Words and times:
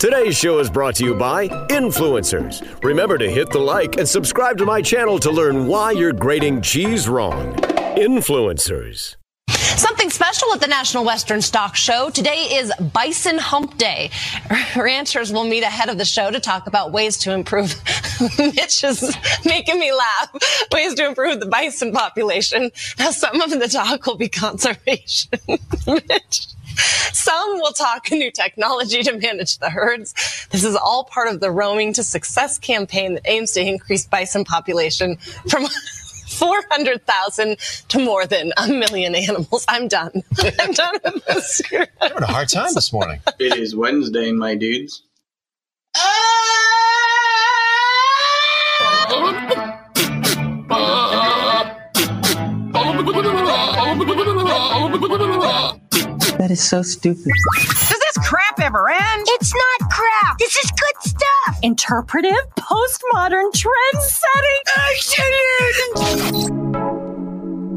Today's 0.00 0.34
show 0.34 0.60
is 0.60 0.70
brought 0.70 0.94
to 0.94 1.04
you 1.04 1.14
by 1.14 1.48
Influencers. 1.68 2.82
Remember 2.82 3.18
to 3.18 3.30
hit 3.30 3.50
the 3.50 3.58
like 3.58 3.98
and 3.98 4.08
subscribe 4.08 4.56
to 4.56 4.64
my 4.64 4.80
channel 4.80 5.18
to 5.18 5.30
learn 5.30 5.66
why 5.66 5.90
you're 5.90 6.14
grading 6.14 6.62
cheese 6.62 7.06
wrong. 7.06 7.52
Influencers. 7.98 9.16
Something 9.50 10.08
special 10.08 10.54
at 10.54 10.62
the 10.62 10.68
National 10.68 11.04
Western 11.04 11.42
Stock 11.42 11.76
Show. 11.76 12.08
Today 12.08 12.44
is 12.50 12.72
Bison 12.94 13.36
Hump 13.36 13.76
Day. 13.76 14.10
Ranchers 14.74 15.34
will 15.34 15.44
meet 15.44 15.64
ahead 15.64 15.90
of 15.90 15.98
the 15.98 16.06
show 16.06 16.30
to 16.30 16.40
talk 16.40 16.66
about 16.66 16.92
ways 16.92 17.18
to 17.18 17.34
improve. 17.34 17.74
Mitch 18.38 18.82
is 18.82 19.14
making 19.44 19.78
me 19.78 19.92
laugh. 19.92 20.30
Ways 20.72 20.94
to 20.94 21.08
improve 21.08 21.40
the 21.40 21.46
bison 21.46 21.92
population. 21.92 22.70
Now, 22.98 23.10
some 23.10 23.38
of 23.42 23.50
the 23.50 23.68
talk 23.68 24.06
will 24.06 24.16
be 24.16 24.30
conservation. 24.30 25.38
Mitch. 25.86 26.46
Some 27.12 27.58
will 27.58 27.72
talk 27.72 28.10
new 28.10 28.30
technology 28.30 29.02
to 29.02 29.16
manage 29.18 29.58
the 29.58 29.70
herds. 29.70 30.14
This 30.50 30.64
is 30.64 30.76
all 30.76 31.04
part 31.04 31.28
of 31.28 31.40
the 31.40 31.50
Roaming 31.50 31.92
to 31.94 32.02
Success 32.02 32.58
campaign 32.58 33.14
that 33.14 33.22
aims 33.26 33.52
to 33.52 33.60
increase 33.60 34.06
bison 34.06 34.44
population 34.44 35.16
from 35.48 35.66
400,000 36.28 37.56
to 37.88 37.98
more 37.98 38.24
than 38.26 38.52
a 38.56 38.68
million 38.68 39.14
animals. 39.14 39.64
I'm 39.68 39.88
done. 39.88 40.22
I'm 40.60 40.72
done 40.72 40.94
with 41.04 41.24
this. 41.26 41.60
You're 41.70 41.86
having 42.00 42.22
a 42.22 42.26
hard 42.26 42.48
time 42.48 42.72
this 42.74 42.92
morning. 42.92 43.20
It 43.38 43.56
is 43.58 43.74
Wednesday, 43.74 44.32
my 44.32 44.54
dudes. 44.54 45.02
Ah! 45.96 46.36
Ah! 50.72 51.39
That 56.38 56.50
is 56.50 56.62
so 56.62 56.82
stupid. 56.82 57.32
Does 57.56 57.88
this 57.88 58.18
crap 58.28 58.60
ever 58.60 58.88
end? 58.88 59.26
It's 59.28 59.52
not 59.54 59.90
crap. 59.90 60.38
This 60.38 60.56
is 60.56 60.70
good 60.70 61.02
stuff. 61.02 61.58
Interpretive, 61.62 62.46
postmodern, 62.58 63.52
trend 63.52 64.02
setting. 64.02 64.62
Excellent. 65.98 66.99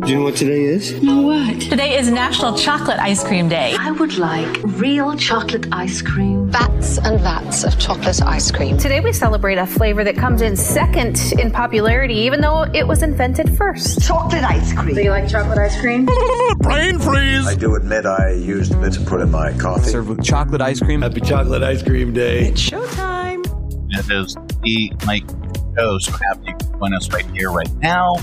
Do 0.03 0.09
you 0.09 0.17
know 0.17 0.25
what 0.25 0.35
today 0.35 0.63
is? 0.63 1.01
No, 1.01 1.21
what? 1.21 1.61
Today 1.61 1.97
is 1.97 2.09
National 2.09 2.57
Chocolate 2.57 2.99
Ice 2.99 3.23
Cream 3.23 3.47
Day. 3.47 3.73
I 3.79 3.91
would 3.91 4.17
like 4.17 4.61
real 4.63 5.15
chocolate 5.15 5.65
ice 5.71 6.01
cream. 6.01 6.49
Vats 6.49 6.97
and 6.97 7.21
vats 7.21 7.63
of 7.63 7.79
chocolate 7.79 8.21
ice 8.21 8.51
cream. 8.51 8.77
Today 8.77 8.99
we 8.99 9.13
celebrate 9.13 9.57
a 9.57 9.65
flavor 9.65 10.03
that 10.03 10.17
comes 10.17 10.41
in 10.41 10.57
second 10.57 11.17
in 11.39 11.51
popularity, 11.51 12.15
even 12.15 12.41
though 12.41 12.63
it 12.73 12.85
was 12.85 13.01
invented 13.01 13.55
first. 13.57 14.05
Chocolate 14.05 14.43
ice 14.43 14.73
cream. 14.73 14.93
Do 14.93 15.01
you 15.01 15.09
like 15.09 15.29
chocolate 15.29 15.57
ice 15.57 15.79
cream? 15.79 16.05
Brain 16.57 16.99
freeze! 16.99 17.47
I 17.47 17.55
do 17.55 17.73
admit 17.75 18.05
I 18.05 18.31
used 18.31 18.73
a 18.73 18.77
bit 18.77 18.91
to 18.93 19.01
put 19.05 19.21
in 19.21 19.31
my 19.31 19.53
coffee. 19.57 19.89
Served 19.89 20.09
with 20.09 20.21
chocolate 20.21 20.59
ice 20.59 20.81
cream. 20.81 21.01
Happy 21.01 21.21
Chocolate 21.21 21.63
Ice 21.63 21.81
Cream 21.81 22.11
Day. 22.11 22.47
It's 22.47 22.69
showtime. 22.69 23.45
It 23.89 24.11
is 24.11 24.35
the 24.63 24.91
Mike 25.05 25.29
Show, 25.77 25.97
so 25.99 26.11
happy 26.11 26.47
to 26.47 26.65
can 26.65 26.79
join 26.79 26.93
us 26.93 27.09
right 27.13 27.25
here, 27.27 27.51
right 27.51 27.73
now. 27.75 28.15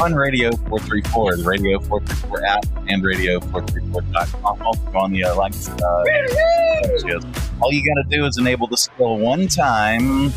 On 0.00 0.12
Radio 0.12 0.50
434, 0.50 1.36
the 1.36 1.44
Radio 1.44 1.78
434 1.80 2.44
app, 2.46 2.64
and 2.88 3.02
Radio434.com. 3.02 4.62
Also 4.62 4.98
on 4.98 5.12
the 5.12 5.22
Alexa. 5.22 5.72
Uh, 5.72 7.24
all 7.60 7.72
you 7.72 7.84
got 7.84 8.02
to 8.02 8.04
do 8.10 8.26
is 8.26 8.36
enable 8.36 8.66
the 8.66 8.76
skill 8.76 9.18
one 9.18 9.46
time, 9.46 10.32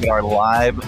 get 0.00 0.10
our 0.10 0.22
live 0.22 0.78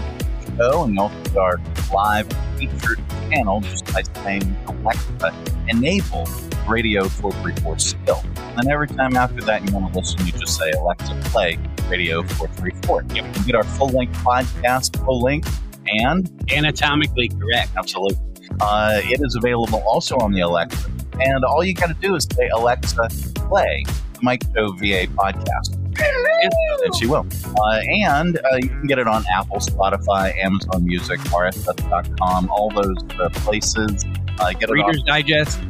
show, 0.57 0.85
and 0.85 0.99
also 0.99 1.23
get 1.25 1.37
our 1.37 1.61
live 1.93 2.29
featured 2.59 3.01
channel 3.31 3.61
just 3.63 3.93
by 3.93 4.03
saying 4.23 4.57
Alexa, 4.69 5.35
enable 5.69 6.29
Radio 6.69 7.09
434 7.09 7.79
skill. 7.79 8.23
And 8.57 8.71
every 8.71 8.89
time 8.89 9.17
after 9.17 9.41
that 9.43 9.67
you 9.67 9.75
want 9.75 9.93
to 9.93 9.99
listen, 9.99 10.25
you 10.27 10.33
just 10.33 10.57
say 10.59 10.71
Alexa, 10.73 11.19
play 11.25 11.59
Radio 11.89 12.23
434. 12.23 13.03
You 13.15 13.23
can 13.23 13.43
get 13.45 13.55
our 13.55 13.65
full 13.65 13.89
length 13.89 14.17
podcast, 14.19 15.03
full 15.05 15.21
length, 15.21 15.61
and 15.87 16.31
anatomically 16.53 17.29
correct. 17.29 17.71
Absolutely. 17.77 18.19
Uh, 18.61 19.01
it 19.05 19.21
is 19.23 19.35
available 19.37 19.83
also 19.87 20.17
on 20.19 20.33
the 20.33 20.41
Alexa. 20.41 20.91
And 21.21 21.45
all 21.45 21.65
you 21.65 21.75
got 21.75 21.89
to 21.89 21.95
do 21.95 22.15
is 22.15 22.27
say, 22.35 22.49
Alexa, 22.49 23.09
play 23.35 23.85
Mike 24.23 24.43
Show 24.55 24.73
VA 24.73 25.07
podcast. 25.07 25.79
And 25.97 26.97
she 26.97 27.07
will. 27.07 27.27
Uh, 27.57 27.81
and 28.05 28.39
uh, 28.39 28.57
you 28.57 28.69
can 28.69 28.87
get 28.87 28.99
it 28.99 29.07
on 29.07 29.25
Apple, 29.33 29.59
Spotify, 29.59 30.37
Amazon 30.37 30.85
Music, 30.85 31.21
RSS.com, 31.21 32.51
all 32.51 32.71
those 32.71 32.97
uh, 33.21 33.29
places. 33.31 34.05
Uh, 34.39 34.53
get 34.53 34.69
it 34.69 34.73
Reader's 34.73 34.99
off, 35.01 35.07
Digest. 35.07 35.61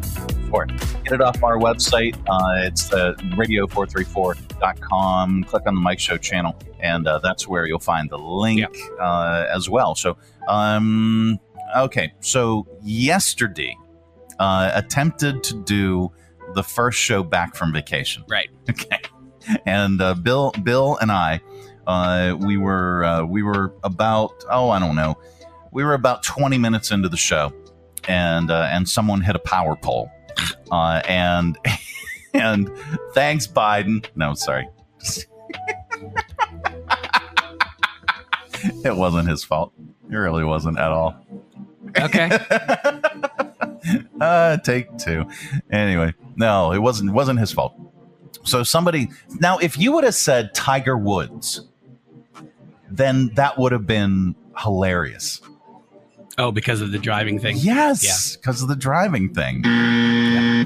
For 0.51 0.65
it. 0.65 0.94
Get 1.05 1.13
it 1.13 1.21
off 1.21 1.43
our 1.43 1.59
website. 1.59 2.17
Uh, 2.27 2.67
it's 2.67 2.89
the 2.89 3.15
radio434.com. 3.37 5.45
Click 5.45 5.67
on 5.67 5.75
the 5.75 5.81
Mike 5.81 6.01
Show 6.01 6.17
channel, 6.17 6.59
and 6.81 7.07
uh, 7.07 7.19
that's 7.19 7.47
where 7.47 7.67
you'll 7.67 7.79
find 7.79 8.09
the 8.09 8.19
link 8.19 8.65
uh, 8.99 9.45
as 9.55 9.69
well. 9.69 9.95
So, 9.95 10.17
um, 10.49 11.39
okay. 11.77 12.15
So, 12.21 12.67
yesterday, 12.83 13.77
uh, 14.39 14.71
attempted 14.75 15.43
to 15.45 15.63
do 15.65 16.11
the 16.55 16.63
first 16.63 16.99
show 16.99 17.23
back 17.23 17.55
from 17.55 17.73
vacation. 17.73 18.25
Right. 18.29 18.49
Okay. 18.71 18.99
And 19.67 20.01
uh, 20.01 20.15
Bill, 20.15 20.53
Bill, 20.63 20.97
and 21.03 21.13
I, 21.13 21.39
uh, 21.87 22.35
we 22.41 22.57
were 22.57 23.05
uh, 23.05 23.25
we 23.25 23.43
were 23.43 23.75
about 23.83 24.43
oh 24.51 24.71
I 24.71 24.79
don't 24.79 24.97
know, 24.97 25.17
we 25.71 25.85
were 25.85 25.93
about 25.93 26.23
twenty 26.23 26.57
minutes 26.57 26.91
into 26.91 27.11
the 27.11 27.19
show, 27.19 27.53
and 28.09 28.51
uh, 28.51 28.71
and 28.73 28.89
someone 28.89 29.21
hit 29.21 29.37
a 29.37 29.41
power 29.41 29.77
pole, 29.77 30.11
uh, 30.71 31.03
and 31.06 31.59
and 32.34 32.71
thanks 33.12 33.47
Biden. 33.47 34.05
No, 34.15 34.34
sorry. 34.34 34.69
it 38.84 38.97
wasn't 38.97 39.28
his 39.28 39.44
fault. 39.44 39.73
It 40.11 40.17
really 40.17 40.44
wasn't 40.44 40.78
at 40.78 40.91
all. 40.91 41.17
Okay. 41.99 42.31
uh, 44.21 44.56
take 44.59 44.97
two. 44.99 45.27
Anyway, 45.71 46.15
no, 46.37 46.73
it 46.73 46.78
wasn't. 46.78 47.12
Wasn't 47.12 47.39
his 47.39 47.53
fault. 47.53 47.75
So 48.44 48.62
somebody 48.62 49.11
now, 49.41 49.59
if 49.59 49.78
you 49.78 49.93
would 49.93 50.05
have 50.05 50.15
said 50.15 50.55
Tiger 50.55 50.97
Woods, 50.99 51.67
then 52.91 53.31
that 53.34 53.59
would 53.59 53.73
have 53.73 53.87
been 53.87 54.34
hilarious. 54.59 55.41
Oh, 56.37 56.50
because 56.50 56.81
of 56.81 56.91
the 56.91 56.99
driving 56.99 57.39
thing. 57.39 57.56
Yes, 57.59 58.37
because 58.37 58.62
of 58.62 58.69
the 58.69 58.77
driving 58.77 59.33
thing. 59.33 59.62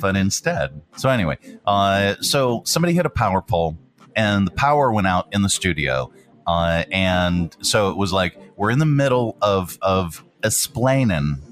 But 0.01 0.17
instead, 0.17 0.81
so 0.97 1.09
anyway, 1.09 1.39
uh, 1.67 2.17
so 2.21 2.63
somebody 2.65 2.95
hit 2.95 3.05
a 3.07 3.11
power 3.11 3.43
pole, 3.43 3.77
and 4.17 4.47
the 4.47 4.53
power 4.53 4.93
went 4.93 5.07
out 5.07 5.29
in 5.33 5.43
the 5.43 5.49
studio, 5.49 6.13
uh, 6.47 6.85
and 6.91 7.55
so 7.61 7.91
it 7.91 7.97
was 7.97 8.13
like 8.13 8.39
we're 8.57 8.71
in 8.71 8.79
the 8.79 8.87
middle 8.87 9.37
of 9.43 9.79
of 9.83 10.25
explaining 10.43 11.43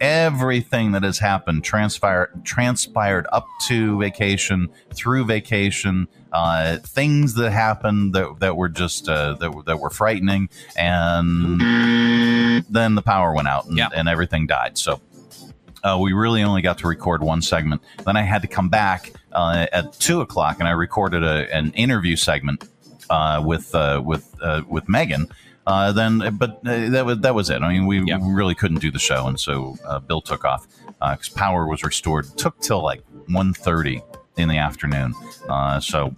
everything 0.00 0.92
that 0.92 1.02
has 1.02 1.18
happened 1.18 1.62
transpired 1.62 2.30
transpired 2.44 3.26
up 3.32 3.46
to 3.66 3.98
vacation 4.00 4.68
through 4.94 5.24
vacation 5.24 6.08
uh, 6.32 6.76
things 6.78 7.34
that 7.34 7.50
happened 7.50 8.14
that, 8.14 8.36
that 8.38 8.56
were 8.56 8.68
just 8.68 9.08
uh, 9.08 9.34
that, 9.34 9.52
were- 9.54 9.62
that 9.64 9.78
were 9.78 9.90
frightening 9.90 10.48
and 10.76 11.60
then 12.70 12.94
the 12.94 13.02
power 13.02 13.34
went 13.34 13.48
out 13.48 13.66
and, 13.66 13.76
Yeah. 13.76 13.88
and 13.94 14.08
everything 14.08 14.46
died 14.46 14.78
so 14.78 15.00
uh, 15.82 15.98
we 16.00 16.12
really 16.12 16.42
only 16.42 16.62
got 16.62 16.78
to 16.78 16.88
record 16.88 17.22
one 17.22 17.42
segment 17.42 17.82
then 18.06 18.16
i 18.16 18.22
had 18.22 18.42
to 18.42 18.48
come 18.48 18.68
back 18.70 19.12
uh, 19.32 19.66
at 19.72 19.92
two 19.94 20.20
o'clock 20.20 20.56
and 20.60 20.68
i 20.68 20.72
recorded 20.72 21.22
a, 21.22 21.52
an 21.54 21.72
interview 21.72 22.16
segment 22.16 22.64
uh, 23.10 23.42
with 23.44 23.74
uh, 23.74 24.00
with 24.04 24.34
uh, 24.42 24.62
with 24.68 24.88
megan 24.88 25.26
uh, 25.70 25.92
then, 25.92 26.36
but 26.36 26.60
uh, 26.66 26.88
that 26.90 27.04
was 27.06 27.18
that 27.20 27.34
was 27.34 27.48
it. 27.50 27.62
I 27.62 27.68
mean, 27.72 27.86
we, 27.86 28.02
Yeah. 28.06 28.18
really 28.22 28.54
couldn't 28.54 28.80
do 28.80 28.90
the 28.90 28.98
show, 28.98 29.26
and 29.28 29.38
so 29.38 29.76
uh, 29.86 29.98
Bill 30.00 30.20
took 30.20 30.44
off 30.44 30.66
because 31.00 31.28
power 31.30 31.66
was 31.66 31.82
restored. 31.84 32.26
took 32.36 32.58
till 32.60 32.82
like 32.82 33.02
1.30 33.28 34.02
in 34.36 34.48
the 34.48 34.58
afternoon. 34.58 35.14
Uh, 35.48 35.80
so, 35.80 36.14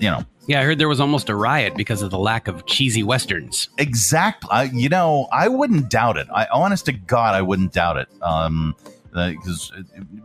you 0.00 0.10
know, 0.10 0.24
Yeah, 0.46 0.60
I 0.60 0.64
heard 0.64 0.78
there 0.78 0.88
was 0.88 1.00
almost 1.00 1.28
a 1.28 1.36
riot 1.36 1.76
because 1.76 2.02
of 2.02 2.10
the 2.10 2.18
lack 2.18 2.48
of 2.48 2.66
cheesy 2.66 3.02
westerns. 3.02 3.68
exactly. 3.78 4.48
I, 4.50 4.62
you 4.64 4.88
know, 4.88 5.28
I 5.32 5.46
wouldn't 5.48 5.88
doubt 5.90 6.16
it. 6.16 6.26
I, 6.34 6.46
honest 6.52 6.86
to 6.86 6.92
God, 6.92 7.34
I 7.36 7.42
wouldn't 7.42 7.72
doubt 7.72 7.96
it. 7.98 8.08
Um, 8.22 8.74
because, 9.12 9.72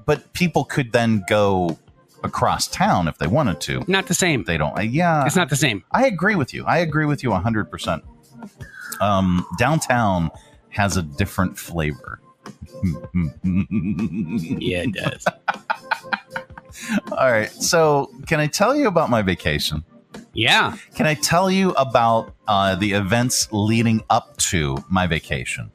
but 0.05 0.33
people 0.33 0.63
could 0.65 0.91
then 0.91 1.23
go 1.29 1.77
across 2.23 2.67
town 2.67 3.07
if 3.07 3.17
they 3.17 3.27
wanted 3.27 3.59
to. 3.61 3.83
Not 3.87 4.07
the 4.07 4.13
same. 4.13 4.43
They 4.43 4.57
don't. 4.57 4.77
Uh, 4.77 4.81
yeah, 4.81 5.25
It's 5.25 5.35
not 5.35 5.49
the 5.49 5.55
same. 5.55 5.83
I 5.91 6.05
agree 6.05 6.35
with 6.35 6.53
you. 6.53 6.65
I 6.65 6.77
agree 6.79 7.05
with 7.05 7.21
you 7.23 7.29
100%. 7.29 8.01
Um, 9.01 9.45
downtown 9.57 10.31
has 10.69 10.97
a 10.97 11.01
different 11.01 11.57
flavor. 11.57 12.19
Yeah, 13.43 14.83
it 14.83 14.93
does. 14.93 15.25
All 17.11 17.31
right. 17.31 17.51
So, 17.51 18.11
can 18.27 18.39
I 18.39 18.47
tell 18.47 18.75
you 18.75 18.87
about 18.87 19.09
my 19.09 19.21
vacation? 19.21 19.83
yeah. 20.33 20.75
Can 20.95 21.05
I 21.05 21.13
tell 21.13 21.49
you 21.49 21.71
about 21.71 22.33
uh, 22.47 22.75
the 22.75 22.93
events 22.93 23.47
leading 23.51 24.03
up 24.09 24.35
to 24.37 24.77
my 24.89 25.07
vacation, 25.07 25.71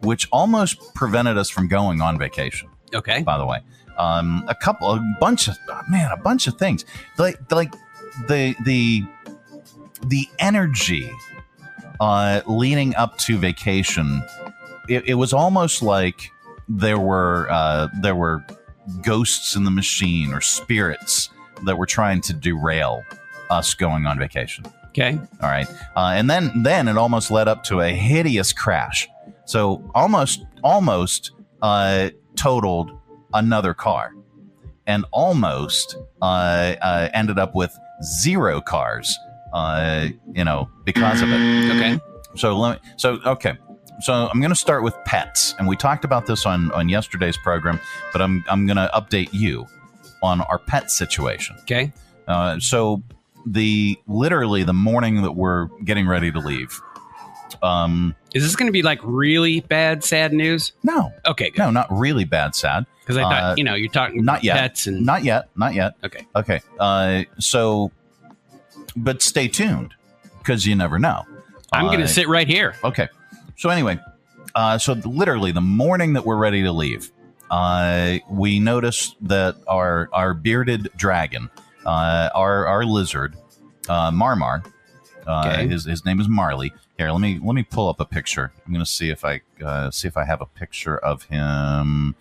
which 0.00 0.28
almost 0.30 0.94
prevented 0.94 1.36
us 1.36 1.50
from 1.50 1.68
going 1.68 2.00
on 2.00 2.18
vacation? 2.18 2.68
Okay. 2.94 3.22
By 3.22 3.36
the 3.36 3.46
way, 3.46 3.58
um, 3.98 4.44
a 4.48 4.54
couple, 4.54 4.90
a 4.92 5.16
bunch 5.20 5.48
of 5.48 5.56
man, 5.88 6.10
a 6.12 6.16
bunch 6.16 6.46
of 6.46 6.56
things. 6.56 6.84
Like, 7.18 7.50
like 7.50 7.74
the 8.28 8.54
the 8.64 9.04
the 10.06 10.28
energy 10.38 11.10
uh, 12.00 12.40
leading 12.46 12.94
up 12.96 13.18
to 13.18 13.38
vacation, 13.38 14.22
it, 14.88 15.08
it 15.08 15.14
was 15.14 15.32
almost 15.32 15.82
like 15.82 16.30
there 16.68 16.98
were 16.98 17.48
uh, 17.50 17.88
there 18.00 18.14
were 18.14 18.44
ghosts 19.02 19.56
in 19.56 19.64
the 19.64 19.70
machine 19.70 20.32
or 20.32 20.40
spirits 20.40 21.30
that 21.64 21.76
were 21.76 21.86
trying 21.86 22.20
to 22.20 22.32
derail 22.32 23.02
us 23.50 23.74
going 23.74 24.06
on 24.06 24.18
vacation. 24.18 24.64
Okay. 24.88 25.18
All 25.42 25.48
right. 25.48 25.68
Uh, 25.94 26.12
and 26.14 26.30
then 26.30 26.62
then 26.62 26.88
it 26.88 26.96
almost 26.96 27.30
led 27.30 27.48
up 27.48 27.64
to 27.64 27.80
a 27.80 27.90
hideous 27.90 28.52
crash. 28.52 29.08
So 29.44 29.88
almost 29.94 30.44
almost 30.64 31.32
uh, 31.62 32.10
totaled 32.34 32.98
another 33.34 33.74
car, 33.74 34.14
and 34.86 35.04
almost 35.12 35.96
uh, 36.22 36.74
uh, 36.80 37.08
ended 37.12 37.38
up 37.38 37.54
with 37.54 37.76
zero 38.02 38.60
cars. 38.60 39.16
Uh, 39.56 40.08
you 40.34 40.44
know, 40.44 40.68
because 40.84 41.22
of 41.22 41.28
it. 41.30 41.76
Okay. 41.76 41.98
So 42.36 42.56
let 42.58 42.82
me. 42.82 42.90
So 42.98 43.18
okay. 43.24 43.54
So 44.00 44.12
I'm 44.12 44.40
going 44.40 44.50
to 44.52 44.54
start 44.66 44.82
with 44.82 44.94
pets, 45.06 45.54
and 45.58 45.66
we 45.66 45.76
talked 45.76 46.04
about 46.04 46.26
this 46.26 46.44
on 46.44 46.70
on 46.72 46.88
yesterday's 46.90 47.38
program, 47.38 47.80
but 48.12 48.20
I'm 48.20 48.44
I'm 48.50 48.66
going 48.66 48.76
to 48.76 48.90
update 48.94 49.30
you 49.32 49.66
on 50.22 50.42
our 50.42 50.58
pet 50.58 50.90
situation. 50.90 51.56
Okay. 51.62 51.92
Uh, 52.28 52.58
so 52.60 53.02
the 53.46 53.96
literally 54.06 54.62
the 54.64 54.74
morning 54.74 55.22
that 55.22 55.32
we're 55.32 55.66
getting 55.84 56.06
ready 56.06 56.30
to 56.30 56.38
leave. 56.38 56.78
Um, 57.62 58.14
Is 58.34 58.42
this 58.42 58.56
going 58.56 58.66
to 58.66 58.72
be 58.72 58.82
like 58.82 58.98
really 59.02 59.60
bad, 59.60 60.04
sad 60.04 60.32
news? 60.32 60.72
no, 60.82 61.12
Okay, 61.26 61.50
good. 61.50 61.58
no, 61.60 61.70
not 61.70 61.86
really 61.90 62.24
bad, 62.24 62.54
sad. 62.54 62.84
Because 63.00 63.16
I 63.16 63.22
thought, 63.22 63.42
Uh, 63.44 63.54
you 63.56 63.64
know, 63.64 63.74
you're 63.74 63.90
talking 63.90 64.24
not 64.24 64.42
yet. 64.44 64.56
pets 64.56 64.86
and 64.88 65.06
Not 65.06 65.22
yet, 65.24 65.48
not 65.56 65.72
yet. 65.72 65.94
okay. 66.04 66.26
Okay. 66.34 66.60
Uh, 66.78 67.22
so, 67.38 67.92
but 68.96 69.22
stay 69.22 69.48
tuned 69.48 69.94
because 70.38 70.66
you 70.66 70.74
never 70.74 70.98
know. 70.98 71.22
I'm 71.72 71.86
going 71.86 71.98
Uh, 72.00 72.06
to 72.06 72.08
sit 72.08 72.28
right 72.28 72.46
here. 72.46 72.74
Okay. 72.84 73.08
So 73.56 73.68
anyway, 73.70 73.98
uh, 74.54 74.78
so 74.78 74.92
literally 75.04 75.52
the 75.52 75.60
morning 75.60 76.12
that 76.14 76.24
we're 76.24 76.36
ready 76.36 76.62
to 76.62 76.72
leave, 76.72 77.10
uh, 77.50 78.18
we 78.30 78.60
noticed 78.60 79.16
that 79.22 79.56
our 79.68 80.08
our 80.12 80.34
bearded 80.34 80.88
dragon, 80.96 81.50
uh, 81.84 82.30
our 82.34 82.66
our 82.66 82.84
lizard, 82.84 83.36
uh, 83.88 84.10
Marmar, 84.10 84.64
uh, 85.26 85.44
Okay. 85.52 85.68
his 85.68 85.84
his 85.84 86.04
name 86.04 86.20
is 86.20 86.28
Marley. 86.28 86.72
Here, 86.98 87.10
let 87.10 87.20
me 87.20 87.38
let 87.42 87.54
me 87.54 87.62
pull 87.62 87.88
up 87.88 88.00
a 88.00 88.04
picture. 88.04 88.52
I'm 88.66 88.72
going 88.72 88.84
to 88.84 88.90
see 88.90 89.10
if 89.10 89.24
I 89.24 89.40
uh, 89.64 89.90
see 89.90 90.08
if 90.08 90.16
I 90.16 90.24
have 90.24 90.40
a 90.40 90.46
picture 90.46 90.96
of 90.96 91.24
him. 91.24 92.14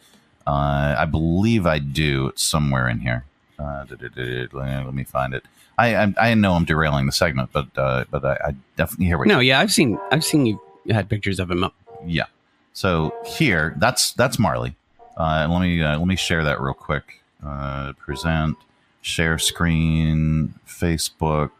Uh, 0.48 0.96
I 0.98 1.06
believe 1.06 1.66
I 1.66 1.80
do. 1.80 2.28
It's 2.28 2.44
somewhere 2.44 2.88
in 2.88 3.00
here. 3.00 3.26
Uh, 3.58 3.86
let 3.90 4.94
me 4.94 5.04
find 5.04 5.34
it. 5.34 5.44
I, 5.78 5.96
I 5.96 6.14
I 6.18 6.34
know 6.36 6.54
I'm 6.54 6.66
derailing 6.66 7.06
the 7.06 7.12
segment, 7.12 7.50
but 7.52 7.68
uh, 7.78 8.06
but 8.10 8.24
I, 8.24 8.34
I 8.50 8.56
definitely 8.78 9.08
here 9.08 9.18
we 9.18 9.28
No, 9.28 9.40
yeah, 9.40 9.60
I've 9.60 9.72
seen 9.72 9.98
I've 10.12 10.24
seen 10.24 10.46
you 10.46 10.60
had 10.90 11.10
pictures 11.10 11.40
of 11.40 11.50
him 11.52 11.64
up. 11.64 11.74
yeah. 12.06 12.26
So 12.74 13.16
here, 13.26 13.74
that's 13.78 14.12
that's 14.14 14.38
Marley. 14.38 14.76
Uh, 15.18 15.48
let 15.50 15.62
me 15.62 15.82
uh, 15.82 15.98
let 15.98 16.08
me 16.08 16.16
share 16.18 16.44
that 16.44 16.60
real 16.60 16.74
quick. 16.74 17.22
Uh, 17.46 17.94
present, 17.94 18.58
share 19.02 19.38
screen, 19.38 20.54
Facebook, 20.68 21.52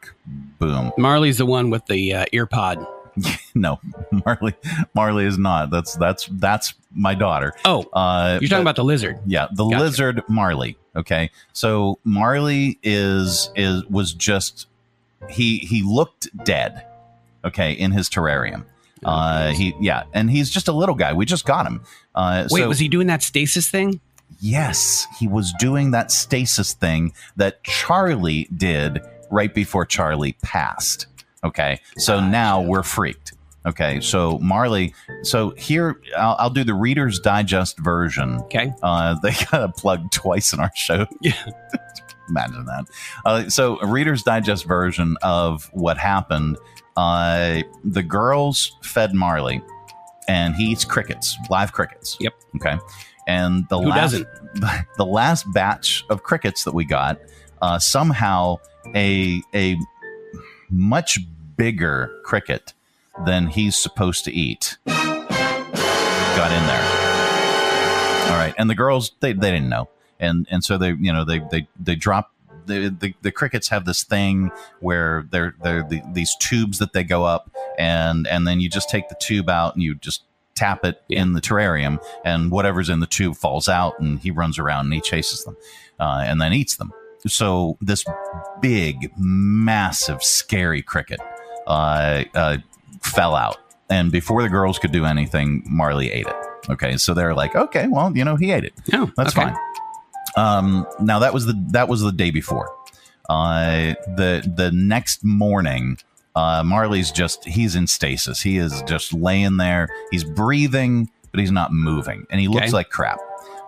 boom. 0.60 0.92
Marley's 0.98 1.38
the 1.38 1.46
one 1.46 1.70
with 1.70 1.86
the 1.86 2.14
uh, 2.14 2.26
ear 2.34 2.46
pod. 2.46 2.86
no, 3.56 3.80
Marley 4.26 4.54
Marley 4.94 5.26
is 5.26 5.38
not. 5.38 5.70
That's 5.70 5.96
that's 5.96 6.28
that's 6.32 6.74
my 6.94 7.16
daughter. 7.16 7.54
Oh, 7.66 7.86
Uh, 7.94 8.38
you're 8.42 8.50
talking 8.50 8.58
but- 8.58 8.62
about 8.62 8.76
the 8.76 8.84
lizard. 8.84 9.20
yeah, 9.26 9.48
the 9.52 9.66
Gotcha. 9.66 9.84
lizard 9.84 10.24
Marley. 10.28 10.78
Okay, 10.96 11.30
so 11.54 12.00
Marley 12.04 12.80
is 12.84 13.50
is 13.56 13.86
was 13.86 14.14
just 14.14 14.68
he 15.30 15.58
he 15.60 15.84
looked 15.84 16.28
dead. 16.46 16.86
Okay, 17.44 17.74
in 17.74 17.92
his 17.92 18.10
terrarium. 18.10 18.66
Uh, 19.04 19.50
he 19.52 19.76
yeah, 19.80 20.04
and 20.14 20.32
he's 20.32 20.50
just 20.50 20.68
a 20.68 20.72
little 20.72 20.96
guy. 20.96 21.14
We 21.14 21.26
just 21.26 21.46
got 21.46 21.68
him. 21.68 21.84
Uh, 22.16 22.48
Wait, 22.50 22.62
so- 22.62 22.68
was 22.68 22.80
he 22.80 22.88
doing 22.88 23.08
that 23.08 23.22
stasis 23.24 23.70
thing? 23.70 24.00
Yes, 24.42 25.06
he 25.20 25.28
was 25.28 25.54
doing 25.60 25.92
that 25.92 26.12
stasis 26.12 26.74
thing 26.74 27.14
that 27.38 27.64
Charlie 27.64 28.48
did 28.56 29.00
right 29.30 29.54
before 29.54 29.86
Charlie 29.86 30.36
passed. 30.42 31.08
Okay, 31.46 31.80
so 31.98 32.20
now 32.20 32.62
we're 32.62 32.84
freaked. 32.84 33.34
Okay, 33.66 34.00
so 34.00 34.38
Marley, 34.40 34.94
so 35.24 35.52
here 35.52 36.00
I'll, 36.18 36.36
I'll 36.38 36.50
do 36.50 36.64
the 36.64 36.74
Reader's 36.74 37.20
Digest 37.20 37.80
version. 37.80 38.36
Okay. 38.42 38.72
Uh, 38.84 39.16
they 39.24 39.32
got 39.52 39.64
a 39.64 39.70
plug 39.70 40.12
twice 40.12 40.54
in 40.54 40.60
our 40.60 40.72
show. 40.76 41.06
Yeah. 41.22 41.34
Imagine 42.30 42.66
that. 42.66 42.86
Uh, 43.24 43.50
so, 43.50 43.80
a 43.82 43.88
Reader's 43.88 44.24
Digest 44.24 44.66
version 44.66 45.16
of 45.22 45.70
what 45.74 45.98
happened. 45.98 46.58
Uh, 46.98 47.62
the 47.84 48.02
girls 48.02 48.76
fed 48.82 49.14
Marley, 49.14 49.62
and 50.28 50.56
he 50.56 50.66
eats 50.66 50.86
crickets, 50.86 51.38
live 51.50 51.72
crickets. 51.72 52.18
Yep. 52.20 52.34
Okay. 52.56 52.78
And 53.28 53.68
the 53.70 53.80
Who 53.80 53.90
last, 53.90 54.12
doesn't? 54.12 54.28
the 54.98 55.06
last 55.06 55.46
batch 55.54 56.04
of 56.10 56.24
crickets 56.24 56.64
that 56.64 56.74
we 56.74 56.86
got, 56.86 57.20
uh, 57.62 57.78
somehow 57.78 58.58
a 58.96 59.42
a 59.54 59.78
much 60.70 61.20
bigger 61.58 62.20
cricket 62.24 62.74
than 63.26 63.48
he's 63.48 63.76
supposed 63.76 64.26
to 64.26 64.32
eat 64.32 64.78
got 66.36 66.52
in 66.52 66.68
there. 66.68 68.32
All 68.32 68.38
right, 68.38 68.54
and 68.58 68.70
the 68.70 68.76
girls 68.76 69.14
they, 69.22 69.32
they 69.32 69.52
didn't 69.52 69.70
know, 69.70 69.88
and 70.20 70.46
and 70.52 70.64
so 70.64 70.78
they 70.78 70.90
you 70.90 71.14
know 71.14 71.24
they 71.24 71.40
they 71.52 71.68
they 71.80 71.96
drop. 71.96 72.32
The, 72.66 72.90
the, 72.90 73.14
the 73.22 73.32
crickets 73.32 73.68
have 73.70 73.86
this 73.86 74.04
thing 74.04 74.50
where 74.80 75.28
they're 75.30 75.54
they're 75.62 75.84
the, 75.84 76.02
these 76.12 76.36
tubes 76.40 76.80
that 76.80 76.94
they 76.94 77.04
go 77.04 77.24
up 77.24 77.52
and 77.78 78.26
and 78.26 78.48
then 78.48 78.60
you 78.60 78.72
just 78.72 78.90
take 78.90 79.08
the 79.08 79.16
tube 79.20 79.52
out 79.52 79.76
and 79.76 79.84
you 79.84 79.94
just 79.94 80.24
tap 80.56 80.84
it 80.84 81.00
in 81.08 81.34
the 81.34 81.42
terrarium 81.42 82.04
and 82.24 82.50
whatever's 82.50 82.90
in 82.90 83.02
the 83.02 83.06
tube 83.06 83.36
falls 83.36 83.70
out 83.70 84.00
and 84.00 84.20
he 84.22 84.32
runs 84.32 84.58
around 84.58 84.86
and 84.86 84.96
he 84.96 85.02
chases 85.02 85.44
them 85.44 85.56
uh, 86.00 86.24
and 86.26 86.42
then 86.42 86.54
eats 86.54 86.78
them 86.78 86.92
so 87.28 87.78
this 87.82 88.04
big 88.62 89.12
massive 89.16 90.24
scary 90.24 90.82
cricket 90.82 91.20
fell 93.02 93.36
out 93.36 93.58
and 93.90 94.12
before 94.12 94.42
the 94.42 94.50
girls 94.50 94.80
could 94.80 94.92
do 94.92 95.06
anything 95.06 95.64
marley 95.68 96.12
ate 96.12 96.26
it 96.28 96.36
okay 96.70 96.98
so 96.98 97.14
they're 97.14 97.34
like 97.36 97.56
okay 97.56 97.88
well 97.88 98.16
you 98.18 98.24
know 98.26 98.36
he 98.36 98.52
ate 98.52 98.64
it 98.64 98.74
Oh, 98.94 99.12
that's 99.18 99.36
okay. 99.38 99.48
fine 99.48 99.58
um, 100.38 100.86
now 101.00 101.20
that 101.20 101.34
was 101.34 101.46
the 101.46 101.54
that 101.70 101.88
was 101.88 102.02
the 102.02 102.12
day 102.12 102.30
before. 102.30 102.70
Uh, 103.30 103.94
the 104.18 104.44
the 104.58 104.70
next 104.74 105.24
morning, 105.24 105.98
uh, 106.36 106.62
Marley's 106.66 107.10
just 107.10 107.46
he's 107.46 107.74
in 107.74 107.88
stasis. 107.88 108.42
He 108.42 108.58
is 108.58 108.82
just 108.86 109.14
laying 109.14 109.56
there. 109.56 109.88
He's 110.12 110.26
breathing, 110.26 111.10
but 111.32 111.40
he's 111.40 111.52
not 111.54 111.72
moving, 111.72 112.28
and 112.30 112.42
he 112.42 112.50
looks 112.50 112.66
Okay. 112.66 112.72
like 112.74 112.90
crap. 112.90 113.18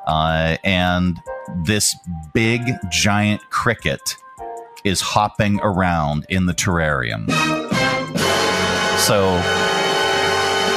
Uh, 0.06 0.58
and 0.66 1.18
this 1.64 1.96
big 2.34 2.62
giant 2.92 3.42
cricket 3.50 4.18
is 4.84 5.00
hopping 5.00 5.62
around 5.62 6.26
in 6.28 6.48
the 6.48 6.54
terrarium. 6.54 7.28
So 8.98 9.36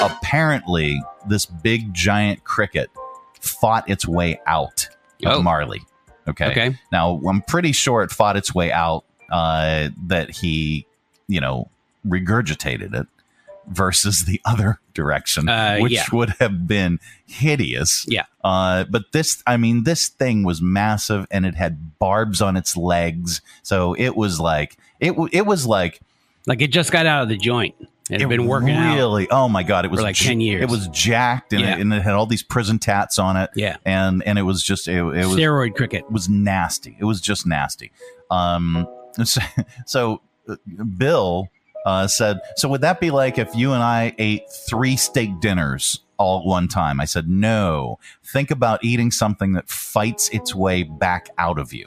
apparently, 0.04 1.02
this 1.28 1.46
big 1.46 1.92
giant 1.92 2.44
cricket 2.44 2.90
fought 3.40 3.88
its 3.88 4.06
way 4.06 4.40
out 4.46 4.88
of 5.24 5.38
Oh. 5.38 5.42
Marley. 5.42 5.82
Okay. 6.28 6.46
Okay. 6.50 6.78
Now, 6.92 7.20
I'm 7.28 7.42
pretty 7.42 7.72
sure 7.72 8.02
it 8.02 8.10
fought 8.10 8.36
its 8.36 8.54
way 8.54 8.70
out 8.70 9.04
uh, 9.30 9.88
that 10.06 10.30
he, 10.30 10.86
you 11.28 11.40
know, 11.40 11.68
regurgitated 12.06 12.94
it 12.94 13.06
versus 13.66 14.24
the 14.26 14.40
other 14.46 14.78
direction, 14.94 15.48
Uh, 15.48 15.78
which 15.78 15.92
yeah. 15.92 16.04
would 16.12 16.30
have 16.40 16.66
been 16.68 17.00
hideous. 17.26 18.04
Yeah. 18.08 18.24
Uh, 18.44 18.84
but 18.84 19.12
this, 19.12 19.42
I 19.46 19.56
mean, 19.56 19.84
this 19.84 20.08
thing 20.08 20.44
was 20.44 20.62
massive 20.62 21.26
and 21.30 21.44
it 21.44 21.54
had 21.56 21.98
barbs 21.98 22.40
on 22.40 22.56
its 22.56 22.76
legs. 22.76 23.40
So 23.62 23.94
it 23.94 24.16
was 24.16 24.38
like, 24.40 24.76
it, 25.00 25.10
w- 25.10 25.28
it 25.32 25.46
was 25.46 25.66
like, 25.66 26.00
Like 26.46 26.60
it 26.62 26.68
just 26.68 26.92
got 26.92 27.06
out 27.06 27.22
of 27.24 27.28
the 27.28 27.36
joint. 27.36 27.74
It 28.10 28.20
had 28.20 28.28
been 28.28 28.46
working 28.46 28.70
out. 28.70 28.94
really, 28.96 29.28
oh 29.30 29.48
my 29.48 29.62
god, 29.62 29.84
it 29.84 29.90
was 29.90 30.00
like 30.00 30.14
j- 30.16 30.28
10 30.28 30.40
years. 30.40 30.62
It 30.62 30.70
was 30.70 30.88
jacked 30.88 31.52
and, 31.52 31.62
Yeah. 31.62 31.76
it, 31.76 31.80
and 31.80 31.92
it 31.92 32.02
had 32.02 32.14
all 32.14 32.26
these 32.26 32.42
prison 32.42 32.78
tats 32.78 33.18
on 33.18 33.36
it. 33.36 33.50
Yeah. 33.54 33.76
and 33.84 34.22
and 34.24 34.38
it 34.38 34.42
was 34.42 34.62
just 34.62 34.88
it, 34.88 34.96
it 34.96 35.02
was 35.02 35.36
Steroid 35.36 35.74
cricket. 35.74 36.04
it 36.04 36.12
was 36.12 36.28
nasty. 36.28 36.96
It 36.98 37.04
was 37.04 37.20
just 37.20 37.46
nasty. 37.46 37.92
Um, 38.30 38.86
so, 39.24 39.40
so 39.86 40.20
uh, 40.48 40.56
Bill 40.96 41.48
uh, 41.86 42.06
said, 42.06 42.40
"So 42.56 42.68
would 42.68 42.80
that 42.82 43.00
be 43.00 43.10
like 43.10 43.38
if 43.38 43.54
you 43.54 43.72
and 43.72 43.82
I 43.82 44.14
ate 44.18 44.42
three 44.68 44.96
steak 44.96 45.40
dinners 45.40 46.00
all 46.18 46.40
at 46.40 46.44
one 46.46 46.68
time?" 46.68 47.00
I 47.00 47.04
said, 47.06 47.28
"No. 47.28 47.98
Think 48.32 48.50
about 48.50 48.84
eating 48.84 49.10
something 49.10 49.52
that 49.54 49.68
fights 49.68 50.28
its 50.30 50.54
way 50.54 50.82
back 50.84 51.28
out 51.38 51.58
of 51.58 51.72
you." 51.72 51.86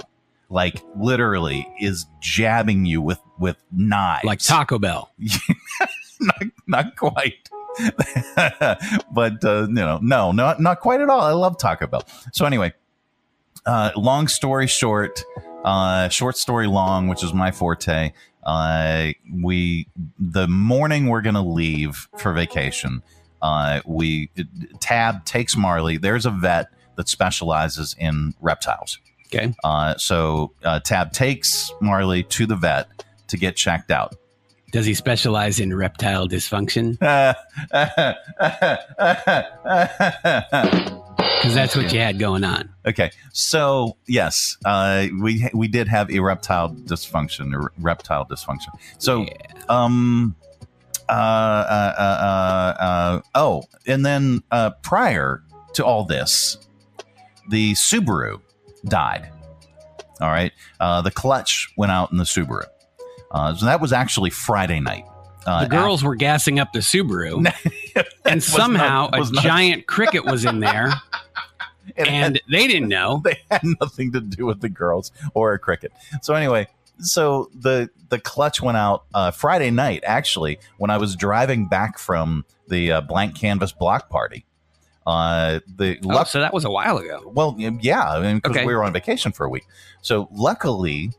Like 0.50 0.82
literally 0.96 1.68
is 1.80 2.06
jabbing 2.20 2.86
you 2.86 3.02
with 3.02 3.20
with 3.40 3.58
knives, 3.72 4.24
Like 4.26 4.40
Taco 4.40 4.78
Bell. 4.78 5.12
not, 6.40 6.44
not 6.68 6.96
quite. 6.96 7.50
but 9.12 9.44
uh, 9.44 9.68
you 9.68 9.74
know, 9.74 10.00
no, 10.02 10.32
not 10.32 10.62
not 10.62 10.80
quite 10.80 11.02
at 11.02 11.10
all. 11.10 11.22
I 11.22 11.32
love 11.32 11.58
Taco 11.58 11.88
Bell. 11.88 12.04
So 12.32 12.46
anyway, 12.46 12.74
uh, 13.66 13.92
long 13.96 14.28
story 14.28 14.68
short, 14.68 15.24
uh, 15.64 16.10
short 16.10 16.38
story 16.38 16.68
long, 16.68 17.08
which 17.08 17.24
is 17.24 17.34
my 17.34 17.52
forte. 17.52 18.14
Uh, 18.44 19.10
we 19.42 19.88
the 20.20 20.48
morning 20.48 21.08
we're 21.08 21.22
gonna 21.22 21.46
leave 21.46 22.08
for 22.18 22.34
vacation. 22.34 23.02
Uh, 23.42 23.82
we 23.86 24.30
Tab 24.80 25.26
takes 25.26 25.58
Marley. 25.58 25.98
There's 25.98 26.26
a 26.26 26.32
vet 26.32 26.68
that 26.96 27.10
specializes 27.10 27.96
in 27.98 28.34
reptiles. 28.40 29.00
Okay. 29.28 29.54
Uh, 29.64 29.96
so 29.98 30.54
uh, 30.64 30.80
Tab 30.80 31.12
takes 31.12 31.72
Marley 31.82 32.24
to 32.24 32.46
the 32.46 32.56
vet 32.56 32.88
to 33.28 33.38
get 33.38 33.56
checked 33.56 33.90
out. 33.90 34.16
Does 34.74 34.88
he 34.88 34.96
specialize 34.96 35.60
in 35.60 35.74
reptile 35.74 36.28
dysfunction? 36.28 36.98
Because 41.44 41.56
that's 41.56 41.76
what 41.76 41.92
you 41.92 42.00
had 42.00 42.20
going 42.20 42.46
on. 42.46 42.70
Okay, 42.86 43.12
so 43.34 43.98
yes, 44.08 44.58
uh, 44.64 45.08
we 45.22 45.50
we 45.54 45.68
did 45.68 45.90
have 45.90 46.10
erectile 46.10 46.70
dysfunction 46.70 47.54
or 47.54 47.74
reptile 47.80 48.26
dysfunction. 48.26 48.70
So, 48.98 49.26
um, 49.68 50.38
uh, 51.10 51.12
uh, 51.12 51.94
uh, 51.98 52.02
uh, 52.02 52.82
uh, 52.82 53.22
oh, 53.36 53.64
and 53.88 54.06
then 54.06 54.42
uh, 54.52 54.70
prior 54.84 55.44
to 55.74 55.86
all 55.86 56.06
this, 56.06 56.58
the 57.50 57.74
Subaru 57.74 58.40
died. 58.86 59.30
All 60.22 60.30
right, 60.30 60.54
uh, 60.80 61.02
the 61.02 61.12
clutch 61.12 61.74
went 61.76 61.92
out 61.92 62.12
in 62.12 62.18
the 62.18 62.24
Subaru. 62.24 62.68
Uh, 63.34 63.56
so 63.56 63.66
that 63.66 63.82
was 63.82 63.92
actually 63.92 64.30
Friday 64.30 64.80
night. 64.80 65.06
Uh, 65.46 65.64
the 65.64 65.70
girls 65.70 66.04
were 66.04 66.16
gassing 66.16 66.60
up 66.60 66.72
the 66.72 66.80
Subaru, 66.80 67.46
and 68.26 68.42
somehow 68.42 69.10
not- 69.12 69.16
a 69.30 69.34
not- 69.34 69.44
giant 69.44 69.88
cricket 69.88 70.24
was 70.24 70.46
in 70.46 70.60
there, 70.62 70.94
and 71.98 72.40
they 72.50 72.68
didn't 72.68 72.88
know. 72.90 73.22
they 73.26 73.40
had 73.52 73.62
nothing 73.82 74.12
to 74.14 74.22
do 74.22 74.46
with 74.46 74.62
the 74.62 74.70
girls 74.70 75.12
or 75.34 75.54
a 75.54 75.60
cricket. 75.60 75.92
So 76.22 76.34
anyway, 76.34 76.68
so 77.00 77.50
the 77.54 77.90
the 78.10 78.20
clutch 78.20 78.62
went 78.62 78.78
out 78.78 79.04
uh, 79.14 79.32
Friday 79.32 79.72
night. 79.72 80.04
Actually, 80.06 80.60
when 80.78 80.90
I 80.92 80.98
was 80.98 81.16
driving 81.16 81.68
back 81.68 81.98
from 81.98 82.46
the 82.70 82.94
uh, 82.94 83.02
blank 83.02 83.36
canvas 83.36 83.74
block 83.74 84.10
party, 84.10 84.46
uh, 85.06 85.60
the 85.76 86.00
Oh, 86.06 86.08
luck- 86.08 86.28
so 86.28 86.40
that 86.40 86.54
was 86.54 86.64
a 86.64 86.72
while 86.72 86.98
ago. 87.00 87.30
well, 87.36 87.56
yeah, 87.60 88.02
I 88.02 88.22
mean, 88.22 88.38
because 88.38 88.56
Okay. 88.56 88.66
we 88.66 88.74
were 88.76 88.84
on 88.84 88.94
vacation 88.94 89.34
for 89.34 89.46
a 89.46 89.50
week. 89.50 89.66
So 90.02 90.30
luckily, 90.32 91.12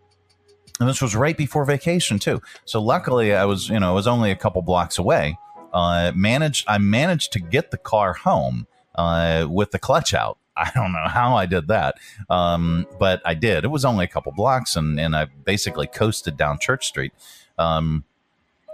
and 0.81 0.89
this 0.89 1.01
was 1.01 1.15
right 1.15 1.37
before 1.37 1.65
vacation 1.65 2.19
too. 2.19 2.43
So 2.65 2.81
luckily, 2.81 3.35
I 3.35 3.45
was, 3.45 3.69
you 3.69 3.79
know, 3.79 3.91
I 3.91 3.95
was 3.95 4.07
only 4.07 4.31
a 4.31 4.37
couple 4.37 4.63
blocks 4.63 4.99
away. 4.99 5.39
Uh, 5.73 6.13
managed, 6.15 6.65
I 6.69 6.79
managed 6.79 7.33
to 7.33 7.41
get 7.41 7.71
the 7.71 7.79
car 7.79 8.13
home 8.13 8.67
uh, 8.95 9.47
with 9.49 9.71
the 9.71 9.79
clutch 9.79 10.15
out. 10.15 10.39
I 10.57 10.71
don't 10.75 10.93
know 10.93 11.09
how 11.09 11.37
I 11.37 11.47
did 11.47 11.69
that, 11.69 11.97
um, 12.31 12.87
but 13.01 13.21
I 13.25 13.35
did. 13.35 13.65
It 13.65 13.69
was 13.69 13.85
only 13.85 14.05
a 14.05 14.09
couple 14.09 14.31
blocks, 14.31 14.77
and 14.77 15.01
and 15.01 15.17
I 15.17 15.25
basically 15.25 15.89
coasted 15.89 16.37
down 16.37 16.61
Church 16.61 16.87
Street. 16.87 17.13
Um, 17.59 18.05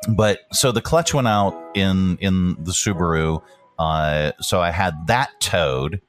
but 0.09 0.41
so 0.53 0.73
the 0.73 0.83
clutch 0.83 1.15
went 1.15 1.27
out 1.27 1.55
in 1.75 2.19
in 2.19 2.63
the 2.63 2.73
Subaru. 2.73 3.43
Uh, 3.79 4.33
so 4.43 4.61
I 4.61 4.71
had 4.73 5.07
that 5.07 5.31
towed. 5.41 6.03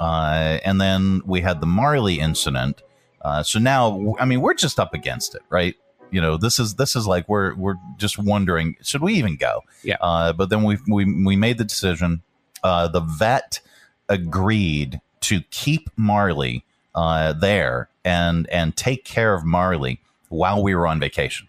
Uh, 0.00 0.58
and 0.64 0.80
then 0.80 1.20
we 1.26 1.42
had 1.42 1.60
the 1.60 1.66
Marley 1.66 2.18
incident. 2.18 2.82
Uh, 3.22 3.42
so 3.42 3.58
now, 3.58 4.14
I 4.18 4.24
mean, 4.24 4.40
we're 4.40 4.54
just 4.54 4.78
up 4.78 4.94
against 4.94 5.34
it, 5.34 5.42
right? 5.48 5.76
You 6.10 6.20
know, 6.20 6.36
this 6.36 6.58
is 6.58 6.74
this 6.74 6.94
is 6.94 7.06
like 7.06 7.28
we're 7.28 7.54
we're 7.54 7.76
just 7.96 8.18
wondering, 8.18 8.76
should 8.82 9.00
we 9.00 9.14
even 9.14 9.36
go? 9.36 9.62
Yeah. 9.82 9.96
Uh, 10.00 10.32
but 10.32 10.50
then 10.50 10.62
we 10.64 10.76
we 10.86 11.04
we 11.24 11.36
made 11.36 11.58
the 11.58 11.64
decision. 11.64 12.22
Uh, 12.62 12.86
the 12.88 13.00
vet 13.00 13.60
agreed 14.08 15.00
to 15.20 15.40
keep 15.50 15.88
Marley 15.96 16.64
uh, 16.94 17.32
there 17.32 17.88
and 18.04 18.48
and 18.50 18.76
take 18.76 19.04
care 19.04 19.34
of 19.34 19.44
Marley 19.44 20.00
while 20.28 20.62
we 20.62 20.74
were 20.74 20.86
on 20.86 21.00
vacation. 21.00 21.48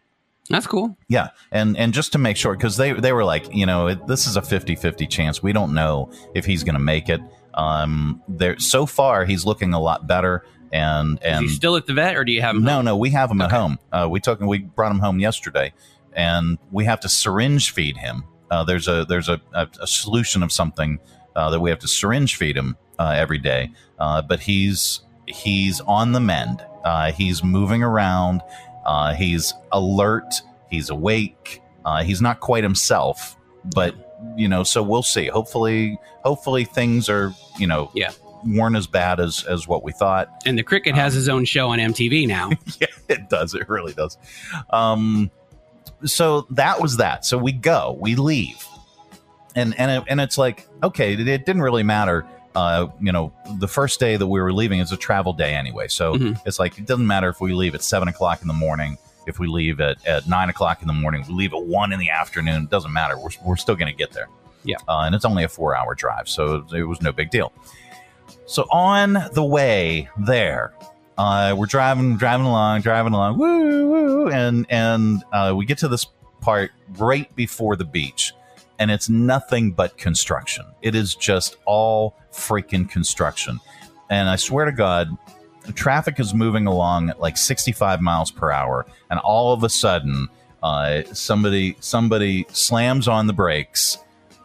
That's 0.50 0.68
cool. 0.68 0.98
Yeah, 1.08 1.30
and 1.51 1.77
and 1.77 1.94
just 1.94 2.12
to 2.13 2.18
make 2.18 2.38
sure, 2.38 2.53
because 2.53 2.77
they 2.77 2.94
they 2.94 3.13
were 3.13 3.24
like, 3.24 3.53
you 3.53 3.65
know, 3.65 3.88
it, 3.88 4.08
this 4.08 4.27
is 4.27 4.36
a 4.36 4.42
50-50 4.42 5.10
chance. 5.10 5.42
We 5.42 5.53
don't 5.53 5.74
know 5.74 6.12
if 6.36 6.46
he's 6.46 6.63
going 6.63 6.75
to 6.75 6.82
make 6.82 7.10
it. 7.10 7.22
Um, 7.53 8.22
there 8.27 8.58
so 8.60 8.86
far 8.86 9.25
he's 9.25 9.46
looking 9.46 9.74
a 9.74 9.80
lot 9.80 10.08
better, 10.08 10.44
and 10.74 11.20
Is 11.20 11.24
and 11.24 11.46
he 11.46 11.50
still 11.50 11.77
at 11.77 11.86
the 11.86 11.94
vet, 11.94 12.18
or 12.18 12.25
do 12.25 12.32
you 12.32 12.42
have 12.42 12.56
him? 12.56 12.63
no, 12.63 12.82
no, 12.82 12.98
we 12.98 13.12
have 13.12 13.30
him 13.32 13.39
at 13.42 13.51
home. 13.51 13.77
Uh, 13.92 14.08
we 14.10 14.20
took 14.20 14.42
him, 14.42 14.48
we 14.48 14.60
brought 14.60 14.92
him 14.92 15.00
home 15.00 15.20
yesterday, 15.20 15.72
and 16.13 16.58
we 16.72 16.84
have 16.86 17.00
to 17.01 17.10
syringe 17.10 17.72
feed 17.72 17.96
him. 17.96 18.24
Uh, 18.50 18.63
there's 18.63 18.88
a 18.88 19.06
there's 19.06 19.30
a, 19.30 19.39
a, 19.53 19.68
a 19.80 19.88
solution 19.88 20.44
of 20.44 20.51
something 20.51 21.00
uh, 21.36 21.50
that 21.51 21.60
we 21.60 21.70
have 21.70 21.80
to 21.80 21.88
syringe 21.88 22.36
feed 22.36 22.58
him 22.58 22.75
uh, 23.00 23.13
every 23.15 23.38
day. 23.38 23.72
Uh, 24.00 24.22
but 24.22 24.39
he's 24.39 25.01
he's 25.27 25.80
on 25.82 26.12
the 26.12 26.20
mend. 26.20 26.65
Uh, 26.84 27.12
he's 27.12 27.44
moving 27.44 27.84
around. 27.84 28.42
Uh, 28.86 29.13
he's 29.13 29.53
alert. 29.72 30.34
He's 30.70 30.89
awake. 30.89 31.62
Uh, 31.86 32.03
he's 32.03 32.22
not 32.22 32.39
quite 32.39 32.63
himself, 32.63 33.38
but 33.75 33.96
you 34.36 34.48
know. 34.48 34.63
So 34.63 34.82
we'll 34.82 35.03
see. 35.03 35.27
Hopefully, 35.27 35.98
hopefully 36.24 36.65
things 36.65 37.10
are 37.10 37.34
you 37.60 37.68
know 37.68 37.92
Yeah. 37.94 38.12
Weren't 38.46 38.76
as 38.76 38.88
bad 38.88 39.20
as 39.20 39.44
as 39.46 39.68
what 39.68 39.84
we 39.84 39.92
thought. 39.92 40.30
And 40.46 40.58
the 40.58 40.64
cricket 40.64 40.96
has 40.96 41.14
his 41.14 41.30
own 41.30 41.46
show 41.46 41.70
on 41.70 41.80
MTV 41.80 42.28
now. 42.28 42.50
yeah, 42.80 42.88
it 43.10 43.30
does. 43.30 43.54
It 43.56 43.68
really 43.70 43.94
does. 43.94 44.18
Um, 44.70 45.30
so 46.06 46.42
that 46.52 46.82
was 46.82 46.98
that. 46.98 47.26
So 47.26 47.38
we 47.38 47.52
go, 47.52 47.98
we 48.00 48.16
leave, 48.16 48.66
and 49.56 49.78
and 49.80 49.90
it, 49.92 50.04
and 50.08 50.20
it's 50.22 50.38
like 50.38 50.68
okay, 50.84 51.14
it, 51.14 51.28
it 51.28 51.46
didn't 51.46 51.62
really 51.62 51.84
matter. 51.84 52.26
Uh, 52.56 52.88
you 53.02 53.12
know, 53.12 53.34
the 53.60 53.68
first 53.68 54.00
day 54.00 54.16
that 54.16 54.28
we 54.28 54.40
were 54.40 54.54
leaving 54.54 54.80
is 54.80 54.92
a 54.92 54.98
travel 54.98 55.34
day 55.34 55.56
anyway, 55.56 55.88
so 55.88 56.14
Mhm. 56.16 56.40
it's 56.46 56.60
like 56.60 56.78
it 56.78 56.86
doesn't 56.86 57.08
matter 57.08 57.30
if 57.30 57.42
we 57.42 57.52
leave 57.54 57.74
at 57.74 57.82
seven 57.82 58.08
o'clock 58.08 58.42
in 58.44 58.48
the 58.48 58.54
morning, 58.54 58.98
if 59.26 59.40
we 59.40 59.48
leave 59.48 59.82
at, 59.82 60.06
at 60.06 60.28
nine 60.28 60.50
o'clock 60.50 60.82
in 60.82 60.88
the 60.88 60.94
morning, 60.94 61.26
we 61.28 61.34
leave 61.34 61.54
at 61.54 61.64
one 61.64 61.92
in 61.92 62.00
the 62.00 62.12
afternoon. 62.12 62.64
It 62.66 62.70
doesn't 62.70 62.94
matter. 62.94 63.18
We're 63.18 63.32
we're 63.44 63.56
still 63.56 63.76
going 63.76 63.92
to 63.92 63.98
get 63.98 64.12
there. 64.12 64.28
Yeah. 64.66 64.78
uh, 64.88 65.00
and 65.02 65.14
it's 65.16 65.26
only 65.26 65.44
a 65.44 65.50
four 65.50 65.76
hour 65.76 65.94
drive, 65.96 66.30
so 66.30 66.66
it 66.74 66.84
was 66.84 67.02
no 67.02 67.12
big 67.12 67.32
deal. 67.32 67.52
So 68.46 68.64
on 68.72 69.18
the 69.34 69.44
way 69.44 70.10
there, 70.18 70.74
uh, 71.18 71.56
we're 71.58 71.66
driving, 71.66 72.18
driving 72.18 72.46
along, 72.46 72.82
driving 72.82 73.14
along, 73.14 73.38
woo, 73.38 73.90
woo, 73.90 74.30
and 74.30 74.66
and 74.70 75.24
uh, 75.32 75.54
we 75.56 75.66
get 75.66 75.78
to 75.80 75.88
this 75.88 76.08
part 76.42 76.72
right 76.98 77.34
before 77.36 77.76
the 77.76 77.86
beach, 77.86 78.34
and 78.80 78.92
it's 78.92 79.10
nothing 79.10 79.72
but 79.72 79.98
construction. 79.98 80.66
It 80.82 80.96
is 80.96 81.16
just 81.16 81.58
all 81.66 82.16
freaking 82.32 82.90
construction, 82.90 83.60
and 84.10 84.28
I 84.28 84.36
swear 84.36 84.66
to 84.66 84.72
God, 84.72 85.16
traffic 85.76 86.20
is 86.20 86.34
moving 86.34 86.68
along 86.68 87.10
at 87.10 87.20
like 87.20 87.38
65 87.38 88.02
miles 88.02 88.32
per 88.32 88.52
hour, 88.52 88.86
and 89.10 89.20
all 89.20 89.54
of 89.54 89.64
a 89.64 89.70
sudden, 89.70 90.28
uh, 90.64 91.04
somebody 91.14 91.78
somebody 91.80 92.46
slams 92.52 93.08
on 93.08 93.28
the 93.28 93.34
brakes 93.34 94.00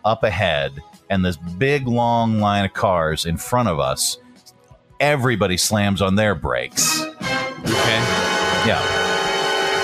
up 0.05 0.23
ahead, 0.23 0.73
and 1.11 1.25
this 1.25 1.37
big 1.37 1.87
long 1.87 2.41
line 2.41 2.65
of 2.65 2.73
cars 2.73 3.25
in 3.27 3.37
front 3.37 3.69
of 3.69 3.79
us 3.79 4.19
everybody 5.01 5.57
slams 5.57 6.03
on 6.03 6.17
their 6.17 6.35
brakes. 6.35 7.01
Okay. 7.03 8.01
Yeah. 8.67 8.83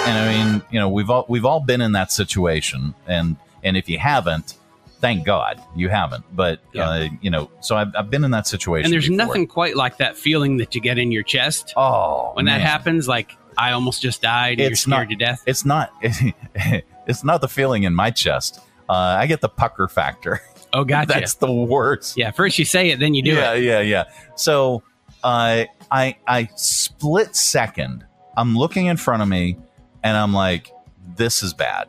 And 0.06 0.18
I 0.18 0.28
mean, 0.52 0.62
you 0.72 0.80
know, 0.80 0.88
we've 0.88 1.08
all 1.08 1.24
we've 1.28 1.44
all 1.44 1.60
been 1.60 1.80
in 1.80 1.92
that 1.92 2.10
situation 2.10 2.94
and 3.06 3.36
and 3.62 3.76
if 3.76 3.88
you 3.88 3.96
haven't, 3.98 4.54
thank 5.00 5.24
God 5.24 5.62
you 5.76 5.88
haven't. 5.88 6.24
But 6.34 6.58
Yeah. 6.72 6.88
uh, 6.90 7.08
you 7.20 7.30
know, 7.30 7.48
so 7.60 7.76
I've, 7.76 7.94
I've 7.96 8.10
been 8.10 8.24
in 8.24 8.32
that 8.32 8.46
situation. 8.48 8.86
And 8.86 8.92
there's 8.92 9.04
before. 9.08 9.24
nothing 9.24 9.46
quite 9.46 9.76
like 9.76 9.98
that 9.98 10.16
feeling 10.18 10.56
that 10.58 10.74
you 10.74 10.80
get 10.80 10.98
in 10.98 11.12
your 11.12 11.22
chest 11.22 11.72
Oh, 11.76 12.32
when 12.34 12.46
that 12.46 12.60
happens. 12.60 13.06
Like 13.06 13.32
I 13.56 13.70
almost 13.70 14.02
just 14.02 14.20
died. 14.20 14.58
It's 14.58 14.80
scared 14.80 15.08
not- 15.08 15.10
to 15.10 15.14
death. 15.16 15.42
It's 15.46 15.64
not. 15.64 15.92
it's 16.02 17.22
not 17.22 17.40
the 17.40 17.48
feeling 17.48 17.84
in 17.84 17.94
my 17.94 18.10
chest. 18.10 18.58
Uh, 18.88 18.92
I 18.92 19.26
get 19.26 19.40
the 19.40 19.48
pucker 19.48 19.86
factor. 19.88 20.40
Oh, 20.74 20.84
gotcha. 20.84 21.14
That's 21.14 21.34
the 21.34 21.52
worst. 21.52 22.16
yeah. 22.16 22.30
First 22.30 22.58
you 22.58 22.64
say 22.64 22.90
it, 22.90 23.00
then 23.00 23.14
you 23.14 23.22
do 23.22 23.32
yeah, 23.34 23.52
it. 23.54 23.62
yeah, 23.62 23.80
yeah. 23.80 24.04
Yeah. 24.04 24.04
So, 24.36 24.82
uh, 25.22 25.64
I 25.90 26.16
I 26.26 26.48
split 26.56 27.34
second. 27.34 28.04
I'm 28.36 28.56
looking 28.56 28.86
in 28.86 28.96
front 28.96 29.22
of 29.22 29.28
me, 29.28 29.56
and 30.02 30.16
I'm 30.16 30.34
like, 30.34 30.70
"This 31.16 31.42
is 31.42 31.54
bad." 31.54 31.88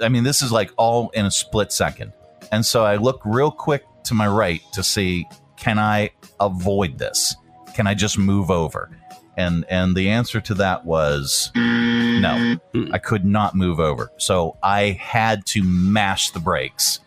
I 0.00 0.08
mean, 0.08 0.24
this 0.24 0.42
is 0.42 0.52
like 0.52 0.72
all 0.76 1.10
in 1.10 1.26
a 1.26 1.30
split 1.30 1.72
second. 1.72 2.12
And 2.52 2.64
so 2.64 2.84
I 2.84 2.96
look 2.96 3.20
real 3.24 3.50
quick 3.50 3.84
to 4.04 4.14
my 4.14 4.28
right 4.28 4.60
to 4.72 4.82
see 4.82 5.26
can 5.56 5.78
I 5.78 6.10
avoid 6.40 6.98
this? 6.98 7.34
Can 7.74 7.86
I 7.86 7.94
just 7.94 8.18
move 8.18 8.50
over? 8.50 8.90
And 9.36 9.64
and 9.68 9.96
the 9.96 10.10
answer 10.10 10.40
to 10.42 10.54
that 10.54 10.84
was 10.84 11.50
no. 11.54 12.56
I 12.92 12.98
could 12.98 13.24
not 13.24 13.54
move 13.54 13.80
over. 13.80 14.12
So 14.18 14.56
I 14.62 14.98
had 15.00 15.44
to 15.46 15.62
mash 15.64 16.30
the 16.30 16.38
brakes 16.38 17.00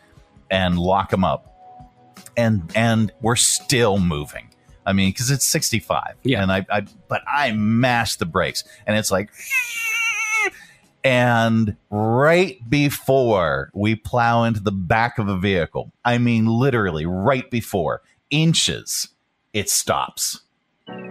and 0.50 0.78
lock 0.78 1.10
them 1.10 1.24
up. 1.24 1.54
And 2.36 2.72
and 2.76 3.12
we're 3.22 3.36
still 3.36 3.98
moving. 4.00 4.50
I 4.86 4.94
mean, 4.94 5.10
because 5.10 5.32
it's 5.32 5.46
65. 5.46 6.16
Yeah. 6.24 6.42
And 6.42 6.52
I, 6.52 6.66
I 6.70 6.86
but 7.08 7.22
I 7.28 7.52
mashed 7.52 8.20
the 8.20 8.26
brakes 8.26 8.64
and 8.86 8.98
it's 8.98 9.12
like 9.12 9.32
and 11.04 11.76
right 11.90 12.58
before 12.70 13.70
we 13.74 13.96
plow 13.96 14.44
into 14.44 14.62
the 14.62 14.72
back 14.72 15.18
of 15.20 15.28
a 15.28 15.38
vehicle, 15.38 15.92
I 16.06 16.18
mean 16.20 16.46
literally 16.46 17.06
right 17.06 17.50
before, 17.50 18.02
inches, 18.30 19.10
it 19.54 19.70
stops. 19.70 20.42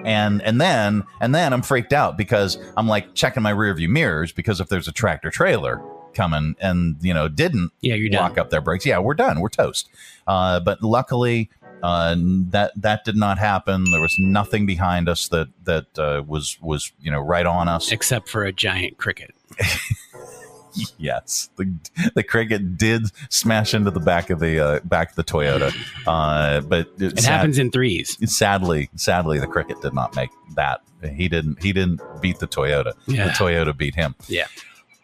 And 0.04 0.40
and 0.42 0.60
then 0.60 1.04
and 1.20 1.34
then 1.34 1.52
I'm 1.52 1.62
freaked 1.62 1.92
out 1.92 2.16
because 2.16 2.56
I'm 2.76 2.88
like 2.88 3.14
checking 3.14 3.42
my 3.42 3.52
rearview 3.52 3.88
mirrors 3.88 4.32
because 4.32 4.60
if 4.60 4.68
there's 4.68 4.88
a 4.88 4.92
tractor 4.92 5.30
trailer 5.30 5.82
coming 6.16 6.56
and 6.60 6.96
you 7.00 7.12
know 7.12 7.28
didn't 7.28 7.70
yeah 7.80 7.94
you're 7.94 8.08
done. 8.08 8.38
up 8.38 8.50
their 8.50 8.60
brakes, 8.60 8.86
yeah, 8.86 8.98
we're 8.98 9.14
done, 9.14 9.40
we're 9.40 9.48
toast. 9.48 9.88
Uh, 10.26 10.58
but 10.58 10.82
luckily, 10.82 11.50
uh, 11.82 12.16
that 12.18 12.72
that 12.76 13.04
did 13.04 13.16
not 13.16 13.38
happen. 13.38 13.84
There 13.90 14.00
was 14.00 14.16
nothing 14.18 14.66
behind 14.66 15.08
us 15.08 15.28
that 15.28 15.48
that 15.64 15.98
uh, 15.98 16.22
was 16.26 16.58
was 16.60 16.92
you 17.00 17.10
know 17.10 17.20
right 17.20 17.46
on 17.46 17.68
us, 17.68 17.92
except 17.92 18.28
for 18.28 18.44
a 18.44 18.52
giant 18.52 18.98
cricket. 18.98 19.34
yes, 20.98 21.50
the 21.56 21.72
the 22.14 22.22
cricket 22.22 22.76
did 22.76 23.02
smash 23.30 23.74
into 23.74 23.90
the 23.90 24.00
back 24.00 24.30
of 24.30 24.40
the 24.40 24.58
uh, 24.58 24.80
back 24.80 25.10
of 25.10 25.16
the 25.16 25.24
Toyota, 25.24 25.72
uh, 26.06 26.60
but 26.62 26.88
it, 26.98 27.12
it 27.12 27.20
sad, 27.20 27.32
happens 27.32 27.58
in 27.58 27.70
threes. 27.70 28.16
Sadly, 28.36 28.88
sadly, 28.96 29.38
the 29.38 29.46
cricket 29.46 29.80
did 29.82 29.94
not 29.94 30.16
make 30.16 30.30
that. 30.54 30.80
He 31.14 31.28
didn't. 31.28 31.62
He 31.62 31.72
didn't 31.72 32.00
beat 32.20 32.38
the 32.38 32.48
Toyota. 32.48 32.94
Yeah. 33.06 33.26
The 33.26 33.32
Toyota 33.32 33.76
beat 33.76 33.94
him. 33.94 34.14
Yeah. 34.28 34.46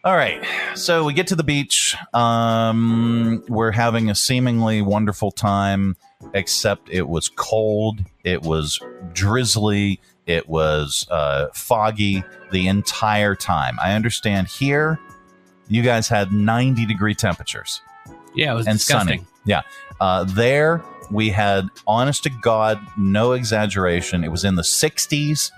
All 0.05 0.15
right. 0.15 0.43
So 0.75 1.05
we 1.05 1.13
get 1.13 1.27
to 1.27 1.35
the 1.35 1.43
beach. 1.45 1.95
Um, 2.13 3.41
we're 3.47 3.71
having 3.71 4.09
a 4.09 4.15
seemingly 4.15 4.81
wonderful 4.81 5.31
time, 5.31 5.95
except 6.33 6.89
it 6.89 7.07
was 7.07 7.29
cold. 7.29 8.01
It 8.25 8.41
was 8.41 8.79
drizzly. 9.13 10.01
It 10.25 10.49
was 10.49 11.07
uh, 11.09 11.47
foggy 11.53 12.23
the 12.51 12.67
entire 12.67 13.33
time. 13.33 13.77
I 13.81 13.93
understand 13.93 14.47
here 14.47 14.99
you 15.69 15.81
guys 15.83 16.09
had 16.09 16.33
90 16.33 16.85
degree 16.85 17.15
temperatures. 17.15 17.81
Yeah, 18.35 18.51
it 18.51 18.55
was 18.55 18.67
and 18.67 18.77
disgusting. 18.77 19.19
sunny. 19.19 19.29
Yeah. 19.45 19.61
Uh, 20.01 20.25
there 20.25 20.83
we 21.11 21.29
had, 21.29 21.69
honest 21.87 22.23
to 22.23 22.29
God, 22.29 22.79
no 22.97 23.33
exaggeration. 23.33 24.25
It 24.25 24.31
was 24.31 24.43
in 24.43 24.55
the 24.55 24.63
60s. 24.63 25.51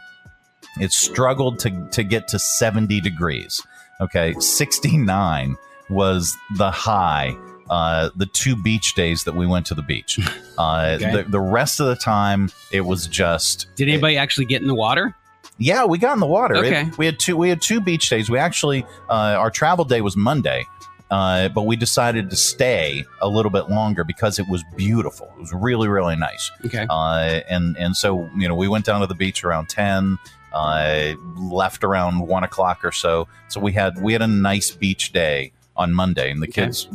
It 0.80 0.92
struggled 0.92 1.58
to, 1.60 1.88
to 1.92 2.04
get 2.04 2.28
to 2.28 2.38
70 2.38 3.02
degrees. 3.02 3.62
Okay. 4.02 4.34
69 4.40 5.56
was 5.90 6.36
the 6.58 6.72
high. 6.72 7.36
Uh, 7.70 8.10
the 8.16 8.28
two 8.28 8.56
beach 8.56 8.94
days 8.94 9.24
that 9.24 9.36
we 9.36 9.48
went 9.48 9.66
to 9.68 9.74
the 9.74 9.84
beach. 9.84 10.20
Uh, 10.58 10.96
okay. 10.96 11.12
the, 11.12 11.24
the 11.24 11.40
rest 11.42 11.82
of 11.82 11.88
the 11.88 11.98
time, 11.98 12.50
it 12.72 12.80
was 12.80 13.08
just. 13.08 13.68
Did 13.76 13.90
anybody 13.90 14.16
it, 14.16 14.20
actually 14.20 14.46
get 14.46 14.62
in 14.62 14.70
the 14.70 14.74
water? 14.74 15.14
Yeah, 15.58 15.84
we 15.84 15.98
got 15.98 16.14
in 16.14 16.22
the 16.22 16.26
water. 16.26 16.56
Okay. 16.56 16.84
It, 16.84 16.98
we 16.98 17.06
had 17.06 17.20
two. 17.20 17.36
We 17.36 17.50
had 17.50 17.62
two 17.62 17.82
beach 17.82 18.10
days. 18.10 18.30
We 18.30 18.40
actually 18.40 18.86
uh, 19.10 19.36
our 19.38 19.50
travel 19.52 19.84
day 19.84 20.00
was 20.00 20.16
Monday, 20.16 20.66
uh, 21.12 21.50
but 21.50 21.64
we 21.64 21.76
decided 21.76 22.30
to 22.30 22.36
stay 22.36 23.04
a 23.22 23.28
little 23.28 23.52
bit 23.52 23.70
longer 23.70 24.04
because 24.04 24.40
it 24.40 24.48
was 24.50 24.64
beautiful. 24.76 25.30
It 25.36 25.42
was 25.42 25.54
really 25.54 25.88
really 25.88 26.16
nice. 26.16 26.52
Okay. 26.66 26.86
Uh, 26.90 27.42
and 27.50 27.78
and 27.78 27.96
so 27.96 28.30
you 28.38 28.48
know 28.48 28.56
we 28.56 28.68
went 28.68 28.86
down 28.86 29.02
to 29.02 29.08
the 29.08 29.16
beach 29.16 29.44
around 29.44 29.70
ten. 29.70 30.18
Uh, 30.56 31.16
left 31.38 31.84
around 31.84 32.18
one 32.28 32.46
o'clock 32.46 32.86
or 32.86 32.92
so. 32.94 33.28
So 33.50 33.60
we 33.60 33.74
had 33.74 34.02
we 34.02 34.14
had 34.14 34.22
a 34.22 34.28
nice 34.28 34.72
beach 34.72 35.12
day 35.12 35.52
on 35.76 35.94
Monday, 35.94 36.32
and 36.32 36.42
the 36.42 36.48
okay. 36.48 36.64
kids. 36.64 36.88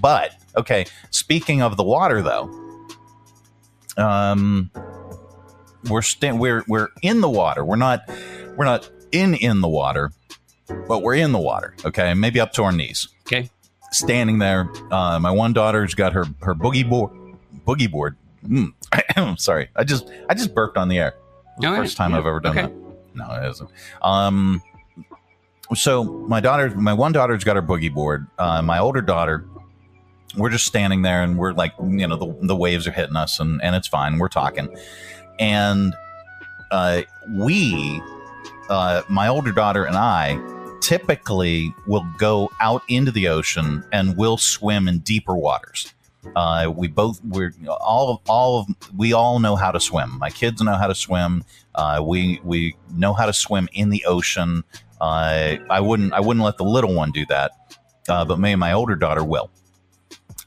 But 0.00 0.32
okay, 0.56 0.86
speaking 1.10 1.62
of 1.62 1.76
the 1.76 1.84
water 1.84 2.22
though, 2.22 2.50
um, 3.96 4.68
we're 5.88 6.02
st- 6.02 6.36
we're 6.38 6.64
we're 6.66 6.88
in 7.02 7.20
the 7.20 7.28
water. 7.28 7.64
We're 7.64 7.76
not 7.76 8.02
we're 8.56 8.64
not 8.64 8.90
in 9.12 9.34
in 9.34 9.60
the 9.60 9.68
water, 9.68 10.10
but 10.88 11.02
we're 11.02 11.14
in 11.14 11.30
the 11.30 11.38
water. 11.38 11.76
Okay, 11.84 12.14
maybe 12.14 12.40
up 12.40 12.52
to 12.54 12.64
our 12.64 12.72
knees. 12.72 13.06
Okay, 13.26 13.48
standing 13.92 14.38
there. 14.38 14.68
Uh, 14.90 15.20
my 15.20 15.30
one 15.30 15.52
daughter's 15.52 15.94
got 15.94 16.12
her 16.14 16.24
her 16.40 16.56
boogie 16.56 16.88
board 16.88 17.12
boogie 17.64 17.90
board. 17.90 18.16
Mm. 18.44 18.72
Sorry, 19.38 19.68
I 19.76 19.84
just 19.84 20.10
I 20.28 20.34
just 20.34 20.52
burped 20.52 20.76
on 20.76 20.88
the 20.88 20.98
air. 20.98 21.14
No, 21.58 21.74
first 21.76 21.96
time 21.96 22.12
yeah. 22.12 22.18
I've 22.18 22.26
ever 22.26 22.40
done 22.40 22.58
okay. 22.58 22.66
that. 22.66 23.14
No, 23.14 23.30
it 23.30 23.50
isn't. 23.50 23.70
Um, 24.00 24.62
so 25.74 26.04
my 26.04 26.40
daughter, 26.40 26.70
my 26.70 26.92
one 26.92 27.12
daughter's 27.12 27.44
got 27.44 27.56
her 27.56 27.62
boogie 27.62 27.92
board. 27.92 28.26
Uh, 28.38 28.62
my 28.62 28.78
older 28.78 29.02
daughter, 29.02 29.46
we're 30.36 30.50
just 30.50 30.66
standing 30.66 31.02
there 31.02 31.22
and 31.22 31.36
we're 31.36 31.52
like, 31.52 31.72
you 31.78 32.06
know, 32.06 32.16
the, 32.16 32.46
the 32.46 32.56
waves 32.56 32.86
are 32.86 32.92
hitting 32.92 33.16
us 33.16 33.38
and, 33.38 33.62
and 33.62 33.76
it's 33.76 33.88
fine. 33.88 34.18
We're 34.18 34.28
talking 34.28 34.74
and 35.38 35.94
uh, 36.70 37.02
we, 37.30 38.02
uh, 38.68 39.02
my 39.08 39.28
older 39.28 39.52
daughter 39.52 39.84
and 39.84 39.96
I, 39.96 40.40
typically 40.80 41.74
will 41.86 42.06
go 42.18 42.50
out 42.60 42.82
into 42.88 43.10
the 43.10 43.28
ocean 43.28 43.84
and 43.92 44.16
we'll 44.16 44.36
swim 44.36 44.88
in 44.88 44.98
deeper 45.00 45.34
waters. 45.34 45.92
Uh, 46.36 46.72
we 46.74 46.88
both 46.88 47.20
we're 47.24 47.52
all 47.80 48.22
all 48.28 48.60
of 48.60 48.66
we 48.96 49.12
all 49.12 49.38
know 49.38 49.56
how 49.56 49.70
to 49.70 49.80
swim. 49.80 50.18
My 50.18 50.30
kids 50.30 50.62
know 50.62 50.74
how 50.74 50.86
to 50.86 50.94
swim. 50.94 51.44
Uh, 51.74 52.02
we 52.04 52.40
we 52.44 52.76
know 52.94 53.12
how 53.12 53.26
to 53.26 53.32
swim 53.32 53.68
in 53.72 53.90
the 53.90 54.04
ocean. 54.04 54.64
Uh, 55.00 55.56
I 55.68 55.80
wouldn't 55.80 56.12
I 56.12 56.20
wouldn't 56.20 56.44
let 56.44 56.58
the 56.58 56.64
little 56.64 56.94
one 56.94 57.10
do 57.10 57.26
that, 57.26 57.78
uh, 58.08 58.24
but 58.24 58.38
me 58.38 58.52
and 58.52 58.60
my 58.60 58.72
older 58.72 58.94
daughter 58.94 59.24
will 59.24 59.50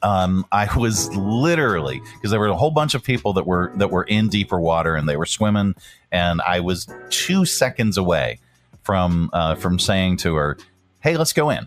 um, 0.02 0.46
I 0.52 0.68
was 0.76 1.14
literally 1.14 2.00
because 2.14 2.30
there 2.30 2.40
were 2.40 2.46
a 2.46 2.56
whole 2.56 2.70
bunch 2.70 2.94
of 2.94 3.02
people 3.02 3.32
that 3.34 3.46
were 3.46 3.72
that 3.76 3.90
were 3.90 4.04
in 4.04 4.28
deeper 4.28 4.60
water 4.60 4.94
and 4.94 5.08
they 5.08 5.16
were 5.16 5.26
swimming, 5.26 5.74
and 6.12 6.40
I 6.42 6.60
was 6.60 6.86
two 7.10 7.44
seconds 7.44 7.96
away 7.96 8.38
from 8.82 9.30
uh, 9.32 9.54
from 9.56 9.78
saying 9.78 10.18
to 10.18 10.34
her, 10.36 10.58
"Hey, 11.00 11.16
let's 11.16 11.32
go 11.32 11.50
in." 11.50 11.66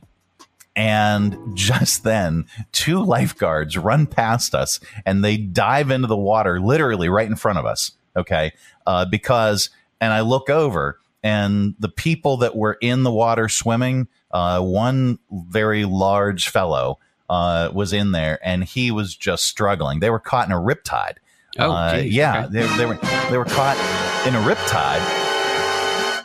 And 0.80 1.38
just 1.58 2.06
then, 2.06 2.46
two 2.72 3.04
lifeguards 3.04 3.78
run 3.78 4.08
past 4.08 4.56
us 4.56 4.80
and 5.06 5.26
they 5.26 5.36
dive 5.36 5.92
into 5.92 6.08
the 6.08 6.16
water, 6.16 6.62
literally 6.62 7.10
right 7.10 7.28
in 7.28 7.36
front 7.36 7.60
of 7.60 7.66
us. 7.66 7.92
Okay, 8.16 8.54
uh, 8.88 9.04
because 9.04 9.72
and 10.00 10.14
I 10.14 10.22
look 10.22 10.50
over 10.50 10.98
and 11.22 11.76
the 11.80 11.90
people 11.90 12.38
that 12.38 12.56
were 12.56 12.78
in 12.80 13.04
the 13.04 13.12
water 13.12 13.50
swimming, 13.50 14.08
uh, 14.32 14.62
one 14.62 15.20
very 15.30 15.84
large 15.84 16.48
fellow 16.48 16.98
uh, 17.30 17.72
was 17.74 17.92
in 17.92 18.14
there, 18.14 18.40
and 18.42 18.64
he 18.64 18.90
was 18.90 19.18
just 19.18 19.44
struggling. 19.48 20.00
They 20.00 20.10
were 20.10 20.18
caught 20.18 20.48
in 20.48 20.54
a 20.54 20.62
riptide. 20.62 21.18
Oh, 21.58 21.72
uh, 21.74 22.00
geez, 22.00 22.16
yeah, 22.16 22.46
okay. 22.46 22.54
they, 22.54 22.78
they 22.78 22.86
were 22.86 22.98
they 23.30 23.38
were 23.38 23.44
caught 23.44 23.76
in 24.26 24.34
a 24.34 24.40
riptide, 24.40 25.04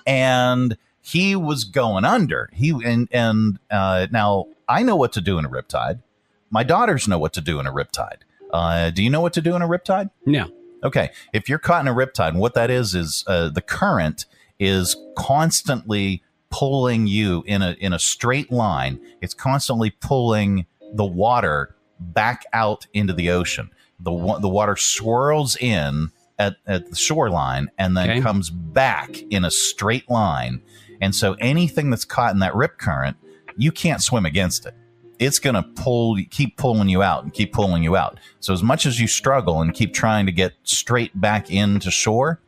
and 0.07 0.77
he 1.07 1.37
was 1.37 1.65
going 1.65 2.05
under. 2.05 2.49
He 2.55 2.71
and 2.85 3.09
and 3.13 3.59
uh, 3.71 4.07
now 4.11 4.47
I 4.67 4.83
know 4.83 4.97
what 4.97 5.13
to 5.13 5.21
do 5.21 5.39
in 5.39 5.45
a 5.45 5.51
riptide. 5.51 6.03
My 6.51 6.63
daughters 6.65 7.07
know 7.07 7.19
what 7.19 7.35
to 7.35 7.41
do 7.43 7.61
in 7.61 7.67
a 7.67 7.73
riptide. 7.73 8.23
Uh, 8.51 8.89
do 8.91 9.03
you 9.03 9.11
know 9.11 9.21
what 9.21 9.35
to 9.35 9.43
do 9.43 9.55
in 9.55 9.61
a 9.63 9.69
riptide? 9.69 10.11
No. 10.25 10.51
Okay, 10.83 11.11
if 11.33 11.49
you're 11.49 11.59
caught 11.59 11.81
in 11.83 11.89
a 11.89 11.95
riptide, 11.95 12.35
what 12.37 12.55
that 12.55 12.71
is 12.71 12.95
is 12.95 13.23
uh, 13.27 13.49
the 13.51 13.61
current 13.63 14.25
is 14.59 14.97
constantly 15.17 16.23
pulling 16.51 17.07
you 17.07 17.43
in 17.47 17.61
a 17.61 17.73
in 17.81 17.93
a 17.93 17.99
straight 17.99 18.51
line. 18.51 18.99
It's 19.21 19.35
constantly 19.35 19.91
pulling 19.91 20.65
the 20.95 21.05
water 21.05 21.75
back 22.01 22.45
out 22.53 22.87
into 22.95 23.13
the 23.13 23.29
ocean. 23.31 23.71
The 24.01 24.13
the 24.41 24.49
water 24.49 24.77
swirls 24.77 25.57
in 25.57 26.11
at, 26.39 26.57
at 26.67 26.91
the 26.91 26.97
shoreline 26.97 27.71
and 27.79 27.97
then 27.97 28.11
Okay. 28.11 28.21
comes 28.21 28.51
back 28.51 29.21
in 29.31 29.45
a 29.45 29.51
straight 29.51 30.09
line. 30.11 30.61
And 31.01 31.15
so 31.15 31.35
anything 31.35 31.91
that's 31.91 32.05
caught 32.05 32.33
in 32.33 32.41
that 32.41 32.55
rip 32.55 32.79
current, 32.79 33.17
you 33.57 33.73
can't 33.73 34.03
swim 34.03 34.27
against 34.27 34.67
it. 34.67 34.75
It's 35.19 35.39
going 35.39 35.55
to 35.55 35.63
pull, 35.63 36.19
keep 36.31 36.57
pulling 36.57 36.89
you 36.89 37.03
out 37.03 37.23
and 37.23 37.33
keep 37.33 37.53
pulling 37.53 37.83
you 37.83 37.97
out. 37.97 38.19
So 38.41 38.53
as 38.53 38.63
much 38.63 38.85
as 38.85 39.01
you 39.01 39.07
struggle 39.07 39.61
and 39.63 39.73
keep 39.73 39.95
trying 39.95 40.27
to 40.27 40.33
get 40.33 40.55
straight 40.65 41.19
back 41.21 41.51
into 41.51 41.91
shore, 41.91 42.41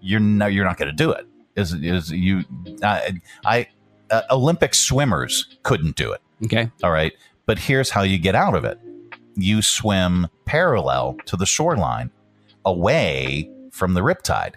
you're 0.00 0.20
no, 0.20 0.46
you're 0.46 0.64
not 0.64 0.78
going 0.78 0.88
to 0.88 0.96
do 0.96 1.10
it. 1.10 1.26
Is 1.56 1.72
is 1.72 2.10
you? 2.10 2.44
I, 2.82 3.12
I 3.44 3.68
uh, 4.10 4.22
Olympic 4.30 4.74
swimmers 4.74 5.58
couldn't 5.62 5.96
do 5.96 6.12
it. 6.12 6.20
Okay. 6.44 6.70
All 6.82 6.90
right. 6.90 7.12
But 7.46 7.58
here's 7.58 7.90
how 7.90 8.02
you 8.02 8.18
get 8.18 8.34
out 8.34 8.54
of 8.54 8.64
it 8.64 8.78
you 9.36 9.60
swim 9.60 10.26
parallel 10.46 11.16
to 11.26 11.36
the 11.36 11.46
shoreline 11.46 12.10
away 12.64 13.50
from 13.70 13.94
the 13.94 14.00
riptide. 14.00 14.54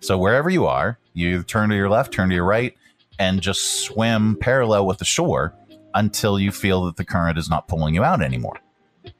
So 0.00 0.16
wherever 0.16 0.48
you 0.48 0.66
are, 0.66 0.98
you 1.14 1.42
turn 1.42 1.68
to 1.70 1.76
your 1.76 1.90
left, 1.90 2.12
turn 2.12 2.28
to 2.28 2.34
your 2.34 2.44
right, 2.44 2.74
and 3.20 3.40
just 3.40 3.82
swim 3.84 4.36
parallel 4.40 4.86
with 4.86 4.98
the 4.98 5.04
shore 5.04 5.54
until 5.94 6.40
you 6.40 6.50
feel 6.50 6.84
that 6.86 6.96
the 6.96 7.04
current 7.04 7.38
is 7.38 7.48
not 7.48 7.68
pulling 7.68 7.94
you 7.94 8.02
out 8.02 8.22
anymore. 8.22 8.58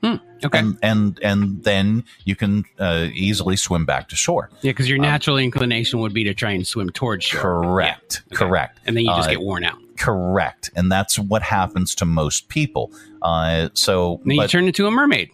Hmm. 0.02 0.16
Okay. 0.44 0.58
And 0.58 0.78
and 0.82 1.18
and 1.22 1.64
then 1.64 2.04
you 2.24 2.34
can 2.36 2.64
uh, 2.78 3.08
easily 3.12 3.56
swim 3.56 3.84
back 3.86 4.08
to 4.08 4.16
shore. 4.16 4.50
yeah, 4.62 4.70
because 4.72 4.88
your 4.88 4.98
natural 4.98 5.36
inclination 5.38 6.00
would 6.00 6.12
be 6.14 6.24
to 6.24 6.34
try 6.34 6.50
and 6.52 6.66
swim 6.66 6.90
towards 6.90 7.24
shore. 7.24 7.40
Correct. 7.40 8.22
Yeah. 8.26 8.36
Okay. 8.36 8.44
Correct. 8.46 8.80
And 8.86 8.96
then 8.96 9.04
you 9.04 9.10
just 9.10 9.28
Uh, 9.28 9.32
get 9.32 9.40
worn 9.40 9.64
out. 9.64 9.78
Correct. 9.98 10.70
And 10.76 10.90
that's 10.90 11.18
what 11.18 11.42
happens 11.42 11.94
to 11.96 12.04
most 12.06 12.48
people. 12.48 12.92
Uh, 13.22 13.68
so 13.74 14.20
Then 14.24 14.36
you 14.36 14.48
turn 14.48 14.66
into 14.66 14.86
a 14.86 14.90
mermaid. 14.90 15.30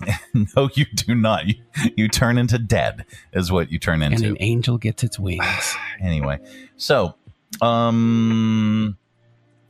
no, 0.34 0.68
you 0.74 0.84
do 0.94 1.14
not. 1.14 1.46
You, 1.46 1.54
you 1.96 2.08
turn 2.08 2.36
into 2.36 2.58
dead, 2.58 3.04
is 3.32 3.52
what 3.52 3.70
you 3.70 3.78
turn 3.78 4.02
into. 4.02 4.16
And 4.16 4.24
into. 4.24 4.30
an 4.30 4.42
angel 4.42 4.78
gets 4.78 5.04
its 5.04 5.18
wings. 5.18 5.76
anyway, 6.00 6.40
so 6.76 7.14
um, 7.60 8.96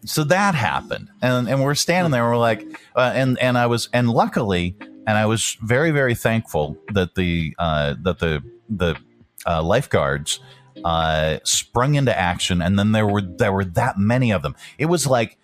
so 0.05 0.25
that 0.25 0.55
happened, 0.55 1.11
and 1.21 1.49
and 1.49 1.63
we're 1.63 1.75
standing 1.75 2.11
there. 2.11 2.25
We're 2.25 2.37
like, 2.37 2.63
uh, 2.97 3.13
and 3.15 3.39
and 3.39 3.57
I 3.57 3.67
was, 3.67 3.89
and 3.93 4.11
luckily, 4.11 4.77
and 4.81 5.19
I 5.19 5.27
was 5.27 5.57
very 5.63 5.91
very 5.91 6.15
thankful 6.15 6.77
that 6.93 7.15
the 7.15 7.55
uh, 7.59 7.95
that 8.03 8.19
the 8.19 8.43
the 8.69 8.97
uh, 9.47 9.63
lifeguards 9.63 10.41
uh, 10.85 11.39
sprung 11.45 11.95
into 11.95 12.17
action, 12.17 12.63
and 12.63 12.79
then 12.79 12.93
there 12.93 13.07
were 13.07 13.23
there 13.23 13.53
were 13.53 13.65
that 13.65 13.99
many 13.99 14.33
of 14.33 14.43
them. 14.43 14.57
It 14.79 14.87
was 14.87 15.07
like 15.07 15.39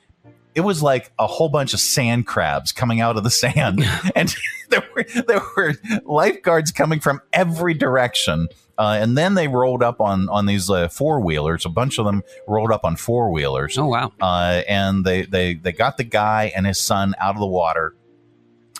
it 0.54 0.62
was 0.62 0.82
like 0.82 1.12
a 1.18 1.26
whole 1.26 1.48
bunch 1.48 1.72
of 1.72 1.80
sand 1.80 2.26
crabs 2.26 2.72
coming 2.72 3.00
out 3.00 3.16
of 3.16 3.24
the 3.24 3.30
sand, 3.30 3.84
and 4.16 4.34
there 4.70 4.84
were 4.94 5.04
there 5.26 5.42
were 5.56 5.74
lifeguards 6.04 6.72
coming 6.72 7.00
from 7.00 7.20
every 7.32 7.74
direction. 7.74 8.48
Uh, 8.78 8.96
and 9.00 9.18
then 9.18 9.34
they 9.34 9.48
rolled 9.48 9.82
up 9.82 10.00
on 10.00 10.28
on 10.28 10.46
these 10.46 10.70
uh, 10.70 10.88
four 10.88 11.20
wheelers. 11.20 11.66
A 11.66 11.68
bunch 11.68 11.98
of 11.98 12.06
them 12.06 12.22
rolled 12.46 12.70
up 12.70 12.84
on 12.84 12.94
four 12.94 13.32
wheelers. 13.32 13.76
Oh 13.76 13.88
wow! 13.88 14.12
Uh, 14.20 14.62
and 14.68 15.04
they 15.04 15.22
they 15.22 15.54
they 15.54 15.72
got 15.72 15.96
the 15.96 16.04
guy 16.04 16.52
and 16.54 16.64
his 16.64 16.80
son 16.80 17.14
out 17.18 17.34
of 17.34 17.40
the 17.40 17.46
water 17.46 17.96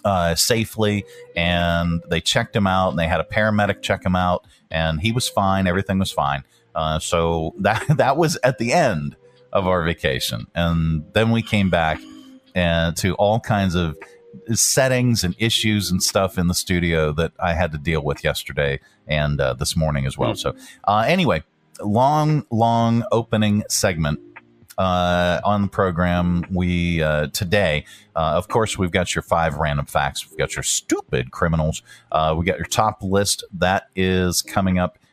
uh, 0.05 0.37
safely, 0.37 1.05
and 1.37 2.01
they 2.09 2.21
checked 2.21 2.55
him 2.55 2.67
out. 2.67 2.91
And 2.91 2.99
they 2.99 3.09
had 3.09 3.21
a 3.21 3.25
paramedic 3.25 3.83
check 3.83 4.05
him 4.05 4.15
out, 4.15 4.47
and 4.71 5.01
he 5.01 5.11
was 5.11 5.29
fine. 5.29 5.67
Everything 5.67 5.99
was 5.99 6.13
fine. 6.13 6.45
Uh, 6.77 7.01
so 7.01 7.55
that 7.59 7.85
that 7.97 8.17
was 8.17 8.39
at 8.45 8.59
the 8.59 8.73
end 8.73 9.17
of 9.53 9.67
our 9.67 9.83
vacation, 9.85 10.47
and 10.55 11.05
then 11.13 11.33
we 11.33 11.43
came 11.43 11.71
back 11.71 12.01
and 12.55 12.97
to 12.97 13.15
all 13.15 13.41
kinds 13.41 13.75
of 13.75 13.97
settings 14.53 15.25
and 15.25 15.35
issues 15.39 15.91
and 15.91 16.03
stuff 16.03 16.39
in 16.39 16.49
the 16.49 16.55
studio 16.55 17.13
that 17.13 17.33
I 17.41 17.55
had 17.55 17.73
to 17.73 17.79
deal 17.79 18.03
with 18.03 18.25
yesterday 18.25 18.81
and 19.07 19.41
uh, 19.41 19.55
this 19.55 19.77
morning 19.77 20.07
as 20.07 20.19
well. 20.19 20.35
So 20.35 20.55
uh, 20.85 21.05
anyway, 21.07 21.43
long 21.81 22.45
long 22.51 23.05
opening 23.13 23.65
segment 23.69 24.21
uh, 24.79 25.41
on 25.45 25.63
the 25.63 25.69
program. 25.69 26.45
We 26.51 27.03
uh, 27.03 27.27
today, 27.29 27.85
uh, 28.17 28.35
of 28.37 28.49
course, 28.49 28.79
we've 28.79 28.93
got 28.93 29.15
your 29.15 29.23
five 29.23 29.57
random 29.57 29.87
facts. 29.87 30.29
We've 30.31 30.39
got 30.39 30.55
your 30.57 30.63
stupid 30.63 31.33
criminals. 31.33 31.83
Uh, 32.13 32.35
we 32.39 32.45
got 32.45 32.59
your 32.59 32.67
top 32.67 33.03
list 33.03 33.45
that 33.53 33.89
is 33.97 34.41
coming 34.41 34.79
up. 34.79 34.98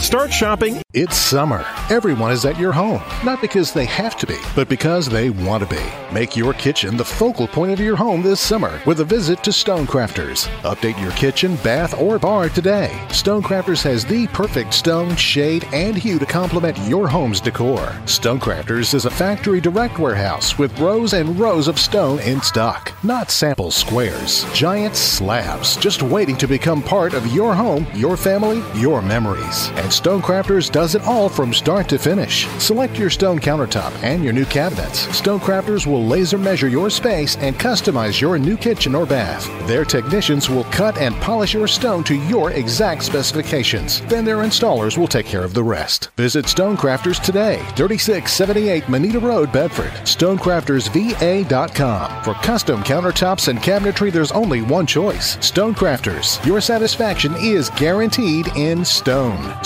Start 0.00 0.32
shopping. 0.32 0.82
It's 0.92 1.16
summer. 1.16 1.64
Everyone 1.90 2.30
is 2.30 2.44
at 2.44 2.58
your 2.58 2.72
home, 2.72 3.02
not 3.24 3.40
because 3.40 3.72
they 3.72 3.86
have 3.86 4.16
to 4.18 4.26
be, 4.26 4.36
but 4.54 4.68
because 4.68 5.08
they 5.08 5.30
want 5.30 5.62
to 5.62 5.68
be. 5.68 6.14
Make 6.14 6.36
your 6.36 6.52
kitchen 6.54 6.96
the 6.96 7.04
focal 7.04 7.48
point 7.48 7.72
of 7.72 7.80
your 7.80 7.96
home 7.96 8.22
this 8.22 8.40
summer 8.40 8.80
with 8.86 9.00
a 9.00 9.04
visit 9.04 9.42
to 9.44 9.50
Stonecrafters. 9.50 10.48
Update 10.62 11.00
your 11.02 11.10
kitchen, 11.12 11.56
bath, 11.56 12.00
or 12.00 12.18
bar 12.18 12.48
today. 12.48 12.90
Stonecrafters 13.08 13.82
has 13.82 14.04
the 14.04 14.26
perfect 14.28 14.74
stone, 14.74 15.16
shade, 15.16 15.66
and 15.72 15.96
hue 15.96 16.18
to 16.18 16.26
complement 16.26 16.78
your 16.88 17.08
home's 17.08 17.40
decor. 17.40 17.86
Stonecrafters 18.04 18.94
is 18.94 19.06
a 19.06 19.10
factory 19.10 19.60
direct 19.60 19.98
warehouse 19.98 20.56
with 20.58 20.78
rows 20.78 21.14
and 21.14 21.38
rows 21.38 21.68
of 21.68 21.78
stone 21.78 22.20
in 22.20 22.40
stock, 22.42 22.92
not 23.02 23.30
sample 23.30 23.70
squares. 23.70 24.44
Giant 24.54 24.94
slabs 24.94 25.76
just 25.76 26.02
waiting 26.02 26.36
to 26.36 26.46
become 26.46 26.82
part 26.82 27.12
of 27.12 27.26
your 27.28 27.54
home, 27.54 27.86
your 27.94 28.16
family, 28.16 28.62
your 28.80 29.02
memories. 29.02 29.70
And 29.70 29.85
Stonecrafters 29.86 30.70
does 30.70 30.94
it 30.94 31.02
all 31.02 31.28
from 31.28 31.52
start 31.54 31.88
to 31.88 31.98
finish. 31.98 32.46
Select 32.58 32.98
your 32.98 33.10
stone 33.10 33.38
countertop 33.38 33.92
and 34.02 34.24
your 34.24 34.32
new 34.32 34.44
cabinets. 34.46 35.06
Stonecrafters 35.08 35.86
will 35.86 36.04
laser 36.04 36.38
measure 36.38 36.66
your 36.68 36.90
space 36.90 37.36
and 37.36 37.54
customize 37.56 38.20
your 38.20 38.36
new 38.38 38.56
kitchen 38.56 38.92
or 38.94 39.06
bath. 39.06 39.46
Their 39.68 39.84
technicians 39.84 40.48
will 40.50 40.64
cut 40.64 40.98
and 40.98 41.14
polish 41.16 41.54
your 41.54 41.68
stone 41.68 42.02
to 42.04 42.14
your 42.14 42.50
exact 42.50 43.04
specifications. 43.04 44.00
Then 44.02 44.24
their 44.24 44.38
installers 44.38 44.98
will 44.98 45.06
take 45.06 45.26
care 45.26 45.44
of 45.44 45.54
the 45.54 45.62
rest. 45.62 46.10
Visit 46.16 46.46
Stonecrafters 46.46 47.22
today, 47.22 47.58
3678 47.76 48.88
Moneta 48.88 49.20
Road, 49.20 49.52
Bedford. 49.52 49.92
StonecraftersVA.com. 50.04 52.24
For 52.24 52.34
custom 52.34 52.82
countertops 52.82 53.46
and 53.48 53.58
cabinetry, 53.60 54.12
there's 54.12 54.32
only 54.32 54.62
one 54.62 54.86
choice 54.86 55.36
Stonecrafters. 55.36 56.44
Your 56.44 56.60
satisfaction 56.60 57.34
is 57.38 57.70
guaranteed 57.70 58.48
in 58.56 58.84
stone. 58.84 59.36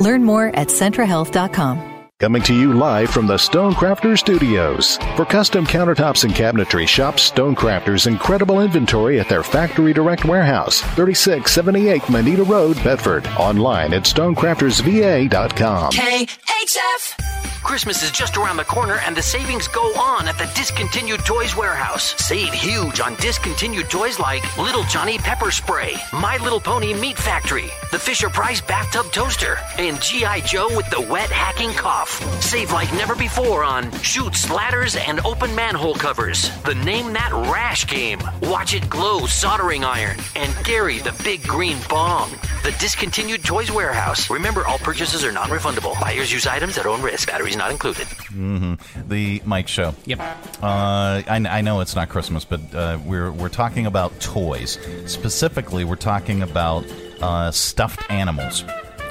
Learn 0.00 0.24
more 0.24 0.48
at 0.48 0.68
centrahealth.com. 0.68 1.95
Coming 2.18 2.40
to 2.44 2.54
you 2.54 2.72
live 2.72 3.10
from 3.10 3.26
the 3.26 3.34
Stonecrafter 3.34 4.18
Studios. 4.18 4.96
For 5.16 5.26
custom 5.26 5.66
countertops 5.66 6.24
and 6.24 6.32
cabinetry, 6.32 6.88
shop 6.88 7.16
Stonecrafter's 7.16 8.06
incredible 8.06 8.62
inventory 8.62 9.20
at 9.20 9.28
their 9.28 9.42
Factory 9.42 9.92
Direct 9.92 10.24
Warehouse, 10.24 10.80
3678 10.80 12.08
Moneta 12.08 12.42
Road, 12.44 12.82
Bedford. 12.82 13.26
Online 13.38 13.92
at 13.92 14.04
stonecraftersva.com. 14.04 15.92
KHF! 15.92 17.36
Christmas 17.66 18.04
is 18.04 18.12
just 18.12 18.36
around 18.36 18.58
the 18.58 18.64
corner 18.64 19.00
and 19.04 19.16
the 19.16 19.20
savings 19.20 19.66
go 19.66 19.82
on 19.98 20.28
at 20.28 20.38
the 20.38 20.48
Discontinued 20.54 21.18
Toys 21.26 21.56
Warehouse. 21.56 22.14
Save 22.24 22.52
huge 22.52 23.00
on 23.00 23.16
discontinued 23.16 23.90
toys 23.90 24.20
like 24.20 24.56
Little 24.56 24.84
Johnny 24.84 25.18
Pepper 25.18 25.50
Spray, 25.50 25.96
My 26.12 26.36
Little 26.36 26.60
Pony 26.60 26.94
Meat 26.94 27.18
Factory, 27.18 27.68
the 27.90 27.98
Fisher 27.98 28.30
Price 28.30 28.60
Bathtub 28.60 29.06
Toaster, 29.10 29.58
and 29.78 30.00
G.I. 30.00 30.42
Joe 30.42 30.68
with 30.76 30.88
the 30.90 31.00
wet 31.00 31.28
hacking 31.28 31.72
cough. 31.72 32.05
Save 32.06 32.72
like 32.72 32.92
never 32.94 33.14
before 33.14 33.64
on 33.64 33.90
chutes, 34.00 34.48
ladders, 34.50 34.96
and 34.96 35.20
open 35.26 35.54
manhole 35.54 35.94
covers. 35.94 36.50
The 36.62 36.74
Name 36.76 37.12
That 37.12 37.32
Rash 37.32 37.86
game. 37.86 38.20
Watch 38.42 38.74
It 38.74 38.88
Glow 38.88 39.26
soldering 39.26 39.84
iron. 39.84 40.16
And 40.36 40.54
Gary 40.64 40.98
the 40.98 41.14
Big 41.24 41.42
Green 41.42 41.76
Bong. 41.88 42.30
The 42.62 42.74
Discontinued 42.78 43.44
Toys 43.44 43.70
Warehouse. 43.72 44.30
Remember, 44.30 44.66
all 44.66 44.78
purchases 44.78 45.24
are 45.24 45.32
non 45.32 45.48
refundable. 45.48 46.00
Buyers 46.00 46.32
use 46.32 46.46
items 46.46 46.78
at 46.78 46.86
own 46.86 47.02
risk. 47.02 47.28
Batteries 47.28 47.56
not 47.56 47.70
included. 47.70 48.06
hmm 48.06 48.74
The 49.08 49.42
Mike 49.44 49.68
Show. 49.68 49.94
Yep. 50.04 50.20
Uh, 50.20 51.22
I, 51.28 51.44
I 51.48 51.60
know 51.60 51.80
it's 51.80 51.96
not 51.96 52.08
Christmas, 52.08 52.44
but 52.44 52.60
uh, 52.74 52.98
we're 53.04 53.32
we're 53.32 53.48
talking 53.48 53.86
about 53.86 54.18
toys. 54.20 54.78
Specifically, 55.06 55.84
we're 55.84 55.96
talking 55.96 56.42
about 56.42 56.84
uh, 57.20 57.50
stuffed 57.50 58.00
animals. 58.10 58.64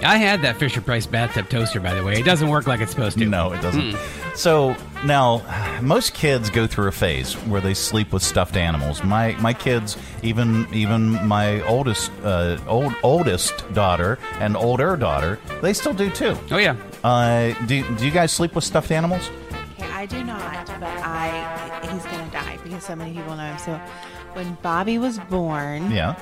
I 0.05 0.17
had 0.17 0.41
that 0.43 0.57
Fisher 0.57 0.81
Price 0.81 1.05
bathtub 1.05 1.49
toaster, 1.49 1.79
by 1.79 1.93
the 1.93 2.03
way. 2.03 2.13
It 2.19 2.25
doesn't 2.25 2.47
work 2.49 2.67
like 2.67 2.79
it's 2.81 2.91
supposed 2.91 3.17
to. 3.17 3.25
No, 3.25 3.51
it 3.53 3.61
doesn't. 3.61 3.95
So 4.35 4.75
now, 5.05 5.41
most 5.81 6.13
kids 6.13 6.49
go 6.49 6.67
through 6.67 6.87
a 6.87 6.91
phase 6.91 7.33
where 7.47 7.61
they 7.61 7.73
sleep 7.73 8.11
with 8.13 8.21
stuffed 8.23 8.55
animals. 8.57 9.03
My 9.03 9.33
my 9.39 9.53
kids, 9.53 9.97
even 10.23 10.67
even 10.73 11.11
my 11.27 11.61
oldest 11.61 12.11
uh, 12.23 12.57
old 12.67 12.93
oldest 13.03 13.53
daughter 13.73 14.19
and 14.39 14.55
older 14.57 14.95
daughter, 14.97 15.39
they 15.61 15.73
still 15.73 15.93
do 15.93 16.09
too. 16.09 16.37
Oh 16.51 16.57
yeah. 16.57 16.75
Uh, 17.03 17.53
do 17.65 17.83
do 17.97 18.05
you 18.05 18.11
guys 18.11 18.31
sleep 18.31 18.55
with 18.55 18.63
stuffed 18.63 18.91
animals? 18.91 19.29
Okay, 19.79 19.89
I 19.91 20.05
do 20.05 20.23
not, 20.23 20.65
but 20.79 20.83
I 21.03 21.79
he's 21.91 22.03
gonna 22.05 22.29
die 22.31 22.57
because 22.63 22.83
so 22.83 22.95
many 22.95 23.13
people 23.13 23.35
know 23.35 23.43
him. 23.45 23.57
So 23.59 23.79
when 24.33 24.57
Bobby 24.61 24.97
was 24.97 25.17
born, 25.19 25.91
Yeah. 25.91 26.15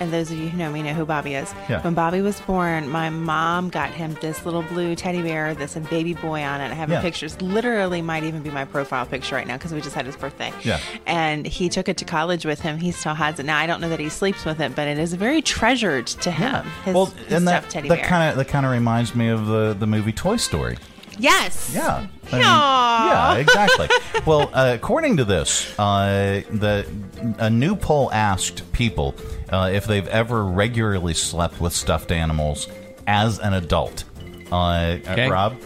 And 0.00 0.12
those 0.12 0.30
of 0.30 0.38
you 0.38 0.48
who 0.48 0.56
know 0.58 0.70
me 0.70 0.82
know 0.82 0.92
who 0.94 1.04
Bobby 1.04 1.34
is. 1.34 1.52
Yeah. 1.68 1.82
When 1.82 1.94
Bobby 1.94 2.20
was 2.20 2.40
born, 2.40 2.88
my 2.88 3.10
mom 3.10 3.68
got 3.68 3.90
him 3.90 4.16
this 4.20 4.44
little 4.44 4.62
blue 4.62 4.94
teddy 4.94 5.22
bear 5.22 5.54
that's 5.54 5.76
a 5.76 5.80
baby 5.80 6.14
boy 6.14 6.42
on 6.42 6.60
it. 6.60 6.70
I 6.70 6.74
have 6.74 6.90
Yeah. 6.90 6.98
a 6.98 7.02
pictures. 7.02 7.40
Literally, 7.40 8.02
might 8.02 8.24
even 8.24 8.42
be 8.42 8.50
my 8.50 8.64
profile 8.64 9.06
picture 9.06 9.34
right 9.34 9.46
now 9.46 9.56
because 9.56 9.72
we 9.72 9.80
just 9.80 9.94
had 9.94 10.06
his 10.06 10.16
birthday. 10.16 10.52
Yeah. 10.62 10.80
And 11.06 11.46
he 11.46 11.68
took 11.68 11.88
it 11.88 11.96
to 11.98 12.04
college 12.04 12.44
with 12.44 12.60
him. 12.60 12.78
He 12.78 12.90
still 12.92 13.14
has 13.14 13.38
it 13.38 13.46
now. 13.46 13.58
I 13.58 13.66
don't 13.66 13.80
know 13.80 13.88
that 13.88 14.00
he 14.00 14.08
sleeps 14.08 14.44
with 14.44 14.60
it, 14.60 14.74
but 14.74 14.86
it 14.88 14.98
is 14.98 15.14
very 15.14 15.42
treasured 15.42 16.06
to 16.08 16.30
him. 16.30 16.64
His, 16.84 16.94
well, 16.94 17.06
his 17.06 17.32
and 17.32 17.48
that 17.48 17.68
teddy 17.70 17.88
that 17.88 18.02
kind 18.04 18.30
of 18.30 18.36
that 18.36 18.48
kind 18.48 18.64
of 18.66 18.72
reminds 18.72 19.14
me 19.14 19.28
of 19.28 19.46
the 19.46 19.74
the 19.78 19.86
movie 19.86 20.12
Toy 20.12 20.36
Story. 20.36 20.76
yes. 21.18 21.72
Yeah. 21.74 22.06
I 22.30 22.32
mean, 22.32 22.40
yeah, 22.42 23.34
exactly. 23.36 23.88
well, 24.26 24.50
uh, 24.52 24.72
according 24.74 25.16
to 25.16 25.24
this, 25.24 25.76
uh, 25.78 26.42
the 26.50 26.86
a 27.38 27.48
new 27.48 27.74
poll 27.74 28.12
asked 28.12 28.70
people 28.72 29.14
uh, 29.50 29.70
if 29.72 29.86
they've 29.86 30.08
ever 30.08 30.44
regularly 30.44 31.14
slept 31.14 31.60
with 31.60 31.72
stuffed 31.72 32.10
animals 32.12 32.68
as 33.06 33.38
an 33.38 33.54
adult. 33.54 34.04
Uh, 34.52 34.98
Okay. 35.06 35.26
uh, 35.26 35.30
Rob, 35.30 35.56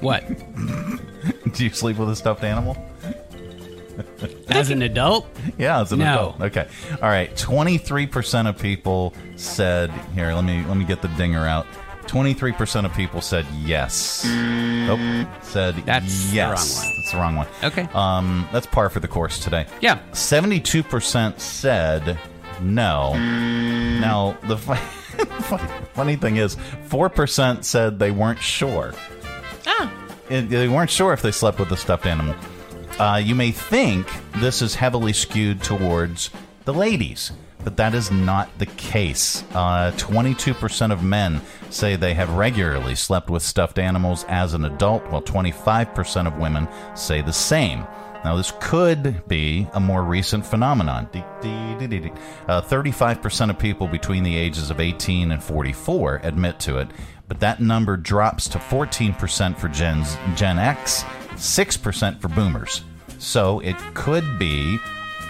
What? 0.00 0.24
Do 1.54 1.64
you 1.64 1.70
sleep 1.70 1.98
with 1.98 2.08
a 2.10 2.16
stuffed 2.16 2.44
animal? 2.44 2.76
As 4.48 4.70
an 4.70 4.80
adult? 4.82 5.28
Yeah, 5.58 5.80
as 5.80 5.92
an 5.92 5.98
No. 5.98 6.12
adult. 6.36 6.40
Okay. 6.40 6.66
All 7.02 7.08
right. 7.08 7.34
Twenty-three 7.36 8.06
percent 8.06 8.48
of 8.48 8.58
people 8.58 9.12
said 9.36 9.90
here. 10.14 10.32
Let 10.32 10.44
me 10.44 10.64
let 10.66 10.76
me 10.78 10.84
get 10.84 11.02
the 11.02 11.08
dinger 11.08 11.46
out. 11.46 11.66
Twenty-three 12.06 12.52
percent 12.52 12.86
of 12.86 12.94
people 12.94 13.20
said 13.20 13.46
yes. 13.62 14.24
Oh, 14.26 15.26
said 15.42 15.76
That's 15.84 16.30
the 16.30 16.36
yes. 16.36 16.78
wrong 16.78 16.86
one. 16.86 16.96
That's 16.96 17.12
the 17.12 17.18
wrong 17.18 17.36
one. 17.36 17.46
Okay. 17.62 17.88
Um, 17.94 18.48
that's 18.52 18.66
par 18.66 18.88
for 18.88 19.00
the 19.00 19.08
course 19.08 19.38
today. 19.38 19.66
Yeah. 19.82 19.98
Seventy-two 20.12 20.82
percent 20.82 21.38
said 21.40 22.18
no. 22.62 23.14
Now 23.14 24.36
the 24.42 24.56
funny, 25.94 26.16
thing 26.16 26.36
is, 26.36 26.56
four 26.86 27.08
percent 27.08 27.64
said 27.64 27.98
they 27.98 28.10
weren't 28.10 28.40
sure. 28.40 28.94
Ah. 29.66 29.92
They 30.28 30.68
weren't 30.68 30.90
sure 30.90 31.12
if 31.12 31.22
they 31.22 31.32
slept 31.32 31.58
with 31.58 31.70
a 31.72 31.76
stuffed 31.76 32.06
animal. 32.06 32.34
Uh, 32.98 33.16
you 33.16 33.34
may 33.34 33.50
think 33.50 34.06
this 34.36 34.62
is 34.62 34.74
heavily 34.74 35.12
skewed 35.12 35.62
towards 35.62 36.30
the 36.66 36.74
ladies, 36.74 37.32
but 37.64 37.76
that 37.78 37.94
is 37.94 38.10
not 38.10 38.48
the 38.58 38.66
case. 38.66 39.42
Uh, 39.54 39.90
22% 39.96 40.92
of 40.92 41.02
men 41.02 41.40
say 41.70 41.96
they 41.96 42.14
have 42.14 42.30
regularly 42.34 42.94
slept 42.94 43.30
with 43.30 43.42
stuffed 43.42 43.78
animals 43.78 44.24
as 44.28 44.54
an 44.54 44.64
adult, 44.64 45.04
while 45.10 45.22
25% 45.22 46.26
of 46.26 46.36
women 46.38 46.68
say 46.94 47.22
the 47.22 47.32
same. 47.32 47.86
Now, 48.24 48.36
this 48.36 48.52
could 48.60 49.26
be 49.28 49.66
a 49.72 49.80
more 49.80 50.02
recent 50.02 50.44
phenomenon. 50.44 51.08
Uh, 51.12 52.60
35% 52.60 53.50
of 53.50 53.58
people 53.58 53.86
between 53.88 54.22
the 54.22 54.36
ages 54.36 54.70
of 54.70 54.78
18 54.80 55.32
and 55.32 55.42
44 55.42 56.20
admit 56.22 56.58
to 56.60 56.78
it, 56.78 56.88
but 57.28 57.40
that 57.40 57.60
number 57.60 57.96
drops 57.96 58.48
to 58.48 58.58
14% 58.58 59.56
for 59.56 59.68
Gen, 59.68 60.04
Gen 60.36 60.58
X, 60.58 61.02
6% 61.36 62.20
for 62.20 62.28
boomers. 62.28 62.82
So 63.18 63.60
it 63.60 63.76
could 63.94 64.38
be 64.38 64.78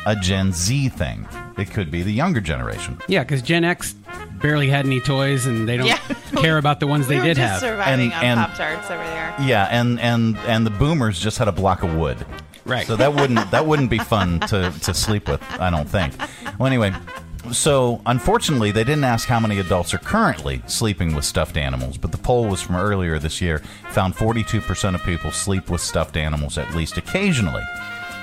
a 0.07 0.17
Gen 0.17 0.53
Z 0.53 0.89
thing. 0.91 1.29
It 1.59 1.71
could 1.71 1.91
be 1.91 2.03
the 2.03 2.13
younger 2.13 2.41
generation. 2.41 2.99
Yeah, 3.07 3.23
because 3.23 3.43
Gen 3.43 3.65
X 3.65 3.95
barely 4.41 4.69
had 4.71 4.87
any 4.87 5.01
toys, 5.01 5.45
and 5.47 5.69
they 5.69 5.77
don't 5.77 5.87
Yeah. 5.87 5.99
care 6.37 6.57
about 6.59 6.81
the 6.81 6.87
ones 6.87 7.07
they 7.07 7.17
we 7.17 7.21
were 7.21 7.27
did 7.27 7.37
just 7.37 7.51
have. 7.53 7.61
surviving 7.61 8.13
And- 8.13 8.25
and- 8.25 8.41
on 8.41 8.47
Pop 8.49 8.57
Tarts 8.57 8.91
over 8.91 9.03
there. 9.05 9.35
Yeah, 9.41 9.69
and 9.71 10.01
and 10.01 10.37
and 10.47 10.65
the 10.65 10.71
boomers 10.71 11.21
just 11.21 11.37
had 11.39 11.49
a 11.49 11.53
block 11.53 11.83
of 11.83 11.95
wood. 11.95 12.25
Right. 12.65 12.87
So 12.87 12.97
that 12.97 13.15
wouldn't 13.15 13.51
that 13.51 13.67
wouldn't 13.67 13.91
be 13.91 13.99
fun 13.99 14.41
to 14.41 14.73
to 14.83 14.95
sleep 14.95 15.29
with, 15.29 15.43
I 15.61 15.71
don't 15.71 15.89
think. 15.89 16.15
Well, 16.59 16.67
anyway, 16.67 16.93
so 17.53 18.01
unfortunately, 18.07 18.71
they 18.71 18.85
didn't 18.85 19.05
ask 19.05 19.27
how 19.27 19.41
many 19.41 19.59
adults 19.59 19.95
are 19.95 19.99
currently 19.99 20.63
sleeping 20.67 21.15
with 21.15 21.25
stuffed 21.25 21.57
animals, 21.57 21.97
but 21.97 22.13
the 22.13 22.19
poll 22.19 22.47
was 22.47 22.61
from 22.61 22.77
earlier 22.77 23.19
this 23.19 23.41
year. 23.41 23.59
Found 23.91 24.15
42% 24.15 24.95
of 24.95 25.03
people 25.03 25.31
sleep 25.31 25.71
with 25.71 25.81
stuffed 25.81 26.17
animals 26.17 26.59
at 26.59 26.75
least 26.75 26.97
occasionally. 26.97 27.65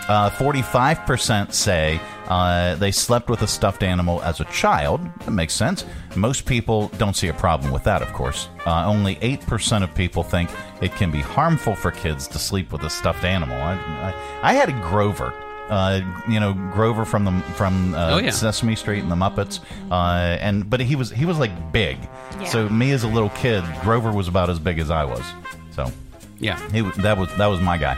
Uh, 0.07 0.29
45% 0.29 1.51
say 1.53 1.99
uh, 2.27 2.75
they 2.75 2.91
slept 2.91 3.29
with 3.29 3.41
a 3.41 3.47
stuffed 3.47 3.83
animal 3.83 4.21
as 4.23 4.39
a 4.39 4.45
child. 4.45 5.01
That 5.25 5.31
makes 5.31 5.53
sense. 5.53 5.85
Most 6.15 6.45
people 6.45 6.87
don't 6.97 7.15
see 7.15 7.27
a 7.27 7.33
problem 7.33 7.71
with 7.71 7.83
that, 7.83 8.01
of 8.01 8.13
course. 8.13 8.47
Uh, 8.65 8.85
only 8.85 9.15
8% 9.17 9.83
of 9.83 9.93
people 9.95 10.23
think 10.23 10.49
it 10.81 10.93
can 10.95 11.11
be 11.11 11.19
harmful 11.19 11.75
for 11.75 11.91
kids 11.91 12.27
to 12.29 12.39
sleep 12.39 12.71
with 12.71 12.83
a 12.83 12.89
stuffed 12.89 13.23
animal. 13.25 13.57
I, 13.57 13.73
I, 13.73 14.51
I 14.51 14.53
had 14.53 14.69
a 14.69 14.73
Grover. 14.89 15.33
Uh, 15.69 15.99
you 16.29 16.39
know 16.39 16.53
Grover 16.73 17.03
from 17.03 17.25
the 17.25 17.31
from 17.57 17.93
uh, 17.93 18.11
Oh, 18.13 18.17
yeah. 18.19 18.29
Sesame 18.29 18.73
Street 18.77 19.01
and 19.03 19.11
the 19.11 19.17
Muppets, 19.17 19.59
uh, 19.91 20.37
and 20.39 20.69
but 20.69 20.79
he 20.79 20.95
was 20.95 21.11
he 21.11 21.25
was 21.25 21.37
like 21.39 21.73
big. 21.73 21.97
Yeah. 22.39 22.45
So 22.45 22.69
me 22.69 22.91
as 22.91 23.03
a 23.03 23.07
little 23.09 23.31
kid, 23.31 23.65
Grover 23.81 24.13
was 24.13 24.29
about 24.29 24.49
as 24.49 24.59
big 24.59 24.79
as 24.79 24.89
I 24.89 25.03
was. 25.03 25.21
So 25.71 25.91
Yeah. 26.39 26.57
he 26.71 26.79
that 27.01 27.17
was 27.17 27.27
that 27.35 27.47
was 27.47 27.59
my 27.59 27.77
guy. 27.77 27.97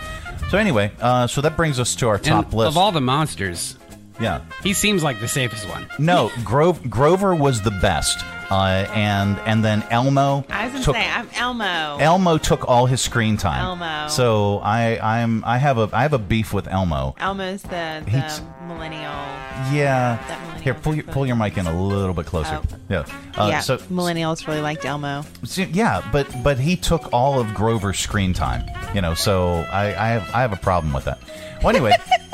So 0.49 0.57
anyway, 0.57 0.91
uh, 0.99 1.27
so 1.27 1.41
that 1.41 1.55
brings 1.55 1.79
us 1.79 1.95
to 1.97 2.07
our 2.07 2.17
top 2.17 2.45
and 2.45 2.53
list. 2.55 2.69
of 2.69 2.77
all 2.77 2.91
the 2.91 2.99
monsters, 3.01 3.77
yeah, 4.21 4.41
he 4.63 4.73
seems 4.73 5.03
like 5.03 5.19
the 5.19 5.27
safest 5.27 5.67
one. 5.69 5.87
no, 5.99 6.31
Gro- 6.43 6.73
Grover 6.89 7.33
was 7.35 7.61
the 7.61 7.71
best, 7.71 8.19
uh, 8.51 8.85
and 8.93 9.37
and 9.45 9.63
then 9.63 9.83
Elmo 9.89 10.45
I 10.49 10.65
was 10.65 10.73
gonna 10.73 10.83
took 10.85 10.95
say 10.95 11.07
I'm 11.09 11.29
Elmo. 11.35 11.97
Elmo 11.99 12.37
took 12.37 12.67
all 12.67 12.85
his 12.85 13.01
screen 13.01 13.37
time. 13.37 13.61
Elmo. 13.63 14.07
So 14.09 14.59
I 14.59 14.99
I'm 15.19 15.43
I 15.45 15.57
have 15.57 15.77
a 15.77 15.89
I 15.93 16.01
have 16.03 16.13
a 16.13 16.17
beef 16.19 16.53
with 16.53 16.67
Elmo. 16.67 17.15
Elmo's 17.19 17.61
the, 17.63 18.03
He's- 18.07 18.39
the 18.39 18.65
millennial. 18.65 19.13
Yeah. 19.71 20.19
Millennial 20.29 20.61
Here, 20.63 20.73
pull 20.73 20.95
your 20.95 21.03
pull 21.05 21.25
your 21.25 21.35
mic 21.35 21.57
in 21.57 21.67
a 21.67 21.81
little 21.81 22.13
bit 22.13 22.25
closer. 22.25 22.59
Oh. 22.63 22.75
Yeah. 22.89 23.05
Uh, 23.37 23.47
yeah, 23.49 23.59
So 23.59 23.77
millennials 23.77 24.47
really 24.47 24.61
liked 24.61 24.85
Elmo. 24.85 25.23
so, 25.43 25.61
yeah, 25.61 26.07
but 26.11 26.27
but 26.43 26.59
he 26.59 26.75
took 26.75 27.11
all 27.13 27.39
of 27.39 27.53
Grover's 27.53 27.99
screen 27.99 28.33
time. 28.33 28.63
You 28.95 29.01
know, 29.01 29.13
so 29.13 29.65
I 29.71 29.87
I 29.87 30.07
have 30.09 30.23
I 30.33 30.41
have 30.41 30.53
a 30.53 30.57
problem 30.57 30.93
with 30.93 31.05
that. 31.05 31.19
Well, 31.63 31.69
anyway. 31.75 31.93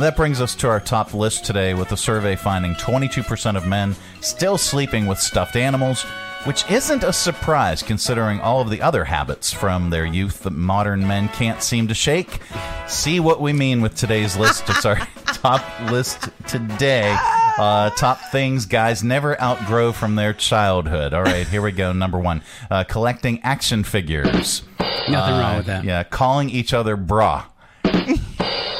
That 0.00 0.16
brings 0.16 0.40
us 0.40 0.54
to 0.56 0.68
our 0.68 0.80
top 0.80 1.12
list 1.12 1.44
today 1.44 1.74
with 1.74 1.92
a 1.92 1.96
survey 1.96 2.34
finding 2.34 2.74
22% 2.74 3.56
of 3.56 3.66
men 3.66 3.94
still 4.22 4.56
sleeping 4.56 5.06
with 5.06 5.18
stuffed 5.18 5.56
animals, 5.56 6.02
which 6.44 6.68
isn't 6.70 7.04
a 7.04 7.12
surprise 7.12 7.82
considering 7.82 8.40
all 8.40 8.62
of 8.62 8.70
the 8.70 8.80
other 8.80 9.04
habits 9.04 9.52
from 9.52 9.90
their 9.90 10.06
youth 10.06 10.42
that 10.44 10.52
modern 10.52 11.06
men 11.06 11.28
can't 11.28 11.62
seem 11.62 11.86
to 11.88 11.94
shake. 11.94 12.40
See 12.88 13.20
what 13.20 13.42
we 13.42 13.52
mean 13.52 13.82
with 13.82 13.94
today's 13.94 14.38
list. 14.38 14.64
It's 14.70 14.86
our 14.86 14.96
top 15.26 15.62
list 15.90 16.30
today. 16.48 17.14
Uh, 17.58 17.90
top 17.90 18.18
things 18.32 18.64
guys 18.64 19.04
never 19.04 19.38
outgrow 19.40 19.92
from 19.92 20.14
their 20.16 20.32
childhood. 20.32 21.12
All 21.12 21.22
right, 21.22 21.46
here 21.46 21.60
we 21.60 21.72
go. 21.72 21.92
Number 21.92 22.18
one 22.18 22.40
uh, 22.70 22.84
collecting 22.84 23.42
action 23.42 23.84
figures. 23.84 24.62
Nothing 24.78 25.12
wrong 25.12 25.54
Uh, 25.54 25.56
with 25.58 25.66
that. 25.66 25.84
Yeah, 25.84 26.02
calling 26.04 26.48
each 26.48 26.72
other 26.72 26.96
bra. 26.96 27.44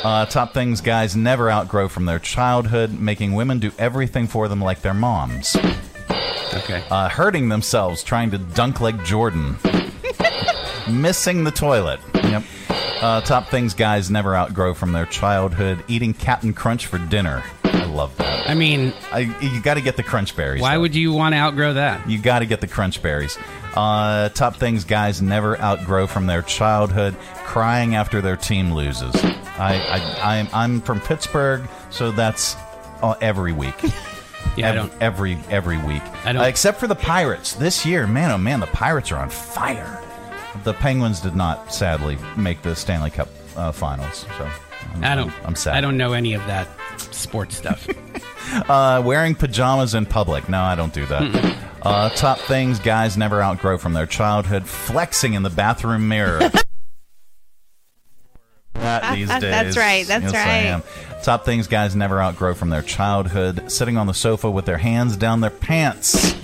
Uh, 0.02 0.24
top 0.26 0.54
things 0.54 0.80
guys 0.80 1.14
never 1.14 1.50
outgrow 1.50 1.88
from 1.88 2.06
their 2.06 2.18
childhood, 2.18 2.98
making 2.98 3.34
women 3.34 3.58
do 3.58 3.70
everything 3.78 4.26
for 4.26 4.48
them 4.48 4.60
like 4.60 4.80
their 4.80 4.94
moms. 4.94 5.56
Okay. 6.54 6.82
Uh, 6.90 7.08
hurting 7.08 7.48
themselves 7.48 8.02
trying 8.02 8.30
to 8.30 8.38
dunk 8.38 8.80
like 8.80 9.04
Jordan. 9.04 9.56
Missing 10.90 11.44
the 11.44 11.50
toilet. 11.50 12.00
Yep. 12.14 12.44
Uh, 13.02 13.20
top 13.20 13.48
things 13.48 13.74
guys 13.74 14.10
never 14.10 14.34
outgrow 14.34 14.74
from 14.74 14.92
their 14.92 15.06
childhood, 15.06 15.82
eating 15.88 16.12
Captain 16.12 16.52
Crunch 16.52 16.86
for 16.86 16.98
dinner. 16.98 17.42
I 17.64 17.84
love 17.84 18.16
that. 18.18 18.48
I 18.48 18.54
mean, 18.54 18.92
I, 19.12 19.20
you 19.40 19.60
got 19.62 19.74
to 19.74 19.80
get 19.80 19.96
the 19.96 20.02
Crunch 20.02 20.34
berries. 20.34 20.60
why 20.60 20.74
though. 20.74 20.80
would 20.80 20.94
you 20.94 21.12
want 21.12 21.34
to 21.34 21.38
outgrow 21.38 21.74
that? 21.74 22.08
You 22.08 22.18
got 22.20 22.40
to 22.40 22.46
get 22.46 22.60
the 22.60 22.66
crunch 22.66 23.00
berries. 23.02 23.38
Uh, 23.74 24.28
top 24.30 24.56
things 24.56 24.84
guys 24.84 25.22
never 25.22 25.58
outgrow 25.60 26.06
from 26.06 26.26
their 26.26 26.42
childhood: 26.42 27.16
crying 27.44 27.94
after 27.94 28.20
their 28.20 28.36
team 28.36 28.72
loses. 28.72 29.14
I, 29.60 29.74
I 30.22 30.38
I'm 30.38 30.48
I'm 30.52 30.80
from 30.80 31.00
Pittsburgh, 31.00 31.68
so 31.90 32.10
that's 32.10 32.56
uh, 33.02 33.14
every 33.20 33.52
week. 33.52 33.74
Yeah, 34.56 34.70
I 34.70 34.74
don't. 34.74 34.92
every 35.00 35.38
every 35.50 35.76
week. 35.78 36.02
I 36.24 36.32
don't- 36.32 36.42
Uh, 36.42 36.46
except 36.46 36.80
for 36.80 36.86
the 36.86 36.94
Pirates 36.94 37.52
this 37.52 37.84
year. 37.86 38.06
Man, 38.06 38.30
oh 38.32 38.38
man, 38.38 38.58
the 38.58 38.66
Pirates 38.68 39.12
are 39.12 39.18
on 39.18 39.28
fire. 39.30 40.02
The 40.64 40.72
Penguins 40.72 41.20
did 41.20 41.36
not, 41.36 41.72
sadly, 41.72 42.18
make 42.36 42.60
the 42.62 42.74
Stanley 42.74 43.10
Cup 43.10 43.28
uh, 43.56 43.70
Finals. 43.70 44.26
So 44.38 44.50
I'm, 44.94 45.04
I 45.04 45.14
don't. 45.14 45.30
I'm, 45.40 45.46
I'm 45.48 45.54
sad. 45.54 45.74
I 45.76 45.80
don't 45.82 45.96
know 45.98 46.14
any 46.14 46.32
of 46.34 46.44
that 46.46 46.66
sports 46.98 47.56
stuff. 47.56 47.86
Uh, 48.68 49.00
wearing 49.04 49.32
pajamas 49.36 49.94
in 49.94 50.04
public. 50.04 50.48
No, 50.48 50.60
I 50.60 50.74
don't 50.74 50.92
do 50.92 51.06
that. 51.06 51.56
uh, 51.82 52.08
top 52.10 52.38
things 52.38 52.80
guys 52.80 53.16
never 53.16 53.40
outgrow 53.40 53.78
from 53.78 53.92
their 53.92 54.06
childhood: 54.06 54.66
flexing 54.66 55.34
in 55.34 55.44
the 55.44 55.50
bathroom 55.50 56.08
mirror. 56.08 56.50
That 59.02 59.14
these 59.16 59.28
days. 59.28 59.40
That's 59.40 59.76
right, 59.76 60.06
that's 60.06 60.24
Yes, 60.24 60.34
I 60.34 60.38
right. 60.38 60.66
am. 60.66 60.82
Top 61.22 61.44
things 61.44 61.66
guys 61.66 61.94
never 61.94 62.20
outgrow 62.20 62.54
from 62.54 62.70
their 62.70 62.82
childhood: 62.82 63.70
sitting 63.70 63.96
on 63.96 64.06
the 64.06 64.14
sofa 64.14 64.50
with 64.50 64.64
their 64.64 64.78
hands 64.78 65.16
down 65.16 65.40
their 65.40 65.50
pants 65.50 66.34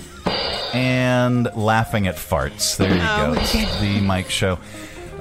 and 0.73 1.49
laughing 1.55 2.07
at 2.07 2.15
farts. 2.15 2.77
There 2.77 2.93
you 2.93 3.01
Oh, 3.01 3.33
go. 3.33 3.39
okay. 3.41 3.65
The 3.81 4.01
Mike 4.01 4.29
Show. 4.29 4.59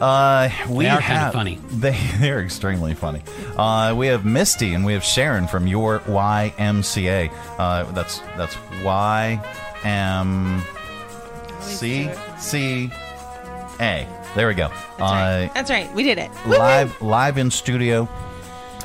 Uh, 0.01 0.51
we 0.69 0.85
They 0.85 0.91
are 0.91 1.01
kinda 1.01 1.31
funny. 1.33 1.59
They 1.71 1.97
they're 2.21 2.41
extremely 2.43 2.93
funny. 2.95 3.23
Uh, 3.57 3.95
we 3.97 4.09
have 4.09 4.27
Misty 4.27 4.75
and 4.75 4.85
we 4.85 4.93
have 4.93 5.03
Sharon 5.03 5.47
from 5.49 5.67
your 5.67 6.01
YMCA. 6.01 7.31
Uh, 7.59 7.85
that's 7.93 8.19
that's 8.37 8.55
Y 8.85 9.41
M 9.85 10.63
C 11.63 12.11
C 12.39 12.91
A. 13.81 14.07
There 14.37 14.47
we 14.49 14.55
go. 14.55 14.69
That's, 14.99 15.01
Uh, 15.01 15.49
That's 15.55 15.71
right. 15.71 15.93
We 15.95 16.03
did 16.03 16.19
it. 16.19 16.31
live 16.47 17.01
live 17.01 17.39
in 17.39 17.51
studio. 17.51 18.07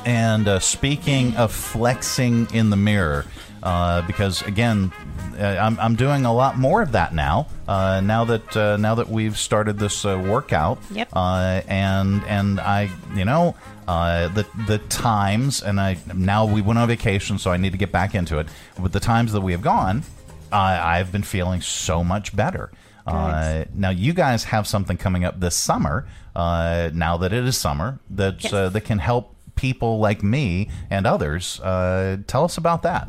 And 0.06 0.48
uh, 0.48 0.60
speaking 0.60 1.36
of 1.36 1.52
flexing 1.52 2.48
in 2.54 2.70
the 2.70 2.78
mirror, 2.78 3.26
uh, 3.62 4.02
because 4.08 4.42
again, 4.44 4.92
uh, 5.38 5.44
I'm, 5.44 5.78
I'm 5.80 5.96
doing 5.96 6.26
a 6.26 6.34
lot 6.34 6.58
more 6.58 6.82
of 6.82 6.94
that 6.94 7.14
now. 7.14 7.48
Uh, 7.68 8.00
now 8.02 8.24
that 8.26 8.56
uh, 8.58 8.78
now 8.78 8.96
that 8.96 9.10
we've 9.10 9.38
started 9.38 9.78
this 9.78 10.06
uh, 10.06 10.18
workout, 10.26 10.80
Yep. 10.92 11.10
Uh, 11.14 11.62
and 11.68 12.24
and 12.24 12.60
I, 12.62 12.90
you 13.14 13.26
know, 13.26 13.56
uh, 13.88 14.30
the 14.30 14.48
the 14.68 14.78
times, 14.90 15.62
and 15.62 15.80
I 15.82 15.98
now 16.16 16.46
we 16.46 16.62
went 16.62 16.80
on 16.80 16.88
vacation, 16.88 17.38
so 17.38 17.52
I 17.52 17.58
need 17.58 17.74
to 17.74 17.78
get 17.78 17.92
back 17.92 18.16
into 18.16 18.40
it. 18.40 18.48
With 18.80 18.94
the 18.94 19.00
times 19.02 19.34
that 19.34 19.42
we 19.42 19.52
have 19.52 19.62
gone, 19.62 20.04
I've 20.52 21.12
been 21.12 21.24
feeling 21.24 21.62
so 21.62 22.04
much 22.04 22.36
better. 22.36 22.72
Uh, 23.08 23.66
now, 23.74 23.90
you 23.90 24.14
guys 24.14 24.46
have 24.46 24.68
something 24.68 24.98
coming 24.98 25.24
up 25.26 25.40
this 25.40 25.56
summer. 25.56 26.08
Uh, 26.36 26.90
now 26.94 27.18
that 27.18 27.34
it 27.34 27.44
is 27.46 27.58
summer, 27.58 28.00
that 28.10 28.44
Yes. 28.44 28.54
uh, 28.54 28.70
that 28.70 28.82
can 28.82 29.00
help 29.00 29.36
people 29.56 30.00
like 30.00 30.24
me 30.24 30.70
and 30.90 31.06
others. 31.06 31.60
Uh, 31.60 32.18
tell 32.28 32.44
us 32.46 32.58
about 32.58 32.84
that. 32.84 33.08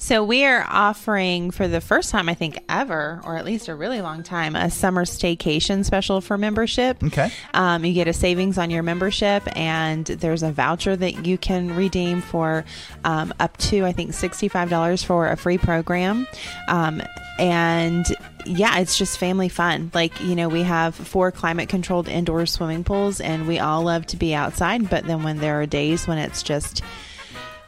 So 0.00 0.22
we 0.22 0.44
are 0.44 0.64
offering 0.68 1.50
for 1.50 1.66
the 1.66 1.80
first 1.80 2.10
time, 2.10 2.28
I 2.28 2.34
think, 2.34 2.56
ever, 2.68 3.20
or 3.24 3.36
at 3.36 3.44
least 3.44 3.66
a 3.66 3.74
really 3.74 4.00
long 4.00 4.22
time, 4.22 4.54
a 4.54 4.70
summer 4.70 5.04
staycation 5.04 5.84
special 5.84 6.20
for 6.20 6.38
membership. 6.38 7.02
Okay. 7.02 7.32
Um, 7.52 7.84
you 7.84 7.92
get 7.94 8.06
a 8.06 8.12
savings 8.12 8.58
on 8.58 8.70
your 8.70 8.84
membership, 8.84 9.42
and 9.58 10.04
there's 10.06 10.44
a 10.44 10.52
voucher 10.52 10.94
that 10.94 11.26
you 11.26 11.36
can 11.36 11.74
redeem 11.74 12.20
for 12.20 12.64
um, 13.02 13.34
up 13.40 13.56
to, 13.56 13.84
I 13.84 13.90
think, 13.92 14.12
$65 14.12 15.04
for 15.04 15.28
a 15.30 15.36
free 15.36 15.58
program. 15.58 16.28
Um, 16.68 17.02
and 17.38 18.06
yeah, 18.44 18.78
it's 18.78 18.96
just 18.98 19.18
family 19.18 19.48
fun. 19.48 19.90
Like, 19.94 20.20
you 20.20 20.34
know, 20.34 20.48
we 20.48 20.62
have 20.62 20.94
four 20.94 21.30
climate 21.30 21.68
controlled 21.68 22.08
indoor 22.08 22.46
swimming 22.46 22.84
pools, 22.84 23.20
and 23.20 23.46
we 23.46 23.58
all 23.58 23.82
love 23.82 24.06
to 24.06 24.16
be 24.16 24.34
outside. 24.34 24.88
But 24.88 25.04
then 25.04 25.22
when 25.22 25.38
there 25.38 25.60
are 25.60 25.66
days 25.66 26.06
when 26.06 26.18
it's 26.18 26.42
just 26.42 26.82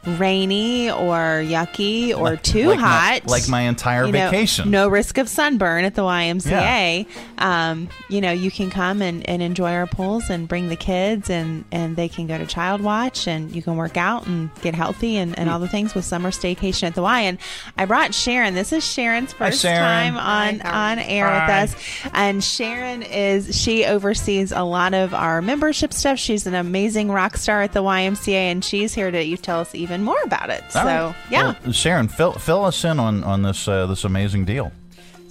rainy 0.05 0.89
or 0.89 1.43
yucky 1.45 2.15
or 2.15 2.31
Like- 2.31 2.43
too 2.43 2.69
like 2.69 2.79
my- 2.79 2.87
hot, 2.87 3.27
like 3.27 3.47
my 3.47 3.61
entire 3.61 4.05
you 4.05 4.11
know, 4.11 4.29
vacation. 4.29 4.71
no 4.71 4.87
risk 4.87 5.17
of 5.17 5.29
sunburn 5.29 5.85
at 5.85 5.95
the 5.95 6.01
YMCA. 6.03 7.05
Um, 7.37 7.89
you 8.09 8.21
know, 8.21 8.31
you 8.31 8.49
can 8.51 8.69
come 8.69 9.01
and, 9.01 9.27
and 9.29 9.41
enjoy 9.41 9.71
our 9.73 9.87
pools 9.87 10.29
and 10.29 10.47
bring 10.47 10.69
the 10.69 10.75
kids, 10.75 11.29
and, 11.29 11.65
and 11.71 11.95
they 11.95 12.07
can 12.07 12.27
go 12.27 12.37
to 12.37 12.45
Child 12.45 12.81
Watch, 12.81 13.27
and 13.27 13.55
you 13.55 13.61
can 13.61 13.75
work 13.77 13.97
out 13.97 14.25
and 14.27 14.49
get 14.61 14.73
healthy 14.75 15.17
and, 15.17 15.37
and 15.37 15.49
all 15.49 15.59
the 15.59 15.67
things 15.67 15.93
with 15.93 16.05
summer 16.05 16.31
staycation 16.31 16.83
at 16.83 16.95
the 16.95 17.01
Y. 17.01 17.21
And 17.21 17.37
I 17.77 17.85
brought 17.85 18.13
Sharon. 18.13 18.53
This 18.53 18.71
is 18.73 18.83
Sharon's 18.85 19.31
Hi, 19.33 19.49
first 19.49 19.61
Sharon. 19.61 19.79
time 19.79 20.17
on 20.17 20.61
on 20.61 20.99
air 20.99 21.27
Hi. 21.27 21.63
with 21.63 21.71
us, 21.71 22.09
and 22.13 22.43
Sharon 22.43 23.03
is 23.03 23.55
she 23.59 23.85
oversees 23.85 24.51
a 24.51 24.63
lot 24.63 24.93
of 24.93 25.13
our 25.13 25.41
membership 25.41 25.93
stuff. 25.93 26.17
She's 26.19 26.47
an 26.47 26.55
amazing 26.55 27.11
rock 27.11 27.37
star 27.37 27.61
at 27.61 27.73
the 27.73 27.81
YMCA, 27.83 28.33
and 28.51 28.63
she's 28.63 28.93
here 28.93 29.11
to 29.11 29.23
you 29.23 29.37
tell 29.37 29.59
us 29.59 29.73
even 29.75 29.90
more 29.99 30.21
about 30.23 30.49
it. 30.49 30.63
So 30.71 30.79
All 30.79 30.85
right. 30.85 31.15
yeah. 31.29 31.55
Well, 31.63 31.73
Sharon, 31.73 32.07
fill 32.07 32.33
fill 32.33 32.63
us 32.65 32.83
in 32.85 32.99
on 32.99 33.23
on 33.23 33.41
this 33.41 33.67
uh, 33.67 33.85
this 33.87 34.03
amazing 34.05 34.45
deal. 34.45 34.71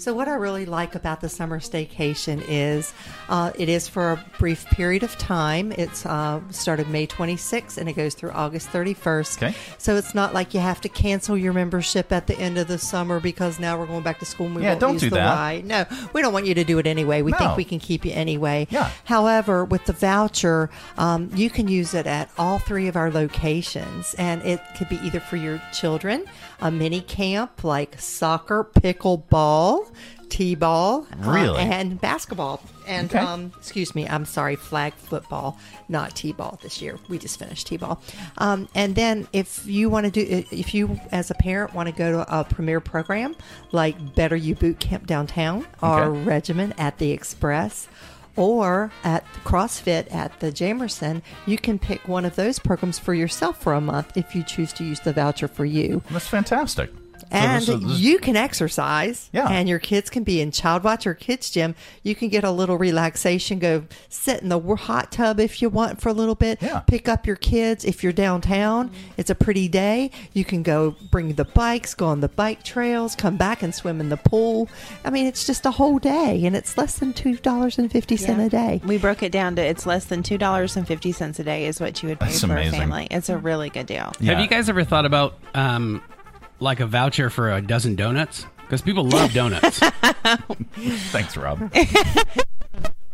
So, 0.00 0.14
what 0.14 0.28
I 0.28 0.34
really 0.36 0.64
like 0.64 0.94
about 0.94 1.20
the 1.20 1.28
summer 1.28 1.60
staycation 1.60 2.42
is 2.48 2.94
uh, 3.28 3.52
it 3.58 3.68
is 3.68 3.86
for 3.86 4.12
a 4.12 4.24
brief 4.38 4.64
period 4.70 5.02
of 5.02 5.18
time. 5.18 5.72
It's 5.72 6.06
uh, 6.06 6.40
started 6.50 6.88
May 6.88 7.06
26th 7.06 7.76
and 7.76 7.86
it 7.86 7.92
goes 7.92 8.14
through 8.14 8.30
August 8.30 8.70
31st. 8.70 9.36
Okay. 9.36 9.54
So, 9.76 9.96
it's 9.96 10.14
not 10.14 10.32
like 10.32 10.54
you 10.54 10.60
have 10.60 10.80
to 10.80 10.88
cancel 10.88 11.36
your 11.36 11.52
membership 11.52 12.12
at 12.12 12.26
the 12.26 12.38
end 12.38 12.56
of 12.56 12.66
the 12.66 12.78
summer 12.78 13.20
because 13.20 13.60
now 13.60 13.78
we're 13.78 13.84
going 13.84 14.02
back 14.02 14.18
to 14.20 14.24
school 14.24 14.46
and 14.46 14.54
we 14.56 14.62
Yeah, 14.62 14.70
won't 14.70 14.80
don't 14.80 14.92
use 14.94 15.02
do 15.02 15.10
the 15.10 15.16
that. 15.16 15.34
Y. 15.36 15.62
No, 15.66 15.84
we 16.14 16.22
don't 16.22 16.32
want 16.32 16.46
you 16.46 16.54
to 16.54 16.64
do 16.64 16.78
it 16.78 16.86
anyway. 16.86 17.20
We 17.20 17.32
No. 17.32 17.36
think 17.36 17.56
we 17.58 17.64
can 17.64 17.78
keep 17.78 18.06
you 18.06 18.12
anyway. 18.12 18.68
Yeah. 18.70 18.88
However, 19.04 19.66
with 19.66 19.84
the 19.84 19.92
voucher, 19.92 20.70
um, 20.96 21.28
you 21.34 21.50
can 21.50 21.68
use 21.68 21.92
it 21.92 22.06
at 22.06 22.30
all 22.38 22.58
three 22.58 22.88
of 22.88 22.96
our 22.96 23.10
locations, 23.10 24.14
and 24.14 24.40
it 24.46 24.62
could 24.78 24.88
be 24.88 24.96
either 25.02 25.20
for 25.20 25.36
your 25.36 25.60
children, 25.74 26.24
a 26.62 26.70
mini 26.70 27.02
camp 27.02 27.64
like 27.64 28.00
soccer, 28.00 28.64
pickleball, 28.64 29.88
t-ball, 30.30 31.06
uh, 31.24 31.54
and 31.56 32.00
basketball. 32.00 32.62
And 32.86 33.10
Okay. 33.14 33.18
um, 33.24 33.52
excuse 33.58 33.94
me, 33.94 34.08
I'm 34.08 34.24
sorry, 34.24 34.56
flag 34.56 34.94
football, 34.94 35.58
not 35.88 36.16
t-ball 36.16 36.58
this 36.62 36.80
year. 36.80 36.98
We 37.08 37.18
just 37.18 37.38
finished 37.38 37.66
t-ball. 37.66 38.00
Um, 38.38 38.68
and 38.74 38.94
then 38.94 39.28
if 39.32 39.66
you 39.66 39.90
want 39.90 40.06
to 40.06 40.10
do, 40.10 40.44
if 40.50 40.74
you 40.74 40.98
as 41.12 41.30
a 41.30 41.34
parent 41.34 41.74
want 41.74 41.88
to 41.88 41.94
go 41.94 42.10
to 42.12 42.38
a 42.38 42.44
premier 42.44 42.80
program 42.80 43.36
like 43.72 44.14
Better 44.14 44.36
You 44.36 44.54
Boot 44.54 44.80
Camp 44.80 45.06
downtown 45.06 45.66
or 45.82 46.04
Okay. 46.04 46.22
Regimen 46.24 46.72
at 46.78 46.98
the 46.98 47.10
Express 47.10 47.88
or 48.36 48.90
at 49.04 49.24
CrossFit 49.44 50.12
at 50.14 50.38
the 50.40 50.50
Jamerson, 50.50 51.20
you 51.46 51.58
can 51.58 51.78
pick 51.78 52.06
one 52.08 52.24
of 52.24 52.36
those 52.36 52.58
programs 52.58 52.98
for 52.98 53.12
yourself 53.12 53.60
for 53.60 53.72
a 53.74 53.80
month 53.80 54.16
if 54.16 54.34
you 54.34 54.42
choose 54.42 54.72
to 54.74 54.84
use 54.84 55.00
the 55.00 55.12
voucher 55.12 55.48
for 55.48 55.64
you. 55.64 56.02
That's 56.10 56.28
fantastic. 56.28 56.90
So 57.30 57.36
And 57.36 57.62
this 57.62 57.68
is- 57.68 57.80
this- 57.80 57.98
you 58.00 58.18
can 58.18 58.36
exercise. 58.36 59.30
Yeah. 59.32 59.48
And 59.48 59.68
your 59.68 59.78
kids 59.78 60.10
can 60.10 60.24
be 60.24 60.40
in 60.40 60.50
Child 60.50 60.82
Watch 60.84 61.06
or 61.06 61.14
Kids 61.14 61.48
Gym. 61.50 61.74
You 62.02 62.14
can 62.14 62.28
get 62.28 62.42
a 62.44 62.50
little 62.50 62.76
relaxation, 62.76 63.58
go 63.58 63.84
sit 64.08 64.42
in 64.42 64.48
the 64.48 64.58
hot 64.60 65.12
tub 65.12 65.38
if 65.40 65.62
you 65.62 65.68
want 65.68 66.00
for 66.00 66.08
a 66.08 66.12
little 66.12 66.34
bit. 66.34 66.58
Yeah. 66.60 66.80
Pick 66.80 67.08
up 67.08 67.26
your 67.26 67.36
kids 67.36 67.84
if 67.84 68.02
you're 68.02 68.12
downtown. 68.12 68.90
It's 69.16 69.30
a 69.30 69.34
pretty 69.34 69.68
day. 69.68 70.10
You 70.32 70.44
can 70.44 70.62
go 70.62 70.96
bring 71.10 71.34
the 71.34 71.44
bikes, 71.44 71.94
go 71.94 72.06
on 72.06 72.20
the 72.20 72.28
bike 72.28 72.62
trails, 72.62 73.14
come 73.14 73.36
back 73.36 73.62
and 73.62 73.74
swim 73.74 74.00
in 74.00 74.08
the 74.08 74.16
pool. 74.16 74.68
I 75.04 75.10
mean, 75.10 75.26
it's 75.26 75.46
just 75.46 75.64
a 75.66 75.70
whole 75.70 75.98
day 75.98 76.44
and 76.44 76.56
it's 76.56 76.76
less 76.76 76.98
than 76.98 77.12
$2.50 77.12 78.38
Yeah. 78.38 78.44
a 78.44 78.48
day. 78.48 78.80
We 78.84 78.98
broke 78.98 79.22
it 79.22 79.32
down 79.32 79.56
to 79.56 79.62
it's 79.62 79.86
less 79.86 80.04
than 80.06 80.22
two 80.22 80.38
dollars 80.38 80.76
and 80.76 80.86
fifty 80.86 81.12
cents 81.12 81.38
a 81.38 81.44
day 81.44 81.66
is 81.66 81.80
what 81.80 82.02
you 82.02 82.08
would 82.08 82.18
pay 82.20 82.26
That's 82.26 82.40
for 82.40 82.46
amazing. 82.52 82.74
a 82.74 82.78
family. 82.82 83.08
It's 83.10 83.28
a 83.28 83.38
really 83.38 83.70
good 83.70 83.86
deal. 83.86 84.12
Yeah. 84.20 84.32
Have 84.32 84.40
you 84.42 84.48
guys 84.48 84.68
ever 84.68 84.84
thought 84.84 85.06
about 85.06 85.34
um, 85.54 86.02
like 86.60 86.80
a 86.80 86.86
voucher 86.86 87.30
for 87.30 87.52
a 87.52 87.60
dozen 87.60 87.96
donuts? 87.96 88.46
Because 88.58 88.82
people 88.82 89.04
love 89.04 89.32
donuts. 89.32 89.78
Thanks, 91.10 91.36
Rob. 91.36 91.72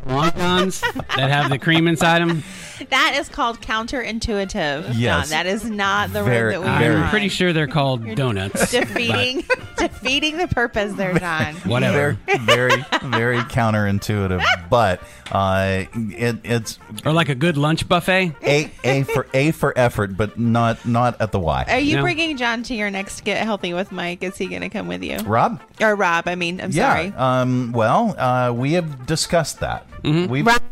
Wontons 0.04 0.80
that 1.16 1.30
have 1.30 1.50
the 1.50 1.58
cream 1.58 1.88
inside 1.88 2.20
them. 2.20 2.44
That 2.90 3.16
is 3.18 3.28
called 3.28 3.60
counterintuitive. 3.60 4.92
Yes. 4.94 5.00
John. 5.24 5.30
that 5.30 5.46
is 5.46 5.64
not 5.64 6.12
the 6.12 6.22
Very- 6.22 6.54
road 6.56 6.64
that 6.66 6.78
we 6.80 6.84
very- 6.84 6.96
I'm 7.00 7.10
pretty 7.10 7.28
sure 7.28 7.52
they're 7.52 7.66
called 7.66 8.14
donuts. 8.14 8.70
defeating 8.70 9.42
defeating 9.78 10.36
the 10.36 10.46
purpose 10.48 10.92
there, 10.94 11.18
John. 11.18 11.54
Whatever. 11.64 12.18
Very, 12.26 12.38
very, 12.44 12.84
very 13.04 13.38
counterintuitive, 13.38 14.44
but 14.70 15.00
uh, 15.32 15.84
it, 15.94 16.36
it's 16.44 16.78
Or 17.04 17.12
like 17.12 17.28
a 17.30 17.34
good 17.34 17.56
lunch 17.56 17.88
buffet. 17.88 18.34
a 18.42 18.70
a 18.84 19.02
for 19.04 19.26
a 19.34 19.50
for 19.52 19.76
effort, 19.76 20.16
but 20.16 20.38
not 20.38 20.86
not 20.86 21.20
at 21.20 21.32
the 21.32 21.40
Y. 21.40 21.64
Are 21.68 21.78
you 21.78 21.96
No. 21.96 22.02
bringing 22.02 22.36
John 22.36 22.62
to 22.64 22.74
your 22.74 22.90
next 22.90 23.24
Get 23.24 23.42
Healthy 23.42 23.72
with 23.72 23.90
Mike? 23.90 24.22
Is 24.22 24.36
he 24.36 24.46
going 24.46 24.60
to 24.62 24.68
come 24.68 24.86
with 24.86 25.02
you? 25.02 25.16
Rob? 25.20 25.60
Or 25.80 25.96
Rob, 25.96 26.28
I 26.28 26.34
mean, 26.36 26.60
I'm 26.60 26.70
yeah. 26.70 26.92
sorry. 26.92 27.12
Um. 27.16 27.72
Well, 27.72 28.14
uh, 28.18 28.52
we 28.52 28.74
have 28.74 29.06
discussed 29.06 29.60
that. 29.60 29.85
Mm-hmm. 30.06 30.30
We've 30.30 30.46
Rob, 30.46 30.62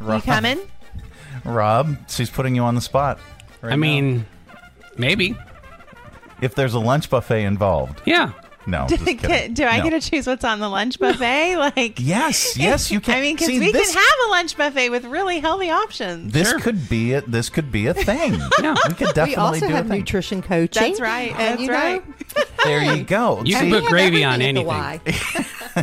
Rob, 0.00 0.16
you 0.24 0.32
coming? 0.32 0.60
Rob, 1.44 1.96
she's 2.08 2.30
putting 2.30 2.54
you 2.54 2.62
on 2.62 2.74
the 2.74 2.80
spot. 2.80 3.18
right 3.62 3.72
I 3.72 3.76
now. 3.76 3.80
mean, 3.80 4.26
maybe. 4.96 5.36
if 6.42 6.54
there's 6.54 6.74
a 6.74 6.78
lunch 6.80 7.08
buffet 7.10 7.44
involved, 7.44 8.02
Yeah. 8.04 8.32
no. 8.66 8.86
just 8.88 9.04
kidding. 9.04 9.54
Do 9.54 9.64
I 9.64 9.78
No. 9.78 9.88
get 9.90 10.02
to 10.02 10.10
choose 10.10 10.26
what's 10.26 10.44
on 10.44 10.60
the 10.60 10.68
lunch 10.68 10.98
buffet? 10.98 11.56
Like, 11.56 11.98
Yes, 11.98 12.56
yes, 12.56 12.90
you 12.90 13.00
can. 13.00 13.16
I 13.16 13.20
mean, 13.22 13.34
because 13.36 13.48
we 13.48 13.72
this- 13.72 13.92
can 13.94 14.00
have 14.02 14.28
a 14.28 14.30
lunch 14.30 14.56
buffet 14.56 14.90
with 14.90 15.04
really 15.06 15.38
healthy 15.40 15.70
options. 15.70 16.32
This 16.32 16.50
Sure. 16.50 16.60
could 16.60 16.88
be 16.88 17.12
it. 17.14 17.30
This 17.30 17.48
could 17.48 17.72
be 17.72 17.86
a 17.86 17.94
thing. 17.94 18.34
Yeah. 18.60 18.74
we 18.86 18.94
could 18.94 19.14
definitely 19.14 19.30
We 19.30 19.36
also 19.36 19.66
do 19.68 19.74
have 19.74 19.86
a 19.86 19.88
thing. 19.88 19.98
nutrition 20.00 20.42
coaching. 20.42 20.82
That's 20.82 21.00
right. 21.00 21.30
And 21.30 21.38
That's 21.58 21.60
you 21.62 21.66
know, 21.68 21.72
right. 21.74 22.02
There 22.64 22.82
you 22.96 23.04
go. 23.04 23.42
You 23.44 23.52
See, 23.54 23.58
can 23.60 23.70
we 23.70 23.80
put 23.80 23.88
gravy 23.88 24.24
on 24.24 24.42
anything. 24.42 24.68
at 24.70 25.04
the 25.04 25.12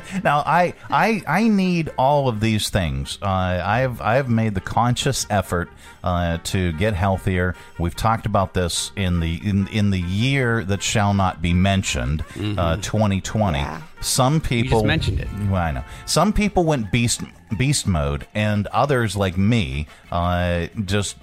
Y. 0.02 0.22
now 0.24 0.40
I, 0.40 0.74
I 0.90 1.22
I 1.28 1.48
need 1.48 1.90
all 1.98 2.28
of 2.28 2.40
these 2.40 2.70
things. 2.70 3.18
Uh, 3.22 3.26
I've 3.28 4.02
I've 4.02 4.30
made 4.30 4.54
the 4.56 4.62
conscious 4.62 5.26
effort 5.30 5.70
uh, 6.04 6.38
to 6.46 6.72
get 6.74 6.94
healthier. 6.94 7.56
We've 7.80 7.96
talked 7.96 8.26
about 8.26 8.54
this 8.54 8.92
in 8.96 9.20
the 9.20 9.36
in 9.44 9.68
in 9.70 9.90
the 9.92 10.02
year 10.02 10.64
that 10.66 10.84
shall 10.84 11.14
not 11.14 11.42
be 11.42 11.54
mentioned, 11.54 12.24
uh, 12.58 12.78
2020. 12.78 13.58
Yeah. 13.60 13.82
Some 14.02 14.40
people 14.42 14.80
Mm-hmm. 14.80 14.88
mentioned 14.88 15.20
it. 15.20 15.28
Well, 15.50 15.56
I 15.62 15.72
know. 15.72 15.84
Some 16.06 16.34
people 16.34 16.64
went 16.64 16.92
beast 16.92 17.22
beast 17.58 17.88
mode, 17.88 18.28
and 18.36 18.68
others 18.68 19.16
like 19.16 19.38
me 19.38 19.88
uh, 20.12 20.68
just 20.86 21.18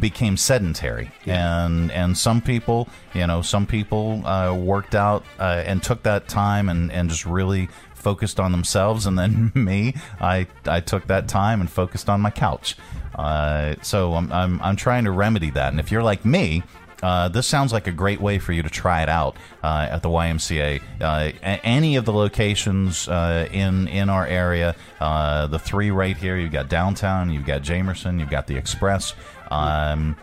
became 0.00 0.36
sedentary. 0.36 1.10
And 1.26 1.90
and 1.92 2.16
some 2.16 2.40
people, 2.40 2.88
you 3.14 3.26
know, 3.26 3.42
some 3.42 3.66
people 3.66 4.26
uh, 4.26 4.54
worked 4.54 4.94
out 4.94 5.24
uh, 5.38 5.62
and 5.66 5.82
took 5.82 6.02
that 6.04 6.28
time 6.28 6.68
and 6.68 6.90
and 6.92 7.08
just 7.10 7.26
really 7.26 7.68
focused 7.94 8.38
on 8.40 8.52
themselves. 8.52 9.06
And 9.06 9.18
then 9.18 9.52
me, 9.54 9.94
I 10.20 10.46
I 10.66 10.80
took 10.80 11.06
that 11.08 11.28
time 11.28 11.60
and 11.60 11.70
focused 11.70 12.08
on 12.08 12.20
my 12.20 12.30
couch. 12.30 12.76
Uh, 13.14 13.74
so 13.82 14.14
I'm, 14.14 14.32
I'm 14.32 14.60
I'm 14.62 14.76
trying 14.76 15.04
to 15.04 15.10
remedy 15.10 15.50
that. 15.50 15.70
And 15.72 15.78
if 15.80 15.90
you're 15.92 16.02
like 16.02 16.24
me. 16.24 16.62
Uh, 17.06 17.28
this 17.28 17.46
sounds 17.46 17.72
like 17.72 17.86
a 17.86 17.92
great 17.92 18.20
way 18.20 18.36
for 18.40 18.52
you 18.52 18.62
to 18.64 18.68
try 18.68 19.00
it 19.00 19.08
out 19.08 19.36
uh, 19.62 19.86
at 19.88 20.02
the 20.02 20.08
YMCA. 20.08 20.82
Uh, 21.00 21.30
a- 21.40 21.64
any 21.64 21.94
of 21.94 22.04
the 22.04 22.12
locations 22.12 23.06
uh, 23.06 23.46
in 23.52 23.86
in 23.86 24.10
our 24.10 24.26
area, 24.26 24.74
uh, 25.00 25.46
the 25.46 25.58
three 25.60 25.92
right 25.92 26.16
here. 26.16 26.36
You've 26.36 26.50
got 26.50 26.68
downtown, 26.68 27.30
you've 27.30 27.46
got 27.46 27.62
Jamerson, 27.62 28.18
you've 28.18 28.28
got 28.28 28.48
the 28.48 28.56
Express. 28.56 29.14
Um, 29.52 30.16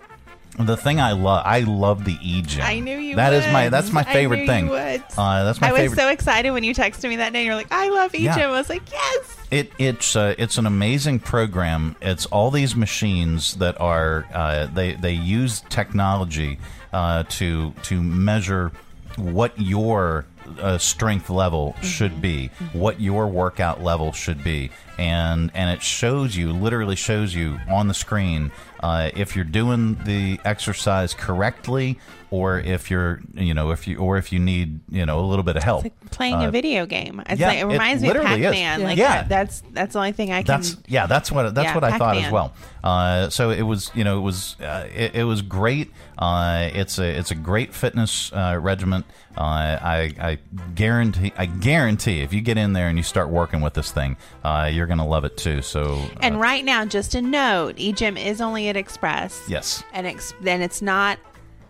the 0.60 0.78
thing 0.78 1.00
I 1.00 1.14
love, 1.14 1.44
I 1.46 1.62
love 1.62 2.06
the 2.06 2.18
E 2.22 2.42
Gym. 2.44 2.64
I 2.64 2.80
knew 2.80 2.98
you 2.98 3.16
That 3.16 3.34
is 3.34 3.46
my 3.52 3.70
that's 3.70 3.92
my 3.92 4.04
favorite 4.04 4.46
thing. 4.46 4.66
you 4.66 4.72
would. 4.72 5.04
Uh, 5.18 5.44
that's 5.46 5.60
my 5.60 5.70
I 5.70 5.72
was 5.72 5.82
favorite. 5.82 5.98
so 5.98 6.10
excited 6.10 6.52
when 6.52 6.64
you 6.64 6.76
texted 6.76 7.10
me 7.10 7.16
that 7.18 7.34
day. 7.34 7.40
and 7.40 7.46
You're 7.48 7.56
like, 7.56 7.72
I 7.72 7.90
love 7.90 8.14
Egypt. 8.14 8.38
Yeah. 8.38 8.48
I 8.48 8.52
was 8.52 8.70
like, 8.70 8.84
yes. 8.92 9.38
It 9.50 9.72
it's 9.80 10.16
uh, 10.16 10.36
it's 10.38 10.58
an 10.58 10.66
amazing 10.66 11.20
program. 11.20 11.96
It's 12.02 12.26
all 12.28 12.52
these 12.52 12.76
machines 12.76 13.56
that 13.56 13.80
are 13.82 14.26
uh, 14.34 14.68
they 14.68 14.94
they 14.94 15.14
use 15.14 15.62
technology 15.70 16.60
uh, 16.92 17.24
to 17.30 17.72
to 17.84 18.02
measure 18.04 18.72
what 19.16 19.60
your 19.60 20.26
uh, 20.60 20.78
strength 20.78 21.30
level 21.30 21.76
should 21.82 22.22
be, 22.22 22.48
what 22.74 23.00
your 23.00 23.28
workout 23.28 23.82
level 23.84 24.12
should 24.12 24.44
be, 24.44 24.72
and 24.98 25.52
and 25.54 25.70
it 25.70 25.82
shows 25.84 26.36
you 26.36 26.52
literally 26.52 26.96
shows 26.96 27.34
you 27.34 27.60
on 27.70 27.88
the 27.88 27.94
screen 27.94 28.52
uh, 28.84 29.10
if 29.16 29.34
you're 29.34 29.46
doing 29.46 29.96
the 30.04 30.38
exercise 30.44 31.14
correctly 31.14 31.98
or 32.34 32.60
if 32.60 32.90
you're 32.90 33.22
you 33.36 33.54
know 33.54 33.70
if 33.70 33.88
you 33.88 33.98
or 33.98 34.18
if 34.18 34.32
you 34.34 34.40
need 34.40 34.80
you 34.90 35.06
know 35.06 35.20
a 35.20 35.28
little 35.32 35.44
bit 35.44 35.56
of 35.56 35.62
help. 35.64 35.86
Playing 36.10 36.36
Uh, 36.36 36.48
a 36.48 36.52
video 36.52 36.86
game. 36.88 37.22
It's 37.28 37.40
yeah, 37.40 37.48
like, 37.50 37.58
it 37.60 37.62
it 37.62 37.66
reminds 37.68 38.02
me 38.02 38.10
of 38.10 38.16
literally 38.16 38.42
is. 38.44 38.52
Pac-Man. 38.56 38.84
Like 38.84 38.98
Yeah. 38.98 39.14
that- 39.22 39.30
that's 39.30 39.64
that's 39.72 39.94
the 39.94 40.00
only 40.00 40.12
thing 40.14 40.32
I 40.32 40.42
can. 40.42 40.46
That's 40.48 40.78
yeah. 40.88 41.06
That's 41.06 41.32
what 41.32 41.54
that's 41.54 41.68
Yeah, 41.68 41.76
what 41.76 41.84
I 41.84 41.98
thought 41.98 42.18
as 42.18 42.32
well. 42.32 42.54
Uh, 42.84 43.30
so 43.30 43.50
it 43.52 43.62
was 43.62 43.92
you 43.94 44.04
know 44.04 44.18
it 44.18 44.22
was 44.22 44.56
uh, 44.62 44.88
it, 44.94 45.16
it 45.16 45.24
was 45.26 45.42
great. 45.44 45.92
Uh, 46.18 46.70
it's 46.74 46.98
a 47.00 47.06
it's 47.20 47.32
a 47.32 47.36
great 47.36 47.74
fitness 47.74 48.32
uh, 48.34 48.58
regiment. 48.60 49.06
Uh, 49.38 49.42
I 49.42 50.12
I 50.20 50.38
guarantee 50.76 51.34
I 51.38 51.46
guarantee 51.46 52.22
if 52.22 52.34
you 52.34 52.42
get 52.42 52.58
in 52.58 52.74
there 52.74 52.88
and 52.90 52.98
you 52.98 53.04
start 53.04 53.30
working 53.30 53.62
with 53.62 53.74
this 53.74 53.92
thing, 53.92 54.18
uh, 54.44 54.70
you're 54.72 54.86
gonna 54.88 55.08
love 55.08 55.24
it 55.26 55.38
too. 55.38 55.62
So 55.62 56.02
And 56.22 56.40
right 56.40 56.64
now, 56.66 56.86
just 56.86 57.16
a 57.16 57.22
note: 57.22 57.78
eGym 57.78 58.18
is 58.24 58.42
only 58.42 58.68
at 58.70 58.76
Express. 58.78 59.42
yes, 59.48 59.84
and 59.94 60.06
ex- 60.08 60.34
then 60.42 60.62
it's 60.62 60.82
not 60.82 61.18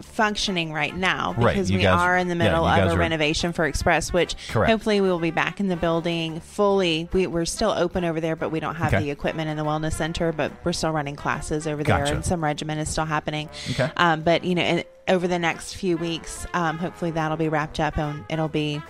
functioning 0.04 0.72
right 0.72 0.96
now 0.96 1.34
because 1.34 1.72
you 1.72 1.78
we 1.78 1.84
guys- 1.84 2.00
are 2.00 2.18
in 2.18 2.28
the 2.28 2.36
middle 2.36 2.64
guys 2.64 2.84
of 2.86 2.92
a 2.92 2.96
are- 2.96 2.98
renovation 2.98 3.54
for 3.54 3.66
Express, 3.66 4.14
which 4.14 4.36
Correct. 4.50 4.70
hopefully 4.70 5.02
we 5.02 5.10
will 5.10 5.20
be 5.20 5.32
back 5.32 5.60
in 5.60 5.68
the 5.68 5.76
building 5.76 6.40
fully. 6.40 7.10
We, 7.14 7.28
we're 7.28 7.46
still 7.46 7.72
open 7.72 8.04
over 8.04 8.20
there, 8.22 8.36
but 8.36 8.50
we 8.50 8.60
don't 8.60 8.76
have 8.76 8.94
Okay. 8.94 9.04
the 9.04 9.12
equipment 9.12 9.50
in 9.50 9.58
the 9.58 9.64
wellness 9.66 9.94
center. 9.94 10.32
But 10.32 10.52
we're 10.64 10.74
still 10.74 10.92
running 10.92 11.16
classes 11.16 11.66
over 11.68 11.84
there, 11.84 12.00
Gotcha. 12.00 12.14
and 12.16 12.26
some 12.26 12.44
regimen 12.44 12.78
is 12.78 12.90
still 12.90 13.06
happening. 13.06 13.50
Okay. 13.72 13.90
Um, 13.98 14.22
but 14.22 14.44
you 14.44 14.56
know, 14.56 14.84
over 15.08 15.28
the 15.28 15.40
next 15.40 15.74
few 15.76 15.98
weeks, 15.98 16.46
um, 16.54 16.78
hopefully 16.78 17.12
that'll 17.12 17.38
be 17.38 17.50
wrapped 17.50 17.80
up 17.80 17.98
and 17.98 18.24
it'll 18.30 18.48
be 18.48 18.82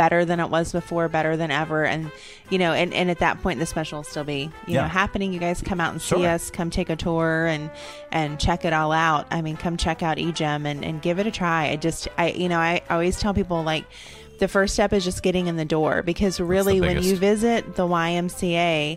better 0.00 0.24
than 0.24 0.40
it 0.40 0.48
was 0.48 0.72
before, 0.72 1.08
better 1.08 1.36
than 1.36 1.50
ever. 1.50 1.84
And 1.84 2.10
you 2.48 2.56
know, 2.58 2.72
and, 2.72 2.94
and 2.94 3.10
at 3.10 3.18
that 3.18 3.42
point, 3.42 3.58
the 3.58 3.66
special 3.66 3.98
will 3.98 4.04
still 4.04 4.24
be 4.24 4.44
you 4.66 4.74
Yeah. 4.74 4.82
know 4.82 4.88
happening. 4.88 5.34
You 5.34 5.38
guys 5.40 5.60
come 5.60 5.78
out 5.78 5.92
and 5.92 6.00
see 6.00 6.24
us, 6.24 6.50
come 6.50 6.70
take 6.70 6.88
a 6.88 6.96
tour, 6.96 7.46
and 7.46 7.70
and 8.10 8.40
check 8.40 8.64
it 8.64 8.72
all 8.72 8.92
out. 8.92 9.26
I 9.30 9.42
mean, 9.42 9.58
come 9.58 9.76
check 9.76 10.02
out 10.02 10.16
eGym 10.16 10.64
and 10.64 10.82
and 10.84 11.02
give 11.02 11.18
it 11.18 11.26
a 11.26 11.30
try. 11.30 11.68
I 11.68 11.76
just 11.76 12.08
I 12.16 12.30
you 12.30 12.48
know 12.48 12.58
I 12.58 12.80
always 12.88 13.20
tell 13.20 13.34
people 13.34 13.62
like. 13.62 13.84
The 14.38 14.48
first 14.48 14.72
step 14.72 14.94
is 14.94 15.04
just 15.04 15.22
getting 15.22 15.48
in 15.48 15.56
the 15.56 15.66
door 15.66 16.02
because 16.02 16.40
really, 16.40 16.80
when 16.80 17.02
you 17.02 17.14
visit 17.16 17.76
the 17.76 17.86
YMCA, 17.86 18.96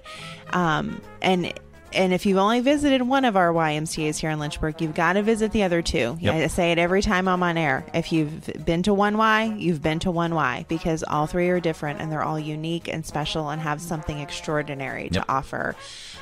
um, 0.53 1.01
and 1.21 1.53
and 1.95 2.13
if 2.13 2.25
you've 2.25 2.37
only 2.37 2.59
visited 2.59 3.01
one 3.01 3.25
of 3.25 3.35
our 3.35 3.51
YMCA's 3.51 4.17
here 4.17 4.29
in 4.29 4.39
Lynchburg, 4.39 4.81
you've 4.81 4.93
got 4.93 5.13
to 5.13 5.23
visit 5.23 5.51
the 5.51 5.63
other 5.63 5.81
two. 5.81 6.17
Yep. 6.19 6.35
I 6.35 6.47
say 6.47 6.71
it 6.71 6.77
every 6.77 7.01
time 7.01 7.27
I'm 7.27 7.43
on 7.43 7.57
air. 7.57 7.85
If 7.93 8.11
you've 8.11 8.65
been 8.65 8.83
to 8.83 8.93
one 8.93 9.17
Y, 9.17 9.55
you've 9.57 9.81
been 9.81 9.99
to 9.99 10.11
one 10.11 10.35
Y 10.35 10.65
because 10.67 11.03
all 11.03 11.27
three 11.27 11.49
are 11.49 11.59
different 11.59 12.01
and 12.01 12.11
they're 12.11 12.23
all 12.23 12.39
unique 12.39 12.87
and 12.87 13.05
special 13.05 13.49
and 13.49 13.61
have 13.61 13.81
something 13.81 14.19
extraordinary 14.19 15.09
to 15.09 15.25
offer 15.29 15.75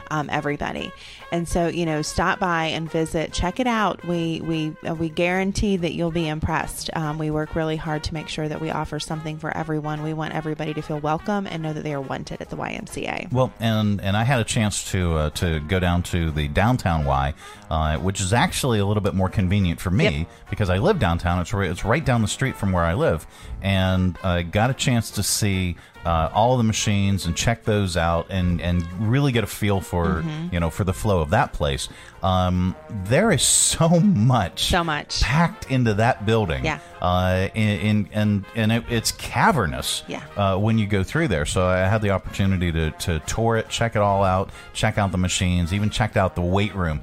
um, 0.09 0.29
everybody. 0.29 0.91
And 1.31 1.47
so, 1.47 1.67
you 1.67 1.85
know, 1.85 2.01
stop 2.01 2.39
by 2.39 2.65
and 2.65 2.91
visit, 2.91 3.31
check 3.31 3.59
it 3.61 3.67
out. 3.67 4.05
We 4.05 4.41
we 4.41 4.75
uh, 4.87 4.93
we 4.93 5.07
guarantee 5.07 5.77
that 5.77 5.93
you'll 5.93 6.11
be 6.11 6.27
impressed. 6.27 6.89
Um, 6.93 7.17
we 7.17 7.31
work 7.31 7.55
really 7.55 7.77
hard 7.77 8.03
to 8.05 8.13
make 8.13 8.27
sure 8.27 8.49
that 8.49 8.59
we 8.59 8.69
offer 8.69 8.99
something 8.99 9.37
for 9.37 9.55
everyone. 9.55 10.03
We 10.03 10.13
want 10.13 10.33
everybody 10.33 10.73
to 10.73 10.81
feel 10.81 10.99
welcome 10.99 11.47
and 11.47 11.63
know 11.63 11.71
that 11.71 11.83
they 11.83 11.93
are 11.93 12.01
wanted 12.01 12.41
at 12.41 12.49
the 12.49 12.57
YMCA. 12.57 13.31
Well, 13.31 13.53
and 13.61 14.01
and 14.01 14.17
I 14.17 14.23
had 14.25 14.41
a 14.41 14.43
chance 14.43 14.91
to 14.91 15.13
uh, 15.15 15.29
to 15.31 15.61
go 15.61 15.79
down 15.79 16.03
to 16.03 16.31
the 16.31 16.49
downtown 16.49 17.05
Y, 17.05 17.33
uh, 17.69 17.97
which 17.99 18.19
is 18.19 18.33
actually 18.33 18.79
a 18.79 18.85
little 18.85 19.01
bit 19.03 19.13
more 19.13 19.29
convenient 19.29 19.79
for 19.79 19.89
me 19.89 20.27
because 20.49 20.69
I 20.69 20.79
live 20.79 20.99
downtown. 20.99 21.39
It's 21.39 21.53
right, 21.53 21.69
it's 21.69 21.85
right 21.85 22.03
down 22.03 22.21
the 22.21 22.27
street 22.27 22.57
from 22.57 22.73
where 22.73 22.83
I 22.83 22.93
live, 22.95 23.25
and 23.61 24.17
I 24.23 24.41
got 24.41 24.69
a 24.69 24.73
chance 24.73 25.11
to 25.11 25.23
see 25.23 25.77
uh, 26.05 26.29
all 26.33 26.57
the 26.57 26.63
machines 26.63 27.25
and 27.27 27.35
check 27.37 27.63
those 27.63 27.95
out 27.95 28.25
and 28.29 28.59
and 28.59 28.83
really 28.99 29.31
get 29.31 29.43
a 29.43 29.47
feel 29.47 29.79
for 29.81 30.23
Mhm. 30.23 30.51
you 30.51 30.59
know 30.59 30.69
for 30.71 30.83
the 30.83 30.93
flow 30.93 31.20
of 31.21 31.29
that 31.31 31.53
place. 31.53 31.87
Um, 32.23 32.75
there 33.05 33.31
is 33.31 33.41
so 33.41 33.87
much, 33.99 34.65
So 34.69 34.83
much. 34.83 35.21
packed 35.21 35.71
into 35.71 35.95
that 35.95 36.25
building. 36.25 36.63
Yeah. 36.65 36.79
Uh, 37.01 37.47
in, 37.55 37.79
in 37.79 38.09
and 38.13 38.45
and 38.55 38.71
it, 38.71 38.83
it's 38.89 39.11
cavernous. 39.11 40.03
Yeah. 40.07 40.21
Uh, 40.35 40.57
when 40.57 40.77
you 40.77 40.85
go 40.87 41.03
through 41.03 41.29
there, 41.29 41.45
so 41.45 41.65
I 41.65 41.79
had 41.87 42.01
the 42.01 42.11
opportunity 42.11 42.71
to 42.71 42.91
to 42.91 43.19
tour 43.21 43.57
it, 43.57 43.69
check 43.69 43.95
it 43.95 44.01
all 44.01 44.23
out, 44.23 44.49
check 44.73 44.97
out 44.97 45.11
the 45.11 45.17
machines, 45.17 45.73
even 45.73 45.89
checked 45.89 46.17
out 46.17 46.35
the 46.35 46.41
weight 46.41 46.75
room. 46.75 47.01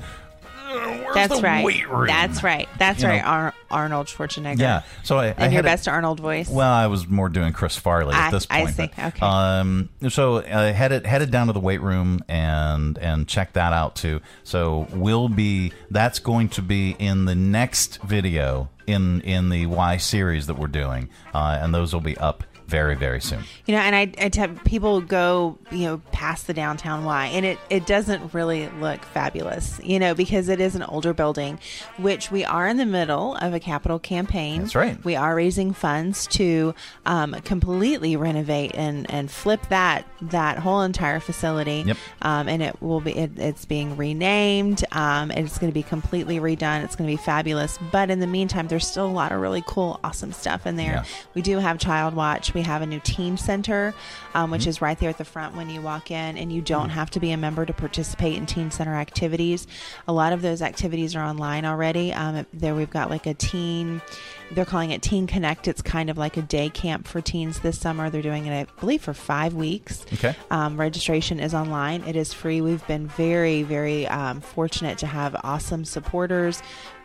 That's 1.15 1.35
the 1.37 1.43
right. 1.43 1.65
weight 1.65 1.89
room? 1.89 2.07
That's 2.07 2.43
right. 2.43 2.69
That's 2.79 3.03
You 3.03 3.09
right. 3.09 3.25
Ar- 3.25 3.55
Arnold 3.71 4.07
Schwarzenegger. 4.07 4.59
Yeah. 4.59 4.83
So 5.03 5.19
I, 5.19 5.27
I 5.27 5.29
And 5.31 5.53
your 5.53 5.63
had 5.63 5.65
a- 5.65 5.69
best 5.69 5.89
Arnold 5.89 6.21
voice. 6.21 6.49
Well, 6.49 6.71
I 6.73 6.87
was 6.87 7.09
more 7.09 7.29
doing 7.29 7.53
Chris 7.53 7.77
Farley 7.77 8.15
I- 8.15 8.27
at 8.27 8.31
this 8.31 8.47
I 8.51 8.61
point. 8.65 8.77
see. 8.77 8.91
but, 8.97 9.05
Okay. 9.07 9.27
Um, 9.27 9.89
so 10.09 10.39
I 10.39 10.73
headed 10.73 11.07
headed 11.07 11.31
down 11.31 11.47
to 11.49 11.53
the 11.53 11.61
weight 11.61 11.81
room 11.81 12.23
and 12.29 12.99
and 12.99 13.27
check 13.27 13.55
that 13.55 13.73
out 13.73 13.97
too. 13.97 14.21
So 14.45 14.87
we'll 14.93 15.29
be 15.29 15.73
that's 15.91 16.19
going 16.19 16.51
to 16.51 16.63
be 16.63 16.97
in 16.99 17.25
the 17.25 17.35
next 17.35 18.01
video 18.03 18.69
in 18.87 19.21
in 19.23 19.49
the 19.51 19.67
Y 19.67 19.97
series 19.97 20.47
that 20.49 20.59
we're 20.59 20.67
doing, 20.69 21.09
uh, 21.35 21.59
and 21.61 21.75
those 21.75 21.93
will 21.93 22.01
be 22.01 22.17
up 22.19 22.45
very 22.69 22.95
very 22.95 23.21
soon. 23.21 23.43
You 23.67 23.75
know, 23.75 23.81
and 23.81 23.97
I, 23.97 24.25
I 24.25 24.29
tell 24.29 24.49
people 24.65 25.01
go, 25.01 25.59
you 25.71 25.87
know, 25.87 26.03
past 26.13 26.47
the 26.47 26.55
downtown 26.55 27.05
Y, 27.05 27.27
and 27.27 27.45
it, 27.45 27.59
it 27.71 27.87
doesn't 27.87 28.35
really 28.35 28.69
look 28.81 29.05
fabulous, 29.05 29.81
you 29.83 29.99
know, 29.99 30.15
because 30.15 30.49
it 30.49 30.61
is 30.61 30.75
an 30.75 30.83
older 30.83 31.13
building, 31.15 31.59
which 31.97 32.31
we 32.31 32.45
are 32.45 32.69
in 32.69 32.77
the 32.77 32.87
middle 32.87 33.35
of 33.37 33.55
a 33.55 33.61
capital 33.61 33.99
campaign. 33.99 34.63
That's 34.63 34.75
right. 34.75 35.03
We 35.05 35.17
are 35.17 35.35
raising 35.35 35.73
funds 35.73 36.27
to 36.29 36.75
um, 37.07 37.33
completely 37.45 38.17
renovate 38.17 38.73
and, 38.75 39.11
and 39.11 39.31
flip 39.31 39.67
that 39.69 40.07
that 40.21 40.59
whole 40.59 40.83
entire 40.83 41.21
facility. 41.21 41.85
Yep. 41.87 41.97
Um, 42.23 42.49
and 42.49 42.63
it 42.63 42.81
will 42.83 43.01
be 43.01 43.13
it, 43.13 43.39
it's 43.39 43.65
being 43.65 43.97
renamed. 43.97 44.85
Um, 44.93 45.31
and 45.31 45.47
it's 45.47 45.59
going 45.59 45.71
to 45.71 45.75
be 45.75 45.83
completely 45.83 46.39
redone. 46.39 46.85
It's 46.85 46.97
going 46.97 47.09
to 47.09 47.17
be 47.17 47.23
fabulous. 47.23 47.79
But 47.91 48.11
in 48.11 48.21
the 48.21 48.27
meantime, 48.27 48.69
there's 48.69 48.87
still 48.87 49.07
a 49.07 49.09
lot 49.09 49.33
of 49.33 49.41
really 49.41 49.63
cool, 49.67 50.01
awesome 50.05 50.33
stuff 50.33 50.67
in 50.67 50.77
there. 50.77 50.93
Yeah. 50.93 51.05
We 51.35 51.43
do 51.43 51.59
have 51.59 51.79
Child 51.79 52.15
Watch. 52.15 52.53
We 52.59 52.65
have 52.65 52.83
a 52.83 52.87
new 52.87 52.99
teen 53.05 53.37
center, 53.37 53.95
um, 54.35 54.51
which 54.51 54.63
Mm-hmm. 54.63 54.71
is 54.71 54.83
right 54.83 54.99
there 54.99 55.11
at 55.11 55.17
the 55.17 55.25
front 55.25 55.55
when 55.55 55.71
you 55.71 55.81
walk 55.81 56.11
in, 56.11 56.37
and 56.37 56.53
you 56.53 56.61
don't 56.61 56.89
have 56.89 57.09
to 57.11 57.21
be 57.21 57.31
a 57.31 57.37
member 57.37 57.65
to 57.65 57.73
participate 57.73 58.35
in 58.37 58.47
teen 58.47 58.73
center 58.73 58.95
activities. 58.95 59.69
A 60.09 60.13
lot 60.13 60.33
of 60.33 60.43
those 60.43 60.61
activities 60.61 61.15
are 61.15 61.25
online 61.25 61.65
already. 61.65 62.13
Um, 62.13 62.45
there 62.53 62.75
we've 62.75 62.91
got 62.91 63.11
like 63.11 63.27
a 63.27 63.35
teen. 63.35 64.03
They're 64.51 64.65
calling 64.65 64.91
it 64.91 65.03
Teen 65.03 65.27
Connect. 65.29 65.69
It's 65.69 65.83
kind 65.83 66.11
of 66.11 66.19
like 66.19 66.37
a 66.37 66.43
day 66.43 66.69
camp 66.71 67.07
for 67.07 67.21
teens 67.21 67.61
this 67.61 67.79
summer. 67.79 68.11
They're 68.11 68.23
doing 68.23 68.47
it, 68.47 68.61
I 68.61 68.65
believe, 68.81 69.03
for 69.03 69.13
five 69.15 69.55
weeks. 69.55 70.05
Okay. 70.15 70.35
Um, 70.51 70.81
registration 70.81 71.39
is 71.39 71.55
online. 71.55 72.03
It 72.05 72.17
is 72.17 72.33
free. 72.33 72.61
We've 72.61 72.85
been 72.89 73.07
very, 73.09 73.63
very 73.63 74.09
um, 74.09 74.41
fortunate 74.41 74.99
to 74.99 75.07
have 75.07 75.37
awesome 75.45 75.85
supporters, 75.85 76.61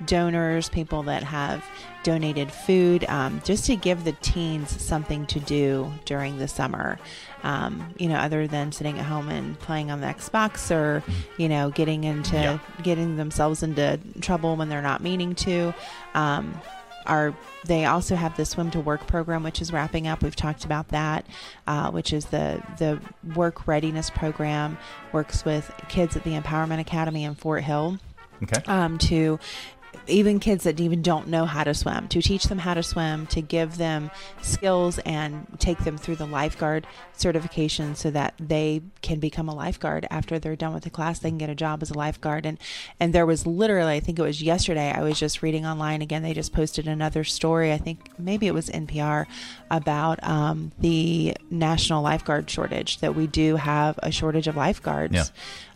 donors, 0.05 0.69
people 0.69 1.03
that 1.03 1.21
have 1.23 1.63
donated 2.03 2.51
food, 2.51 3.05
um, 3.09 3.41
just 3.43 3.65
to 3.65 3.75
give 3.75 4.03
the 4.03 4.11
teens 4.13 4.81
something 4.81 5.25
to 5.27 5.39
do 5.39 5.91
during 6.05 6.37
the 6.37 6.47
summer. 6.47 6.99
Um, 7.43 7.93
you 7.97 8.07
know, 8.07 8.15
other 8.15 8.47
than 8.47 8.71
sitting 8.71 8.97
at 8.99 9.05
home 9.05 9.29
and 9.29 9.59
playing 9.59 9.91
on 9.91 9.99
the 10.01 10.07
Xbox 10.07 10.73
or, 10.73 11.03
you 11.37 11.49
know, 11.49 11.71
getting 11.71 12.03
into 12.05 12.35
Yeah. 12.37 12.57
getting 12.83 13.17
themselves 13.17 13.63
into 13.63 13.99
trouble 14.21 14.55
when 14.55 14.69
they're 14.69 14.81
not 14.81 15.01
meaning 15.01 15.35
to. 15.35 15.73
Um, 16.13 16.59
are 17.05 17.35
they 17.65 17.83
also 17.83 18.15
have 18.15 18.37
the 18.37 18.45
swim 18.45 18.71
to 18.71 18.79
work 18.79 19.05
program 19.07 19.43
which 19.43 19.61
is 19.61 19.73
wrapping 19.73 20.07
up 20.07 20.23
we've 20.23 20.37
talked 20.37 20.63
about 20.63 20.87
that 20.87 21.25
uh, 21.67 21.91
which 21.91 22.13
is 22.13 22.27
the 22.27 22.63
the 22.77 22.97
work 23.35 23.67
readiness 23.67 24.09
program 24.09 24.77
works 25.11 25.43
with 25.43 25.69
kids 25.89 26.15
at 26.15 26.23
the 26.23 26.31
empowerment 26.31 26.79
academy 26.79 27.25
in 27.25 27.35
fort 27.35 27.61
hill 27.61 27.99
Okay. 28.41 28.61
um, 28.67 28.97
to 28.99 29.37
even 30.07 30.39
kids 30.39 30.63
that 30.65 30.79
even 30.79 31.01
don't 31.01 31.27
know 31.27 31.45
how 31.45 31.63
to 31.63 31.73
swim 31.73 32.07
to 32.09 32.21
teach 32.21 32.43
them 32.45 32.57
how 32.57 32.73
to 32.73 32.83
swim 32.83 33.25
to 33.27 33.41
give 33.41 33.77
them 33.77 34.11
skills 34.41 34.99
and 34.99 35.47
take 35.59 35.77
them 35.79 35.97
through 35.97 36.15
the 36.15 36.25
lifeguard 36.25 36.85
certification 37.13 37.95
so 37.95 38.11
that 38.11 38.33
they 38.39 38.81
can 39.01 39.19
become 39.19 39.47
a 39.47 39.55
lifeguard 39.55 40.05
after 40.11 40.39
they're 40.39 40.55
done 40.55 40.73
with 40.73 40.83
the 40.83 40.89
class. 40.89 41.19
They 41.19 41.29
can 41.29 41.37
get 41.37 41.49
a 41.49 41.55
job 41.55 41.81
as 41.81 41.89
a 41.91 41.93
lifeguard. 41.97 42.45
And 42.45 42.57
and 42.99 43.13
there 43.13 43.25
was 43.25 43.45
literally 43.47 43.93
i 43.93 43.99
think 43.99 44.19
it 44.19 44.21
was 44.23 44.41
yesterday 44.41 44.91
i 44.91 45.01
was 45.01 45.19
just 45.19 45.41
reading 45.41 45.65
online 45.65 46.01
again. 46.01 46.23
They 46.23 46.33
just 46.33 46.53
posted 46.53 46.87
another 46.87 47.23
story 47.23 47.71
i 47.71 47.77
think 47.77 48.09
maybe 48.17 48.47
it 48.47 48.53
was 48.53 48.69
npr 48.69 49.25
about 49.71 50.21
um, 50.23 50.71
the 50.79 51.35
national 51.49 52.01
lifeguard 52.03 52.49
shortage 52.49 52.99
that 52.99 53.15
we 53.15 53.25
do 53.27 53.55
have 53.55 53.97
a 54.03 54.11
shortage 54.11 54.47
of 54.47 54.55
lifeguards 54.55 55.13
Yeah. 55.13 55.23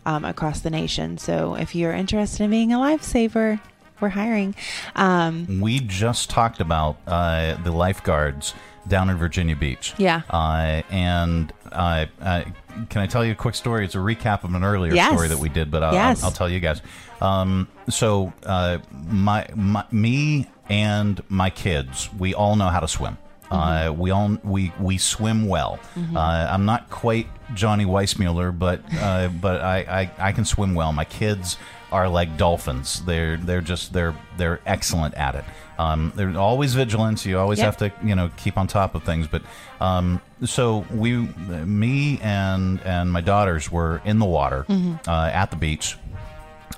um, 0.06 0.24
across 0.24 0.60
the 0.60 0.70
nation. 0.70 1.18
So 1.18 1.54
if 1.54 1.74
you're 1.74 1.92
interested 1.92 2.44
in 2.44 2.50
being 2.50 2.72
a 2.72 2.78
lifesaver 2.78 3.60
we're 4.00 4.08
hiring 4.10 4.54
um, 4.96 5.60
We 5.60 5.80
just 5.80 6.30
talked 6.30 6.60
about 6.60 6.98
uh, 7.06 7.56
the 7.62 7.72
lifeguards 7.72 8.54
down 8.86 9.10
in 9.10 9.16
Virginia 9.18 9.54
Beach. 9.56 9.92
Yeah. 9.98 10.22
Uh, 10.30 10.82
and 10.90 11.52
uh, 11.70 12.06
uh, 12.20 12.44
can 12.88 13.02
I 13.02 13.06
tell 13.06 13.24
you 13.24 13.32
a 13.32 13.34
quick 13.34 13.54
story? 13.54 13.84
It's 13.84 13.94
a 13.94 13.98
recap 13.98 14.44
of 14.44 14.54
an 14.54 14.64
earlier 14.64 14.94
Yes. 14.94 15.12
story 15.12 15.28
that 15.28 15.38
we 15.38 15.48
did, 15.50 15.70
but 15.70 15.82
I'll, 15.82 15.92
Yes. 15.92 16.22
I'll, 16.22 16.26
I'll 16.26 16.32
tell 16.34 16.48
you 16.48 16.60
guys. 16.60 16.80
Um, 17.20 17.68
so 17.90 18.32
uh, 18.44 18.78
my, 19.08 19.46
my 19.54 19.84
me 19.90 20.46
and 20.70 21.20
my 21.28 21.50
kids, 21.50 22.08
we 22.18 22.32
all 22.34 22.56
know 22.56 22.68
how 22.68 22.80
to 22.80 22.88
swim. 22.88 23.18
Uh, 23.50 23.92
we 23.96 24.10
all 24.10 24.36
we 24.44 24.70
we 24.78 24.98
swim 24.98 25.48
well. 25.48 25.78
Mhm. 25.96 26.14
Uh, 26.14 26.52
I'm 26.52 26.66
not 26.66 26.90
quite 26.90 27.26
Johnny 27.54 27.86
Weissmuller, 27.86 28.56
but 28.56 28.82
uh, 29.00 29.28
but 29.28 29.62
I, 29.62 29.78
I 30.18 30.28
I 30.28 30.32
can 30.32 30.44
swim 30.44 30.74
well. 30.74 30.92
My 30.92 31.06
kids 31.06 31.56
are 31.92 32.08
like 32.08 32.36
dolphins. 32.36 33.02
They're 33.04 33.36
they're 33.36 33.60
just 33.60 33.92
they're 33.92 34.14
they're 34.36 34.60
excellent 34.66 35.14
at 35.14 35.34
it. 35.34 35.44
Um, 35.78 36.12
they're 36.16 36.36
always 36.36 36.74
vigilant. 36.74 37.24
You 37.24 37.38
always 37.38 37.58
Yep. 37.60 37.64
have 37.66 37.76
to 37.78 38.06
you 38.06 38.14
know 38.14 38.30
keep 38.36 38.58
on 38.58 38.66
top 38.66 38.94
of 38.94 39.04
things. 39.04 39.26
But 39.26 39.42
um, 39.80 40.20
so 40.44 40.84
we, 40.92 41.12
me 41.16 42.18
and 42.22 42.80
and 42.82 43.10
my 43.12 43.20
daughters 43.20 43.70
were 43.70 44.00
in 44.04 44.18
the 44.18 44.26
water 44.26 44.64
Mhm. 44.68 44.98
uh, 45.08 45.30
at 45.32 45.50
the 45.50 45.56
beach. 45.56 45.96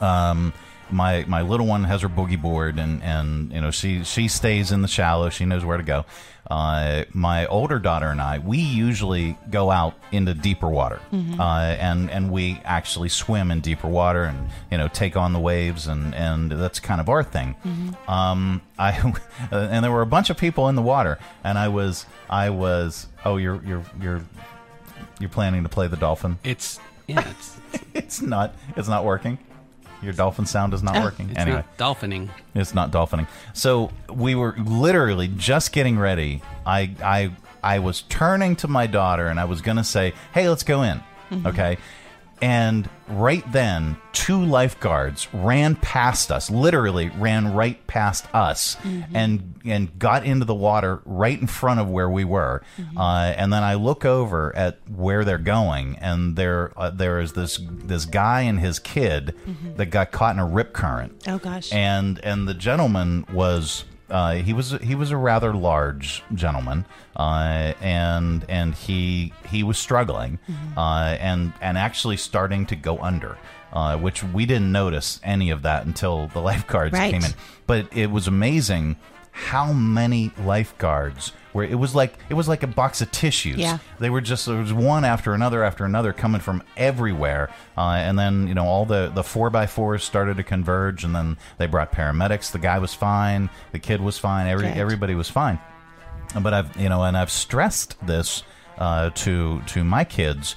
Um, 0.00 0.52
my 0.92 1.24
my 1.28 1.42
little 1.42 1.66
one 1.66 1.84
has 1.84 2.02
her 2.02 2.08
boogie 2.08 2.40
board, 2.40 2.78
and 2.78 3.02
and 3.02 3.52
you 3.52 3.60
know 3.60 3.70
she 3.70 4.04
she 4.04 4.28
stays 4.28 4.72
in 4.72 4.82
the 4.82 4.88
shallow. 4.88 5.30
She 5.30 5.44
knows 5.44 5.64
where 5.64 5.76
to 5.76 5.82
go. 5.82 6.04
Uh, 6.50 7.04
my 7.12 7.46
older 7.46 7.78
daughter 7.78 8.08
and 8.08 8.20
I, 8.20 8.40
we 8.40 8.58
usually 8.58 9.36
go 9.50 9.70
out 9.70 9.94
into 10.10 10.34
deeper 10.34 10.68
water, 10.68 10.98
Mhm. 11.12 11.38
uh, 11.38 11.76
and 11.78 12.10
and 12.10 12.32
we 12.32 12.60
actually 12.64 13.08
swim 13.08 13.52
in 13.52 13.60
deeper 13.60 13.86
water, 13.86 14.24
and 14.24 14.48
you 14.70 14.76
know 14.78 14.88
take 14.88 15.16
on 15.16 15.32
the 15.32 15.38
waves, 15.38 15.86
and 15.86 16.12
and 16.14 16.50
that's 16.50 16.80
kind 16.80 17.00
of 17.00 17.08
our 17.08 17.22
thing. 17.22 17.54
Mhm. 17.64 18.08
Um, 18.10 18.62
I 18.78 18.90
and 19.52 19.84
there 19.84 19.92
were 19.92 20.02
a 20.02 20.06
bunch 20.06 20.28
of 20.30 20.36
people 20.38 20.68
in 20.68 20.74
the 20.74 20.82
water, 20.82 21.18
and 21.44 21.56
I 21.56 21.68
was 21.68 22.04
I 22.28 22.50
was 22.50 23.06
oh 23.24 23.36
you're 23.36 23.62
you're 23.64 23.84
you're 24.02 24.22
you're 25.20 25.30
planning 25.30 25.62
to 25.62 25.68
play 25.68 25.86
the 25.86 25.96
dolphin. 25.96 26.38
It's 26.42 26.80
yeah, 27.06 27.22
it's 27.30 27.56
it's 27.94 28.22
not 28.34 28.56
it's 28.76 28.88
not 28.88 29.04
working. 29.04 29.38
Your 30.02 30.12
dolphin 30.12 30.46
sound 30.46 30.72
is 30.74 30.82
not 30.82 30.96
Oh, 30.96 31.02
working. 31.02 31.28
it's 31.30 31.38
anyway, 31.38 31.58
not 31.58 31.76
dolphining. 31.78 32.28
It's 32.54 32.74
not 32.74 32.90
dolphining. 32.90 33.26
So 33.52 33.90
we 34.12 34.34
were 34.34 34.54
literally 34.58 35.28
just 35.28 35.72
getting 35.72 35.98
ready. 35.98 36.42
I 36.66 36.90
I 37.02 37.30
I 37.62 37.78
was 37.80 38.02
turning 38.02 38.56
to 38.56 38.68
my 38.68 38.86
daughter 38.86 39.26
and 39.28 39.38
I 39.38 39.44
was 39.44 39.60
gonna 39.60 39.84
say, 39.84 40.14
"Hey, 40.32 40.48
let's 40.48 40.62
go 40.62 40.82
in." 40.82 41.00
Mhm. 41.30 41.46
Okay. 41.46 41.76
And 42.42 42.88
right 43.08 43.44
then, 43.52 43.96
two 44.12 44.42
lifeguards 44.44 45.28
ran 45.34 45.74
past 45.76 46.30
us, 46.32 46.50
literally 46.50 47.10
ran 47.18 47.52
right 47.52 47.84
past 47.86 48.26
us, 48.34 48.76
Mhm. 48.82 49.04
and 49.14 49.54
and 49.64 49.98
got 49.98 50.24
into 50.24 50.46
the 50.46 50.54
water 50.54 51.02
right 51.04 51.38
in 51.38 51.46
front 51.46 51.80
of 51.80 51.88
where 51.88 52.08
we 52.08 52.24
were. 52.24 52.62
Uh, 52.96 53.32
and 53.36 53.52
then 53.52 53.62
I 53.62 53.74
look 53.74 54.06
over 54.06 54.56
at 54.56 54.78
where 54.88 55.22
they're 55.24 55.36
going, 55.36 55.96
and 56.00 56.34
there 56.36 56.72
uh, 56.78 56.88
there 56.90 57.20
is 57.20 57.32
this 57.34 57.60
this 57.70 58.06
guy 58.06 58.40
and 58.42 58.58
his 58.58 58.78
kid 58.78 59.34
Mhm. 59.46 59.76
that 59.76 59.86
got 59.86 60.10
caught 60.12 60.34
in 60.34 60.40
a 60.40 60.46
rip 60.46 60.72
current 60.72 61.22
Oh 61.28 61.38
gosh. 61.38 61.70
and 61.72 62.18
and 62.24 62.48
the 62.48 62.54
gentleman 62.54 63.26
was 63.32 63.84
uh, 64.10 64.34
he 64.34 64.52
was 64.52 64.72
he 64.82 64.94
was 64.94 65.10
a 65.10 65.16
rather 65.16 65.54
large 65.54 66.22
gentleman, 66.34 66.84
uh, 67.16 67.72
and 67.80 68.44
and 68.48 68.74
he 68.74 69.32
he 69.48 69.62
was 69.62 69.78
struggling, 69.78 70.38
uh, 70.76 71.16
and 71.20 71.52
and 71.60 71.78
actually 71.78 72.16
starting 72.16 72.66
to 72.66 72.76
go 72.76 72.98
under, 72.98 73.38
uh, 73.72 73.96
which 73.96 74.22
we 74.24 74.46
didn't 74.46 74.72
notice 74.72 75.20
any 75.22 75.50
of 75.50 75.62
that 75.62 75.86
until 75.86 76.26
the 76.28 76.40
lifeguards 76.50 76.92
Right. 76.92 77.12
came 77.12 77.22
in. 77.24 77.32
But 77.66 77.94
it 77.96 78.10
was 78.10 78.26
amazing 78.26 78.96
how 79.32 79.72
many 79.72 80.32
lifeguards 80.44 81.32
were. 81.52 81.64
It 81.64 81.74
was 81.74 81.94
like 81.94 82.14
it 82.28 82.34
was 82.34 82.48
like 82.48 82.62
a 82.62 82.66
box 82.66 83.00
of 83.00 83.10
tissues. 83.10 83.56
Yeah. 83.56 83.78
They 83.98 84.10
were 84.10 84.20
just 84.20 84.46
there 84.46 84.56
was 84.56 84.72
one 84.72 85.04
after 85.04 85.34
another 85.34 85.62
after 85.64 85.84
another 85.84 86.12
coming 86.12 86.40
from 86.40 86.62
everywhere, 86.76 87.50
uh, 87.76 87.90
and 87.92 88.18
then 88.18 88.46
you 88.48 88.54
know 88.54 88.66
all 88.66 88.84
the 88.86 89.10
the 89.14 89.22
four 89.24 89.50
by 89.50 89.66
fours 89.66 90.04
started 90.04 90.36
to 90.36 90.42
converge, 90.42 91.04
and 91.04 91.14
then 91.14 91.36
they 91.58 91.66
brought 91.66 91.92
paramedics. 91.92 92.52
The 92.52 92.58
guy 92.58 92.78
was 92.78 92.94
fine, 92.94 93.50
the 93.72 93.78
kid 93.78 94.00
was 94.00 94.18
fine, 94.18 94.46
every 94.46 94.66
everybody 94.68 95.14
was 95.14 95.28
fine. 95.28 95.58
But 96.40 96.54
I've 96.54 96.76
you 96.76 96.88
know, 96.88 97.02
and 97.04 97.16
I've 97.16 97.30
stressed 97.30 97.96
this 98.06 98.42
uh, 98.78 99.10
to 99.10 99.60
to 99.66 99.84
my 99.84 100.04
kids. 100.04 100.56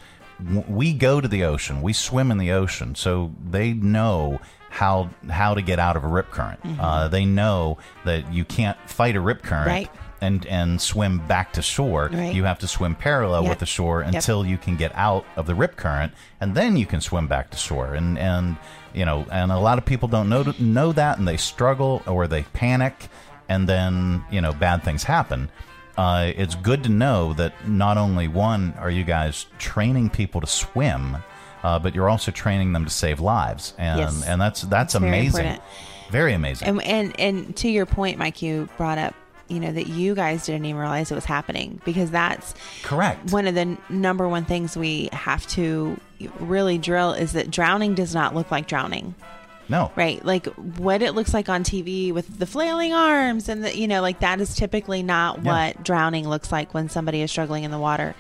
We 0.68 0.94
go 0.94 1.22
to 1.22 1.28
the 1.28 1.46
ocean, 1.46 1.82
we 1.82 1.94
swim 1.94 2.30
in 2.32 2.38
the 2.38 2.52
ocean, 2.52 2.96
so 2.96 3.32
they 3.50 3.74
know 3.74 4.42
how 4.70 5.10
how 5.30 5.54
to 5.54 5.62
get 5.62 5.80
out 5.80 5.96
of 5.96 6.04
a 6.04 6.08
rip 6.08 6.32
current. 6.32 6.60
Uh, 6.80 7.08
they 7.08 7.24
know 7.26 7.78
that 8.06 8.34
you 8.34 8.44
can't 8.44 8.78
fight 8.90 9.16
a 9.16 9.22
rip 9.22 9.44
current 9.44 9.68
Right. 9.68 9.90
And 10.24 10.46
and 10.48 10.82
swim 10.82 11.20
back 11.28 11.54
to 11.54 11.62
shore. 11.62 12.10
Right. 12.12 12.34
You 12.34 12.46
have 12.46 12.60
to 12.60 12.68
swim 12.68 12.96
parallel 12.96 13.42
Yep. 13.44 13.50
with 13.50 13.60
the 13.60 13.66
shore 13.66 14.02
Yep. 14.04 14.14
until 14.14 14.46
you 14.46 14.58
can 14.58 14.76
get 14.78 14.92
out 14.96 15.26
of 15.36 15.46
the 15.46 15.54
rip 15.56 15.76
current, 15.76 16.14
and 16.42 16.56
then 16.56 16.78
you 16.78 16.86
can 16.86 17.02
swim 17.02 17.28
back 17.28 17.50
to 17.52 17.58
shore. 17.58 17.94
And 17.94 18.18
and 18.18 18.56
you 18.94 19.06
know, 19.06 19.26
and 19.32 19.52
a 19.52 19.58
lot 19.60 19.78
of 19.78 19.86
people 19.86 20.08
don't 20.08 20.30
know 20.30 20.54
know 20.60 20.92
that, 20.94 21.18
and 21.18 21.28
they 21.28 21.38
struggle 21.38 22.02
or 22.08 22.28
they 22.28 22.44
panic, 22.54 23.10
and 23.50 23.68
then 23.68 24.24
you 24.32 24.42
know 24.42 24.54
bad 24.54 24.84
things 24.84 25.04
happen. 25.04 25.50
Uh, 25.98 26.32
it's 26.36 26.56
good 26.56 26.84
to 26.84 26.90
know 26.90 27.34
that 27.34 27.54
not 27.68 27.98
only 27.98 28.28
one 28.28 28.74
are 28.80 28.90
you 28.90 29.04
guys 29.04 29.46
training 29.60 30.10
people 30.10 30.42
to 30.42 30.48
swim, 30.48 31.18
uh, 31.64 31.78
but 31.78 31.94
you're 31.94 32.10
also 32.10 32.32
training 32.32 32.74
them 32.74 32.84
to 32.84 32.90
save 32.92 33.20
lives, 33.20 33.74
and 33.78 34.00
Yes. 34.00 34.24
and 34.28 34.42
that's 34.42 34.62
that's 34.64 34.96
very 34.96 35.08
amazing, 35.10 35.46
important. 35.46 35.62
very 36.10 36.34
amazing. 36.34 36.68
And, 36.68 36.84
and 36.84 37.20
and 37.20 37.56
to 37.58 37.70
your 37.70 37.86
point, 37.86 38.18
Mike, 38.18 38.42
you 38.42 38.68
brought 38.78 38.98
up, 38.98 39.14
you 39.50 39.60
know, 39.60 39.72
that 39.72 39.88
you 39.88 40.16
guys 40.16 40.46
didn't 40.46 40.66
even 40.66 40.80
realize 40.80 41.12
it 41.12 41.16
was 41.16 41.26
happening 41.26 41.82
because 41.86 42.10
that's 42.12 42.54
Correct. 42.84 43.32
One 43.32 43.46
of 43.48 43.56
the 43.56 43.62
n- 43.62 43.78
number 43.90 44.28
one 44.28 44.46
things 44.46 44.76
we 44.78 45.10
have 45.12 45.46
to 45.48 46.00
really 46.40 46.78
drill 46.78 47.12
is 47.14 47.34
that 47.34 47.52
drowning 47.52 47.94
does 47.96 48.14
not 48.16 48.34
look 48.34 48.50
like 48.52 48.68
drowning. 48.68 49.16
no, 49.70 49.92
Right. 49.96 50.24
Like 50.24 50.46
what 50.48 51.02
it 51.02 51.14
looks 51.14 51.34
like 51.34 51.50
on 51.50 51.64
TV 51.64 52.12
with 52.14 52.40
the 52.40 52.46
flailing 52.46 52.94
arms 52.94 53.48
and 53.50 53.64
the, 53.64 53.78
you 53.78 53.88
know, 53.88 54.02
like 54.02 54.20
that 54.20 54.40
is 54.42 54.56
typically 54.56 55.04
not 55.04 55.42
Yeah. 55.44 55.52
what 55.52 55.84
drowning 55.84 56.28
looks 56.28 56.52
like 56.52 56.74
when 56.74 56.90
somebody 56.90 57.22
is 57.22 57.32
struggling 57.32 57.64
in 57.64 57.72
the 57.72 57.80
water. 57.80 58.16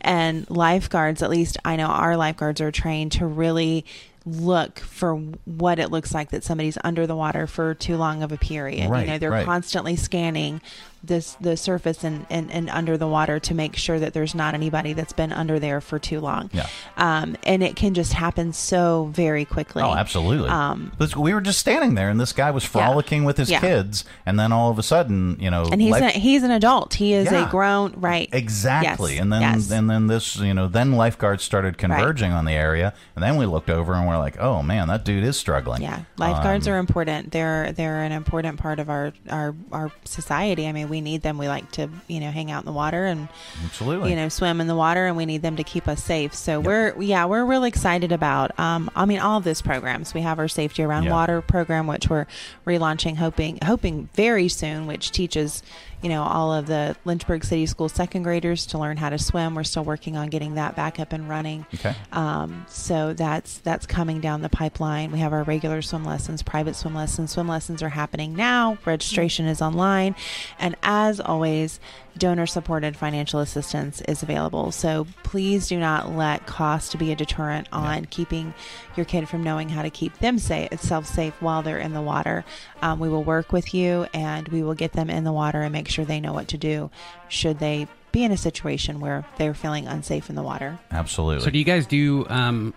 And 0.00 0.48
lifeguards, 0.50 1.22
at 1.22 1.30
least 1.30 1.58
I 1.64 1.76
know 1.76 1.86
our 1.86 2.16
lifeguards 2.16 2.60
are 2.60 2.70
trained 2.70 3.12
to 3.12 3.26
really 3.26 3.84
look 4.26 4.80
for 4.80 5.14
what 5.44 5.78
it 5.78 5.92
looks 5.92 6.12
like 6.12 6.30
that 6.30 6.42
somebody's 6.42 6.76
under 6.82 7.06
the 7.06 7.14
water 7.14 7.46
for 7.46 7.74
too 7.74 7.96
long 7.96 8.24
of 8.24 8.32
a 8.32 8.36
period. 8.36 8.90
Right, 8.90 9.06
you 9.06 9.12
know, 9.12 9.18
they're 9.18 9.30
right. 9.30 9.46
constantly 9.46 9.94
scanning 9.94 10.60
this 11.06 11.36
the 11.40 11.56
surface 11.56 12.04
and, 12.04 12.26
and, 12.30 12.50
and 12.50 12.68
under 12.70 12.96
the 12.96 13.06
water 13.06 13.38
to 13.40 13.54
make 13.54 13.76
sure 13.76 13.98
that 13.98 14.12
there's 14.14 14.34
not 14.34 14.54
anybody 14.54 14.92
that's 14.92 15.12
been 15.12 15.32
under 15.32 15.58
there 15.58 15.80
for 15.80 15.98
too 15.98 16.20
long. 16.20 16.50
Yeah. 16.52 16.66
Um, 16.96 17.36
and 17.44 17.62
it 17.62 17.76
can 17.76 17.94
just 17.94 18.12
happen 18.12 18.52
so 18.52 19.10
very 19.12 19.44
quickly. 19.44 19.82
Oh, 19.82 19.94
absolutely. 19.94 20.48
Um, 20.48 20.92
we 21.16 21.32
were 21.34 21.40
just 21.40 21.58
standing 21.58 21.94
there, 21.94 22.08
and 22.10 22.20
this 22.20 22.32
guy 22.32 22.50
was 22.50 22.64
frolicking 22.64 23.24
with 23.24 23.36
his 23.36 23.50
Yeah. 23.50 23.60
kids, 23.60 24.04
and 24.24 24.38
then 24.38 24.52
all 24.52 24.70
of 24.70 24.78
a 24.78 24.82
sudden, 24.82 25.36
you 25.40 25.50
know, 25.50 25.64
and 25.70 25.80
he's 25.80 25.92
life- 25.92 26.14
an, 26.14 26.20
he's 26.20 26.42
an 26.42 26.50
adult. 26.50 26.94
He 26.94 27.12
is 27.12 27.30
Yeah. 27.30 27.46
a 27.46 27.50
grown 27.50 27.92
right. 27.96 28.28
exactly, 28.32 29.12
Yes, 29.14 29.22
and 29.22 29.32
then 29.32 29.40
yes. 29.42 29.70
and 29.70 29.88
then 29.90 30.06
this, 30.06 30.36
you 30.36 30.54
know, 30.54 30.66
then 30.68 30.92
lifeguards 30.92 31.42
started 31.42 31.78
converging 31.78 32.32
on 32.32 32.44
the 32.44 32.52
area, 32.52 32.92
and 33.14 33.22
then 33.22 33.36
we 33.36 33.46
looked 33.46 33.70
over 33.70 33.94
and 33.94 34.06
we're 34.06 34.18
like, 34.18 34.38
oh 34.40 34.62
man, 34.62 34.88
that 34.88 35.04
dude 35.04 35.24
is 35.24 35.36
struggling. 35.36 35.82
Yeah, 35.82 36.00
lifeguards 36.18 36.66
Um, 36.66 36.74
are 36.74 36.78
important. 36.78 37.32
They're 37.32 37.72
they're 37.72 38.02
an 38.02 38.12
important 38.12 38.58
part 38.58 38.78
of 38.78 38.88
our, 38.90 39.12
our 39.30 39.54
our 39.72 39.90
society. 40.04 40.66
I 40.66 40.72
mean, 40.72 40.88
we 40.88 40.95
need 41.00 41.22
them. 41.22 41.38
We 41.38 41.48
like 41.48 41.70
to 41.72 41.88
you 42.08 42.20
know 42.20 42.30
hang 42.30 42.50
out 42.50 42.62
in 42.62 42.66
the 42.66 42.72
water 42.72 43.04
and 43.06 43.28
absolutely, 43.64 44.10
you 44.10 44.16
know 44.16 44.28
swim 44.28 44.60
in 44.60 44.66
the 44.66 44.74
water, 44.76 45.06
and 45.06 45.16
we 45.16 45.26
need 45.26 45.42
them 45.42 45.56
to 45.56 45.64
keep 45.64 45.88
us 45.88 46.02
safe. 46.02 46.34
So 46.34 46.60
we're 46.60 47.00
yeah 47.00 47.24
we're 47.26 47.44
really 47.44 47.68
excited 47.68 48.12
about. 48.12 48.58
Um, 48.58 48.90
I 48.96 49.04
mean, 49.04 49.18
all 49.20 49.38
of 49.38 49.44
those 49.44 49.62
programs. 49.62 50.14
We 50.14 50.20
have 50.22 50.38
our 50.38 50.48
safety 50.48 50.82
around 50.82 51.04
Yeah. 51.04 51.12
water 51.12 51.40
program, 51.42 51.86
which 51.86 52.08
we're 52.08 52.26
relaunching, 52.66 53.16
hoping 53.16 53.58
hoping 53.64 54.08
very 54.14 54.48
soon, 54.48 54.86
which 54.86 55.10
teaches 55.12 55.62
you 56.02 56.08
know 56.08 56.22
all 56.22 56.52
of 56.52 56.66
the 56.66 56.96
Lynchburg 57.04 57.44
City 57.44 57.66
School 57.66 57.88
second 57.88 58.22
graders 58.22 58.66
to 58.66 58.78
learn 58.78 58.96
how 58.96 59.10
to 59.10 59.18
swim. 59.18 59.54
We're 59.54 59.64
still 59.64 59.84
working 59.84 60.16
on 60.16 60.28
getting 60.28 60.54
that 60.54 60.76
back 60.76 61.00
up 61.00 61.12
and 61.12 61.28
running. 61.28 61.66
Okay. 61.74 61.94
Um, 62.12 62.66
so 62.68 63.12
that's 63.12 63.58
that's 63.58 63.86
coming 63.86 64.20
down 64.20 64.42
the 64.42 64.48
pipeline. 64.48 65.12
We 65.12 65.18
have 65.20 65.32
our 65.32 65.42
regular 65.42 65.82
swim 65.82 66.04
lessons, 66.04 66.42
private 66.42 66.76
swim 66.76 66.94
lessons. 66.94 67.32
Swim 67.32 67.48
lessons 67.48 67.82
are 67.82 67.88
happening 67.88 68.34
now. 68.34 68.78
Registration 68.84 69.46
is 69.46 69.62
online, 69.62 70.14
and 70.58 70.76
as 70.82 71.20
always, 71.20 71.80
donor 72.18 72.46
supported 72.46 72.96
financial 72.96 73.40
assistance 73.40 74.00
is 74.02 74.22
available. 74.22 74.72
So 74.72 75.06
please 75.22 75.68
do 75.68 75.78
not 75.78 76.12
let 76.14 76.46
cost 76.46 76.98
be 76.98 77.12
a 77.12 77.16
deterrent 77.16 77.68
on 77.72 78.06
keeping 78.06 78.54
your 78.96 79.04
kid 79.04 79.28
from 79.28 79.42
knowing 79.42 79.68
how 79.68 79.82
to 79.82 79.90
keep 79.90 80.16
them 80.18 80.38
safe, 80.38 80.80
self 80.80 81.06
safe 81.06 81.34
while 81.40 81.62
they're 81.62 81.78
in 81.78 81.92
the 81.92 82.00
water. 82.02 82.44
Um, 82.82 82.98
we 82.98 83.08
will 83.08 83.24
work 83.24 83.52
with 83.52 83.74
you, 83.74 84.06
and 84.14 84.48
we 84.48 84.62
will 84.62 84.74
get 84.74 84.92
them 84.92 85.10
in 85.10 85.24
the 85.24 85.32
water 85.32 85.60
and 85.62 85.72
make 85.72 85.88
sure 85.88 86.04
they 86.04 86.20
know 86.20 86.32
what 86.32 86.48
to 86.48 86.58
do 86.58 86.90
should 87.28 87.58
they 87.58 87.86
be 88.12 88.24
in 88.24 88.32
a 88.32 88.36
situation 88.36 89.00
where 89.00 89.26
they're 89.36 89.52
feeling 89.54 89.86
unsafe 89.86 90.30
in 90.30 90.36
the 90.36 90.42
water. 90.42 90.78
absolutely. 90.90 91.44
So 91.44 91.50
do 91.50 91.58
you 91.58 91.64
guys 91.64 91.86
do 91.86 92.26
um, 92.30 92.72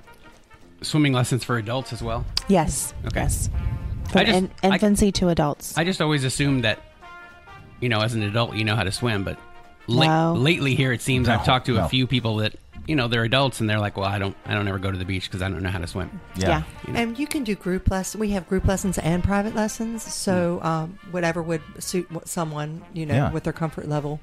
swimming 0.82 1.14
lessons 1.14 1.44
for 1.46 1.58
adults 1.58 1.94
as 1.94 2.02
well? 2.04 2.26
Yes. 2.50 2.94
Okay. 3.06 3.22
Yes. 3.22 3.50
I 4.08 4.12
From 4.12 4.26
just- 4.26 4.38
in- 4.38 4.52
I- 4.64 4.74
infancy 4.74 5.12
to 5.14 5.30
adults. 5.30 5.78
I 5.78 5.84
just 5.86 6.02
always 6.02 6.24
assumed 6.26 6.64
that, 6.66 6.80
you 7.82 7.90
know, 7.90 8.02
as 8.02 8.14
an 8.14 8.24
adult, 8.24 8.56
you 8.56 8.64
know 8.64 8.76
how 8.76 8.84
to 8.84 8.92
swim. 8.92 9.24
But 9.24 9.38
la- 9.88 10.34
No. 10.34 10.40
lately 10.40 10.76
here, 10.76 10.92
it 10.92 11.02
seems 11.02 11.28
No, 11.28 11.36
I've 11.36 11.46
talked 11.46 11.66
to 11.68 11.76
no. 11.76 11.86
a 11.86 11.88
few 11.90 12.08
people 12.08 12.38
that, 12.38 12.56
you 12.88 12.96
know, 12.96 13.08
they're 13.08 13.24
adults 13.24 13.60
and 13.60 13.70
they're 13.70 13.80
like, 13.80 13.98
well, 13.98 14.06
I 14.08 14.18
don't, 14.20 14.36
I 14.46 14.54
don't 14.54 14.68
ever 14.68 14.80
go 14.80 14.92
to 14.92 14.98
the 14.98 15.06
beach 15.06 15.26
because 15.30 15.42
I 15.42 15.50
don't 15.50 15.62
know 15.62 15.70
how 15.70 15.80
to 15.80 15.88
swim. 15.88 16.20
yeah. 16.36 16.64
And 16.88 17.18
you 17.20 17.28
can 17.28 17.44
do 17.44 17.56
group 17.56 17.90
lessons. 17.92 18.20
We 18.20 18.30
have 18.32 18.48
group 18.48 18.66
lessons 18.66 18.98
and 18.98 19.24
private 19.24 19.54
lessons. 19.56 20.02
So 20.04 20.60
um, 20.64 20.98
whatever 21.12 21.42
would 21.44 21.62
suit 21.80 22.08
someone, 22.26 22.82
you 22.94 23.06
know, 23.06 23.14
Yeah. 23.16 23.32
with 23.32 23.44
their 23.44 23.54
comfort 23.54 23.88
level. 23.88 24.20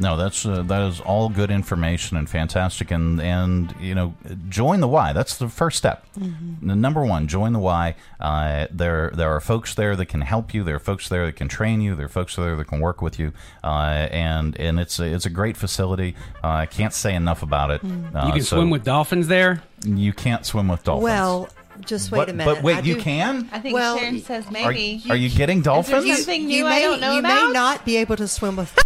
No, 0.00 0.16
that's 0.16 0.46
uh, 0.46 0.62
that 0.62 0.82
is 0.88 0.98
all 1.00 1.28
good 1.28 1.50
information 1.50 2.16
and 2.16 2.28
fantastic, 2.28 2.90
and 2.90 3.20
and 3.20 3.74
you 3.78 3.94
know, 3.94 4.14
join 4.48 4.80
the 4.80 4.88
Y. 4.88 5.12
That's 5.12 5.36
the 5.36 5.48
first 5.50 5.76
step. 5.76 6.06
Mm-hmm. 6.18 6.66
The 6.68 6.74
number 6.74 7.04
one, 7.04 7.28
join 7.28 7.52
the 7.52 7.58
Y. 7.58 7.94
Uh, 8.18 8.66
there 8.70 9.10
there 9.14 9.30
are 9.30 9.40
folks 9.40 9.74
there 9.74 9.94
that 9.96 10.06
can 10.06 10.22
help 10.22 10.54
you. 10.54 10.64
There 10.64 10.76
are 10.76 10.80
folks 10.80 11.08
there 11.10 11.26
that 11.26 11.36
can 11.36 11.48
train 11.48 11.82
you. 11.82 11.94
There 11.94 12.06
are 12.06 12.08
folks 12.08 12.34
there 12.34 12.56
that 12.56 12.64
can 12.66 12.80
work 12.80 13.02
with 13.02 13.18
you, 13.18 13.32
uh, 13.62 14.08
and 14.10 14.58
and 14.58 14.80
it's 14.80 14.98
a, 14.98 15.04
it's 15.04 15.26
a 15.26 15.30
great 15.30 15.56
facility. 15.58 16.16
Uh, 16.42 16.48
I 16.48 16.66
can't 16.66 16.94
say 16.94 17.14
enough 17.14 17.42
about 17.42 17.70
it. 17.70 17.82
Mm. 17.82 18.14
Uh, 18.14 18.26
you 18.28 18.32
can 18.32 18.42
so 18.42 18.56
swim 18.56 18.70
with 18.70 18.84
dolphins 18.84 19.28
there. 19.28 19.62
You 19.84 20.12
can't 20.14 20.46
swim 20.46 20.68
with 20.68 20.82
dolphins. 20.82 21.04
Well, 21.04 21.48
just 21.84 22.10
wait 22.10 22.18
But- 22.20 22.28
a 22.30 22.32
minute. 22.32 22.54
but 22.54 22.62
wait, 22.62 22.76
I 22.76 22.80
you 22.80 22.94
do- 22.94 23.00
can? 23.02 23.48
I 23.52 23.58
think 23.60 23.74
well, 23.74 23.98
Sharon 23.98 24.20
says 24.20 24.50
maybe. 24.50 25.02
are 25.10 25.16
you 25.16 25.28
getting 25.30 25.60
dolphins? 25.62 26.04
Is 26.04 26.08
there 26.08 26.16
something 26.16 26.46
new 26.46 26.56
you 26.58 26.66
I 26.66 26.70
may, 26.70 26.82
don't 26.82 27.00
know 27.00 27.12
you 27.12 27.18
about? 27.20 27.46
may 27.48 27.52
not 27.52 27.84
be 27.84 27.96
able 27.98 28.16
to 28.16 28.28
swim 28.28 28.56
with 28.56 28.78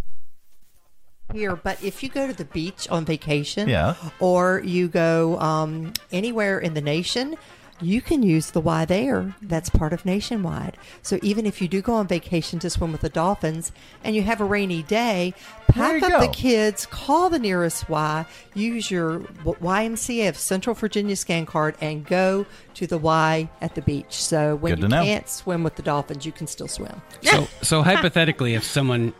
here, 1.34 1.56
but 1.56 1.82
if 1.82 2.02
you 2.02 2.08
go 2.08 2.26
to 2.26 2.32
the 2.32 2.44
beach 2.46 2.88
on 2.88 3.04
vacation, 3.04 3.68
Yeah. 3.68 3.94
or 4.20 4.60
you 4.64 4.88
go 4.88 5.38
um, 5.40 5.92
anywhere 6.12 6.58
in 6.58 6.74
the 6.74 6.80
nation, 6.80 7.36
you 7.80 8.00
can 8.00 8.22
use 8.22 8.52
the 8.52 8.60
Y 8.60 8.84
there. 8.84 9.34
That's 9.42 9.68
part 9.68 9.92
of 9.92 10.06
Nationwide. 10.06 10.76
So 11.02 11.18
even 11.22 11.44
if 11.44 11.60
you 11.60 11.66
do 11.66 11.82
go 11.82 11.94
on 11.94 12.06
vacation 12.06 12.60
to 12.60 12.70
swim 12.70 12.92
with 12.92 13.00
the 13.00 13.08
dolphins 13.08 13.72
and 14.04 14.14
you 14.14 14.22
have 14.22 14.40
a 14.40 14.44
rainy 14.44 14.84
day, 14.84 15.34
pack 15.66 16.00
you 16.00 16.06
up 16.06 16.20
the 16.22 16.28
kids, 16.28 16.86
call 16.86 17.28
the 17.30 17.38
nearest 17.40 17.88
Y, 17.88 18.24
use 18.54 18.92
your 18.92 19.18
w- 19.44 19.56
YMCA 19.60 20.28
of 20.28 20.38
Central 20.38 20.74
Virginia 20.74 21.16
scan 21.16 21.46
card, 21.46 21.74
and 21.80 22.06
go 22.06 22.46
to 22.74 22.86
the 22.86 22.96
Y 22.96 23.50
at 23.60 23.74
the 23.74 23.82
beach. 23.82 24.22
So 24.22 24.54
when 24.54 24.76
Good 24.76 24.82
you 24.82 24.88
know. 24.88 25.02
can't 25.02 25.28
swim 25.28 25.64
with 25.64 25.74
the 25.74 25.82
dolphins, 25.82 26.24
you 26.24 26.32
can 26.32 26.46
still 26.46 26.68
swim. 26.68 27.02
So, 27.22 27.48
so 27.60 27.82
hypothetically, 27.90 28.54
if 28.54 28.62
someone, 28.62 29.12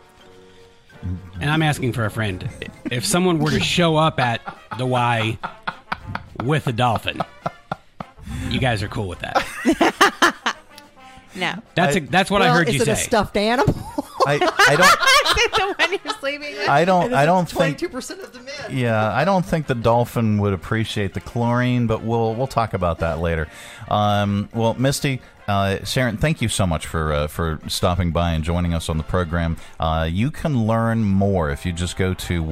and 1.39 1.49
I'm 1.49 1.61
asking 1.61 1.93
for 1.93 2.05
a 2.05 2.11
friend, 2.11 2.47
if 2.91 3.05
someone 3.05 3.39
were 3.39 3.51
to 3.51 3.59
show 3.59 3.95
up 3.95 4.19
at 4.19 4.41
the 4.77 4.85
Y 4.85 5.37
with 6.43 6.67
a 6.67 6.71
dolphin, 6.73 7.21
you 8.49 8.59
guys 8.59 8.81
are 8.83 8.87
cool 8.87 9.07
with 9.07 9.19
that. 9.19 10.45
No. 11.37 11.53
That's 11.75 11.97
a, 11.97 11.99
that's 11.99 12.31
what 12.31 12.41
I 12.41 12.45
Well, 12.45 12.59
heard 12.59 12.69
is 12.69 12.75
you 12.75 12.81
it 12.83 12.85
say. 12.85 12.91
a 12.93 12.95
stuffed 12.95 13.35
animal? 13.35 13.75
I, 14.25 14.33
I 14.33 14.75
don't. 14.75 14.85
Is 15.37 15.43
it 15.45 15.51
the 15.53 15.75
one 15.77 15.99
you're 16.03 16.13
sleeping 16.19 16.53
with? 16.57 16.69
I 16.69 16.85
don't. 16.85 17.13
I 17.13 17.25
don't 17.25 17.45
think. 17.45 17.57
Twenty-two 17.77 17.89
percent 17.89 18.21
of 18.21 18.31
the 18.33 18.39
men. 18.39 18.53
Yeah, 18.77 19.11
I 19.13 19.25
don't 19.25 19.45
think 19.45 19.67
the 19.67 19.75
dolphin 19.75 20.37
would 20.39 20.53
appreciate 20.53 21.13
the 21.13 21.21
chlorine, 21.21 21.87
but 21.87 22.01
we'll 22.03 22.33
we'll 22.35 22.47
talk 22.47 22.73
about 22.73 22.99
that 22.99 23.19
later. 23.19 23.47
Um, 23.89 24.49
well, 24.53 24.73
Misty, 24.73 25.21
uh, 25.47 25.83
Sharon, 25.85 26.17
thank 26.17 26.41
you 26.41 26.49
so 26.49 26.65
much 26.65 26.87
for 26.87 27.13
uh, 27.13 27.27
for 27.27 27.59
stopping 27.67 28.11
by 28.11 28.31
and 28.31 28.43
joining 28.43 28.73
us 28.73 28.89
on 28.89 28.97
the 28.97 29.03
program. 29.03 29.57
Uh, 29.79 30.07
you 30.11 30.31
can 30.31 30.65
learn 30.65 31.03
more 31.03 31.49
if 31.51 31.65
you 31.65 31.71
just 31.73 31.97
go 31.97 32.13
to 32.15 32.43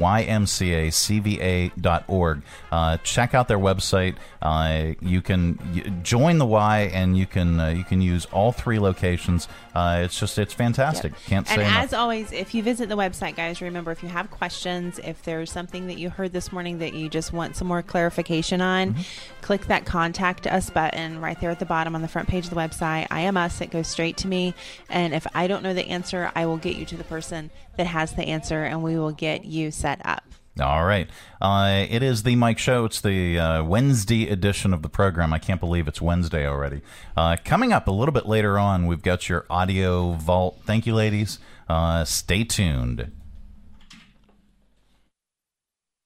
ymcacva.org. 1.12 2.42
Uh, 2.72 2.98
check 2.98 3.34
out 3.34 3.48
their 3.48 3.58
website. 3.60 4.16
Uh, 4.42 4.94
you 5.02 5.22
can 5.22 5.58
y- 5.74 5.82
join 6.04 6.38
the 6.38 6.46
Y, 6.46 6.92
and 6.94 7.18
you 7.18 7.26
can 7.26 7.60
uh, 7.60 7.70
you 7.70 7.84
can 7.84 8.02
use 8.02 8.26
all 8.26 8.52
three 8.52 8.80
locations. 8.80 9.48
Uh, 9.74 10.02
it's 10.04 10.20
just 10.20 10.38
it's 10.38 10.54
fantastic. 10.54 11.14
Can't 11.26 11.48
say 11.48 11.56
And 11.56 11.63
enough. 11.64 11.84
as 11.84 11.94
always, 11.94 12.32
if 12.32 12.54
you 12.54 12.64
visit 12.64 12.90
the 12.90 12.98
website, 12.98 13.36
guys, 13.36 13.62
remember 13.62 13.92
if 13.92 14.04
you 14.04 14.10
have 14.10 14.30
questions, 14.32 15.00
if 15.04 15.24
there's 15.24 15.52
something 15.52 15.88
that 15.88 15.98
you 15.98 16.10
heard 16.10 16.34
this 16.34 16.52
morning 16.52 16.80
that 16.80 16.94
you 16.94 17.10
just 17.10 17.34
want 17.34 17.56
some 17.56 17.68
more 17.68 17.82
clarification 17.82 18.62
on, 18.62 18.96
click 19.42 19.66
that 19.68 19.86
contact 19.86 20.48
us 20.48 20.70
button 20.70 21.20
right 21.20 21.40
there 21.42 21.50
at 21.50 21.60
the 21.60 21.66
bottom 21.66 21.96
on 21.96 22.02
the 22.02 22.08
front 22.08 22.28
page 22.28 22.46
of 22.46 22.50
the 22.50 22.56
website. 22.56 23.08
I 23.10 23.22
am 23.22 23.38
us. 23.38 23.62
It 23.62 23.72
goes 23.72 23.88
straight 23.88 24.18
to 24.18 24.28
me. 24.28 24.54
And 24.90 25.14
if 25.14 25.26
I 25.34 25.48
don't 25.48 25.64
know 25.64 25.74
the 25.74 25.88
answer, 25.88 26.32
I 26.36 26.46
will 26.46 26.58
get 26.58 26.76
you 26.76 26.86
to 26.86 26.98
the 26.98 27.04
person 27.04 27.52
that 27.78 27.88
has 27.88 28.14
the 28.14 28.24
answer 28.24 28.64
and 28.64 28.84
we 28.84 28.98
will 28.98 29.12
get 29.12 29.46
you 29.46 29.72
set 29.72 30.02
up. 30.06 30.24
All 30.60 30.86
right. 30.86 31.10
Uh, 31.42 31.88
it 31.90 32.04
is 32.04 32.22
the 32.22 32.36
Mike 32.36 32.60
Show. 32.60 32.86
It's 32.86 33.02
the 33.02 33.40
uh, 33.40 33.64
Wednesday 33.64 34.30
edition 34.30 34.72
of 34.72 34.84
the 34.84 34.90
program. 34.90 35.34
I 35.34 35.40
can't 35.40 35.60
believe 35.60 35.88
it's 35.88 36.00
Wednesday 36.00 36.48
already. 36.48 36.82
Uh, 37.18 37.38
coming 37.44 37.74
up 37.74 37.88
a 37.88 37.92
little 37.92 38.14
bit 38.14 38.28
later 38.28 38.60
on, 38.60 38.86
we've 38.86 39.02
got 39.02 39.28
your 39.28 39.48
audio 39.50 40.12
vault. 40.12 40.60
Thank 40.64 40.86
you, 40.86 40.94
ladies. 40.94 41.40
Uh, 41.68 42.04
stay 42.06 42.44
tuned. 42.44 43.12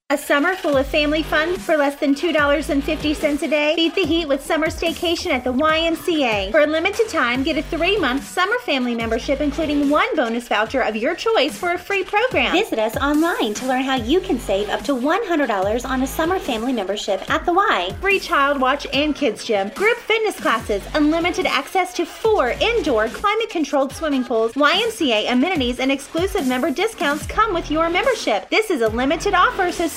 A 0.10 0.18
summer 0.18 0.56
full 0.56 0.78
of 0.78 0.88
family 0.88 1.22
fun 1.22 1.58
for 1.58 1.76
less 1.76 1.98
than 1.98 2.16
$2.50 2.16 3.42
a 3.42 3.48
day? 3.50 3.76
Beat 3.76 3.94
the 3.94 4.06
heat 4.06 4.26
with 4.26 4.42
summer 4.42 4.68
staycation 4.68 5.32
at 5.32 5.44
the 5.44 5.52
YMCA. 5.52 6.50
For 6.50 6.62
a 6.62 6.66
limited 6.66 7.10
time, 7.10 7.44
get 7.44 7.58
a 7.58 7.62
three 7.62 7.98
month 8.00 8.24
summer 8.24 8.58
family 8.60 8.96
membership, 8.96 9.42
including 9.42 9.90
one 9.90 10.16
bonus 10.16 10.48
voucher 10.48 10.80
of 10.80 10.96
your 10.96 11.14
choice 11.14 11.58
for 11.58 11.74
a 11.74 11.78
free 11.78 12.06
program. 12.06 12.54
Visit 12.54 12.80
us 12.80 12.96
online 12.96 13.54
to 13.56 13.68
learn 13.68 13.82
how 13.82 13.96
you 13.96 14.22
can 14.22 14.40
save 14.40 14.70
up 14.70 14.82
to 14.84 14.94
$100 14.94 15.86
on 15.86 16.02
a 16.02 16.08
summer 16.08 16.40
family 16.40 16.72
membership 16.72 17.30
at 17.30 17.46
the 17.46 17.52
Y. 17.52 17.94
Free 18.00 18.22
child 18.22 18.62
watch 18.62 18.88
and 18.94 19.14
kids 19.14 19.44
gym, 19.44 19.68
group 19.72 19.98
fitness 19.98 20.40
classes, 20.40 20.84
unlimited 20.94 21.46
access 21.46 21.94
to 21.96 22.06
four 22.06 22.52
indoor 22.62 23.10
climate 23.10 23.50
controlled 23.50 23.92
swimming 23.92 24.24
pools, 24.24 24.54
YMCA 24.54 25.30
amenities, 25.30 25.82
and 25.82 25.92
exclusive 25.92 26.48
member 26.48 26.72
discounts 26.72 27.28
come 27.28 27.54
with 27.54 27.70
your 27.70 27.90
membership. 27.90 28.50
This 28.50 28.72
is 28.72 28.82
a 28.82 28.88
limited 28.88 29.34
offer, 29.34 29.70
so 29.70 29.97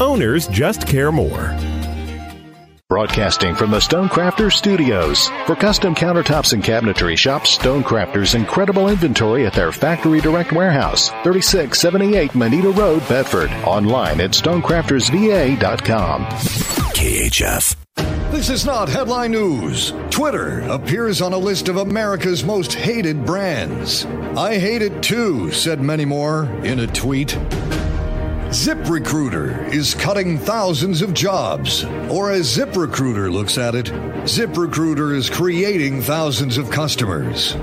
Owners 0.00 0.46
just 0.48 0.86
care 0.86 1.10
more. 1.10 1.56
Broadcasting 2.88 3.56
from 3.56 3.72
the 3.72 3.78
Stonecrafters 3.78 4.52
Studios. 4.52 5.28
For 5.46 5.56
custom 5.56 5.92
countertops 5.94 6.52
and 6.52 6.62
cabinetry, 6.62 7.18
shop 7.18 7.42
Stonecrafters' 7.42 8.36
incredible 8.36 8.88
inventory 8.88 9.44
at 9.44 9.54
their 9.54 9.72
Factory 9.72 10.20
Direct 10.20 10.52
Warehouse, 10.52 11.08
3678 11.24 12.34
Moneta 12.36 12.70
Road, 12.70 13.00
Bedford. 13.08 13.50
Online 13.64 14.20
at 14.20 14.30
stonecraftersva.com. 14.30 16.26
KHF. 16.26 17.76
This 18.30 18.50
is 18.50 18.66
not 18.66 18.88
headline 18.88 19.32
news. 19.32 19.92
Twitter 20.10 20.60
appears 20.68 21.20
on 21.22 21.32
a 21.32 21.38
list 21.38 21.68
of 21.68 21.78
America's 21.78 22.44
most 22.44 22.74
hated 22.74 23.24
brands. 23.24 24.04
I 24.36 24.58
hate 24.58 24.82
it 24.82 25.02
too, 25.02 25.50
said 25.50 25.80
many 25.80 26.04
more 26.04 26.44
in 26.62 26.80
a 26.80 26.86
tweet. 26.86 27.36
ZipRecruiter 28.56 29.70
is 29.70 29.94
cutting 29.94 30.38
thousands 30.38 31.02
of 31.02 31.12
jobs. 31.12 31.84
Or 32.10 32.30
as 32.30 32.56
ZipRecruiter 32.56 33.30
looks 33.30 33.58
at 33.58 33.74
it, 33.74 33.86
ZipRecruiter 34.24 35.14
is 35.14 35.28
creating 35.28 36.00
thousands 36.00 36.56
of 36.56 36.70
customers. 36.70 37.54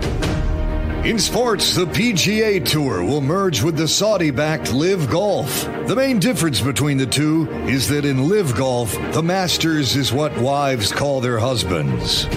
In 1.03 1.17
sports, 1.17 1.73
the 1.73 1.87
PGA 1.87 2.63
Tour 2.63 3.03
will 3.03 3.21
merge 3.21 3.63
with 3.63 3.75
the 3.75 3.87
Saudi 3.87 4.29
backed 4.29 4.71
LIV 4.71 5.09
Golf. 5.09 5.63
The 5.87 5.95
main 5.95 6.19
difference 6.19 6.61
between 6.61 6.97
the 6.97 7.07
two 7.07 7.49
is 7.65 7.89
that 7.89 8.05
in 8.05 8.29
LIV 8.29 8.55
Golf, 8.55 8.93
the 9.13 9.23
Masters 9.23 9.95
is 9.95 10.13
what 10.13 10.37
wives 10.37 10.91
call 10.91 11.21
their 11.21 11.39
husbands. 11.39 12.27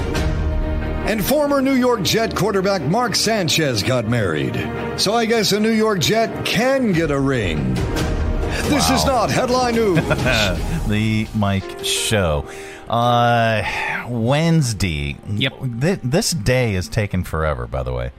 And 1.06 1.24
former 1.24 1.60
New 1.60 1.74
York 1.76 2.02
Jet 2.02 2.34
quarterback 2.34 2.82
Mark 2.82 3.16
Sanchez 3.16 3.82
got 3.82 4.06
married. 4.06 4.56
So 4.98 5.12
I 5.12 5.26
guess 5.26 5.52
a 5.52 5.60
New 5.60 5.70
York 5.70 6.00
Jet 6.00 6.46
can 6.46 6.92
get 6.92 7.10
a 7.10 7.20
ring. 7.20 7.76
This 8.68 8.90
is 8.90 9.04
not 9.06 9.30
headline 9.30 9.74
news. 9.76 9.96
the 10.88 11.28
Mike 11.34 11.84
Show. 11.84 12.46
Uh, 12.88 13.62
Wednesday. 14.08 15.16
Yep. 15.28 15.52
Th- 15.80 16.00
this 16.02 16.32
day 16.32 16.74
is 16.74 16.88
taken 16.88 17.22
forever, 17.24 17.66
by 17.66 17.82
the 17.82 17.92
way. 17.92 18.10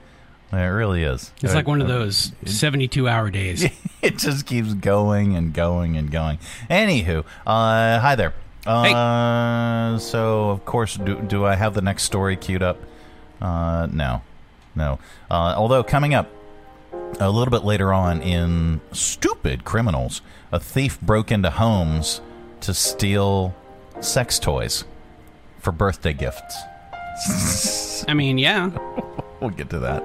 It 0.50 0.56
really 0.56 1.02
is. 1.02 1.32
It's 1.42 1.54
like 1.54 1.68
one 1.68 1.82
of 1.82 1.88
those 1.88 2.32
72 2.46 3.06
hour 3.08 3.30
days. 3.30 3.64
it 4.02 4.16
just 4.16 4.46
keeps 4.46 4.72
going 4.72 5.36
and 5.36 5.52
going 5.52 5.96
and 5.98 6.10
going. 6.10 6.38
Anywho, 6.70 7.24
uh, 7.46 8.00
hi 8.00 8.14
there. 8.16 8.32
Uh, 8.66 9.98
So, 9.98 10.50
of 10.50 10.64
course, 10.64 10.96
do, 10.96 11.20
do 11.20 11.44
I 11.44 11.54
have 11.56 11.74
the 11.74 11.82
next 11.82 12.04
story 12.04 12.36
queued 12.36 12.62
up? 12.62 12.78
Uh, 13.40 13.86
no. 13.92 14.22
No. 14.74 14.98
Uh, 15.30 15.54
although, 15.56 15.82
coming 15.82 16.14
up 16.14 16.30
a 17.20 17.30
little 17.30 17.50
bit 17.50 17.64
later 17.64 17.92
on 17.92 18.22
in 18.22 18.80
Stupid 18.92 19.64
Criminals, 19.64 20.22
a 20.52 20.60
thief 20.60 21.00
broke 21.00 21.32
into 21.32 21.50
homes 21.50 22.20
to 22.60 22.74
steal 22.74 23.54
sex 24.00 24.38
toys 24.38 24.84
for 25.58 25.72
birthday 25.72 26.12
gifts. 26.12 28.04
I 28.08 28.14
mean, 28.14 28.38
yeah. 28.38 28.70
we'll 29.40 29.50
get 29.50 29.70
to 29.70 29.80
that. 29.80 30.04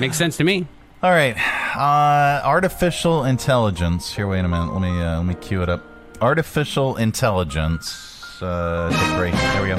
Makes 0.00 0.16
sense 0.16 0.36
to 0.38 0.44
me. 0.44 0.66
All 1.02 1.10
right, 1.10 1.36
uh, 1.76 2.40
artificial 2.46 3.24
intelligence. 3.24 4.14
Here, 4.14 4.26
wait 4.26 4.40
a 4.40 4.48
minute. 4.48 4.72
Let 4.72 4.80
me 4.80 5.02
uh, 5.02 5.16
let 5.18 5.26
me 5.26 5.34
cue 5.34 5.60
it 5.60 5.68
up. 5.68 5.84
Artificial 6.22 6.96
intelligence. 6.96 8.40
Uh, 8.40 8.88
take 8.90 9.18
break. 9.18 9.34
There 9.34 9.62
we 9.62 9.68
go. 9.68 9.74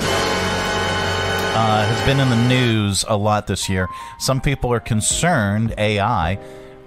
Uh, 1.57 1.85
has 1.87 2.05
been 2.05 2.19
in 2.19 2.29
the 2.29 2.47
news 2.47 3.05
a 3.07 3.17
lot 3.17 3.47
this 3.47 3.67
year. 3.67 3.87
Some 4.19 4.39
people 4.39 4.71
are 4.71 4.79
concerned 4.79 5.73
AI 5.79 6.37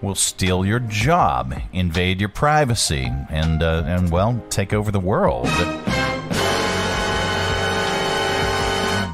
will 0.03 0.14
steal 0.14 0.64
your 0.64 0.80
job, 0.80 1.55
invade 1.72 2.20
your 2.20 2.28
privacy, 2.28 3.11
and 3.30 3.62
uh, 3.62 3.82
and 3.86 4.11
well, 4.11 4.42
take 4.51 4.72
over 4.72 4.90
the 4.90 5.01
world. 5.01 5.46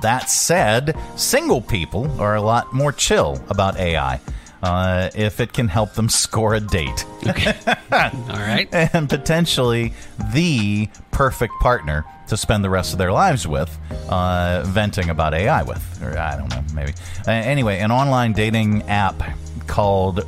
That 0.03 0.29
said, 0.29 0.97
single 1.17 1.63
people 1.63 2.21
are 2.21 2.35
a 2.35 2.43
lot 2.43 2.75
more 2.75 2.93
chill 2.93 3.43
about 3.49 3.79
AI. 3.79 4.21
Uh, 4.63 5.11
if 5.15 5.41
it 5.41 5.53
can 5.53 5.69
help 5.69 5.93
them 5.95 6.09
score 6.11 6.55
a 6.55 6.61
date. 6.61 7.05
Okay. 7.27 7.55
All 7.67 8.39
right. 8.39 8.69
And 8.73 9.09
potentially 9.09 9.93
the 10.33 10.89
perfect 11.11 11.55
partner 11.61 12.05
to 12.29 12.37
spend 12.37 12.65
the 12.65 12.71
rest 12.71 12.93
of 12.93 12.99
their 12.99 13.13
lives 13.13 13.47
with, 13.47 13.79
uh, 14.09 14.63
venting 14.67 15.11
about 15.11 15.35
AI 15.35 15.63
with. 15.63 16.03
Or 16.03 16.19
I 16.19 16.37
don't 16.37 16.49
know, 16.49 16.65
maybe. 16.75 16.93
Uh, 17.27 17.33
anyway, 17.33 17.79
an 17.81 17.91
online 17.91 18.33
dating 18.33 18.83
app 18.85 19.23
called 19.67 20.27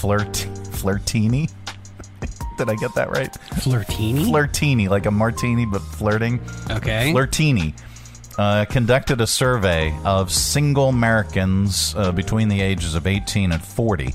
Flirt 0.00 0.32
Flirtini. 0.70 1.50
Did 2.58 2.70
I 2.70 2.74
get 2.76 2.94
that 2.94 3.10
right? 3.10 3.32
Flirtini? 3.54 4.24
Flirtini, 4.26 4.88
like 4.88 5.06
a 5.06 5.10
martini, 5.10 5.64
but 5.66 5.80
flirting. 5.80 6.40
Okay. 6.70 7.12
Flirtini 7.12 7.74
uh, 8.38 8.64
conducted 8.66 9.20
a 9.20 9.26
survey 9.26 9.96
of 10.04 10.32
single 10.32 10.88
Americans 10.88 11.94
uh, 11.96 12.12
between 12.12 12.48
the 12.48 12.60
ages 12.60 12.94
of 12.94 13.06
18 13.06 13.52
and 13.52 13.62
40 13.62 14.14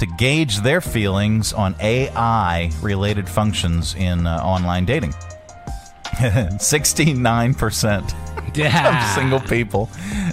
to 0.00 0.06
gauge 0.18 0.60
their 0.62 0.80
feelings 0.80 1.52
on 1.52 1.74
AI 1.80 2.70
related 2.80 3.28
functions 3.28 3.94
in 3.94 4.26
uh, 4.26 4.36
online 4.38 4.84
dating. 4.84 5.12
69% 6.20 8.14
Yeah. 8.56 9.08
of 9.10 9.14
single 9.14 9.40
people 9.40 9.88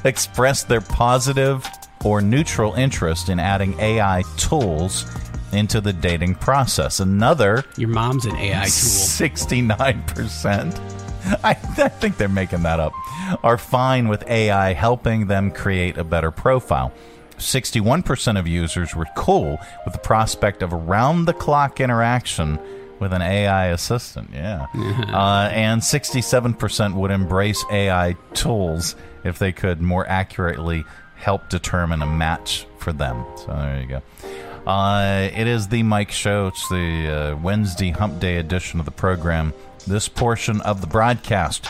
expressed 0.06 0.68
their 0.68 0.82
positive 0.82 1.68
or 2.08 2.22
neutral 2.22 2.74
interest 2.76 3.28
in 3.28 3.38
adding 3.38 3.78
AI 3.82 4.24
tools 4.38 5.06
into 5.52 5.82
the 5.82 5.92
dating 5.92 6.36
process. 6.36 7.02
Another 7.02 7.66
Your 7.76 7.90
mom's 7.90 8.26
an 8.26 8.34
AI 8.38 8.64
tool. 8.64 8.72
69%. 8.72 10.80
I, 11.44 11.50
I 11.50 11.54
think 11.54 12.16
they're 12.16 12.30
making 12.30 12.64
that 12.64 12.80
up. 12.80 12.94
Are 13.44 13.58
fine 13.58 14.08
with 14.08 14.26
AI 14.28 14.72
helping 14.72 15.28
them 15.28 15.52
create 15.52 15.98
a 15.98 16.06
better 16.06 16.32
profile. 16.32 16.94
61% 17.38 18.40
of 18.40 18.48
users 18.48 18.96
were 18.96 19.08
cool 19.18 19.58
with 19.84 19.94
the 19.94 20.00
prospect 20.00 20.64
of 20.64 20.72
around 20.74 21.26
the 21.26 21.34
clock 21.34 21.82
interaction 21.82 22.58
with 23.00 23.12
an 23.12 23.22
AI 23.22 23.66
assistant. 23.68 24.30
Yeah. 24.34 24.68
Uh, 25.08 25.50
and 25.52 25.82
67% 25.82 26.94
would 26.94 27.12
embrace 27.12 27.64
AI 27.72 28.16
tools 28.34 28.96
if 29.24 29.40
they 29.40 29.52
could 29.52 29.82
more 29.82 30.08
accurately 30.08 30.86
help 31.18 31.50
determine 31.50 32.02
a 32.02 32.06
match 32.06 32.66
for 32.78 32.94
them. 32.94 33.26
So 33.38 33.48
there 33.48 33.82
you 33.82 33.88
go. 33.88 34.02
Uh, 34.70 35.30
it 35.34 35.48
is 35.48 35.70
the 35.70 35.84
Mike 35.84 36.12
Show. 36.12 36.48
It's 36.48 36.68
the 36.70 37.08
uh, 37.08 37.36
Wednesday 37.38 37.92
Hump 37.92 38.20
Day 38.20 38.38
edition 38.38 38.80
of 38.80 38.86
the 38.86 38.92
program. 38.92 39.54
This 39.86 40.10
portion 40.10 40.60
of 40.62 40.82
the 40.82 40.88
broadcast 40.88 41.70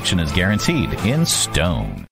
is 0.00 0.32
guaranteed 0.32 0.92
in 1.04 1.26
stone. 1.26 2.06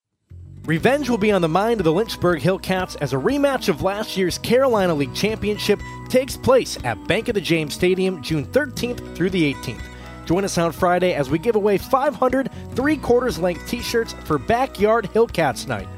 Revenge 0.66 1.08
will 1.08 1.16
be 1.16 1.32
on 1.32 1.40
the 1.40 1.48
mind 1.48 1.80
of 1.80 1.84
the 1.84 1.92
Lynchburg 1.92 2.42
Hillcats 2.42 2.96
as 3.00 3.14
a 3.14 3.16
rematch 3.16 3.70
of 3.70 3.80
last 3.80 4.18
year's 4.18 4.36
Carolina 4.36 4.94
League 4.94 5.14
Championship 5.14 5.80
takes 6.10 6.36
place 6.36 6.76
at 6.84 7.02
Bank 7.08 7.28
of 7.28 7.34
the 7.34 7.40
James 7.40 7.72
Stadium 7.72 8.22
June 8.22 8.44
13th 8.44 9.16
through 9.16 9.30
the 9.30 9.54
18th. 9.54 9.80
Join 10.26 10.44
us 10.44 10.58
on 10.58 10.72
Friday 10.72 11.14
as 11.14 11.30
we 11.30 11.38
give 11.38 11.56
away 11.56 11.78
500 11.78 12.50
three 12.74 12.98
quarters 12.98 13.38
length 13.38 13.66
t 13.66 13.80
shirts 13.80 14.12
for 14.24 14.38
Backyard 14.38 15.08
Hillcats 15.14 15.66
Night. 15.66 15.88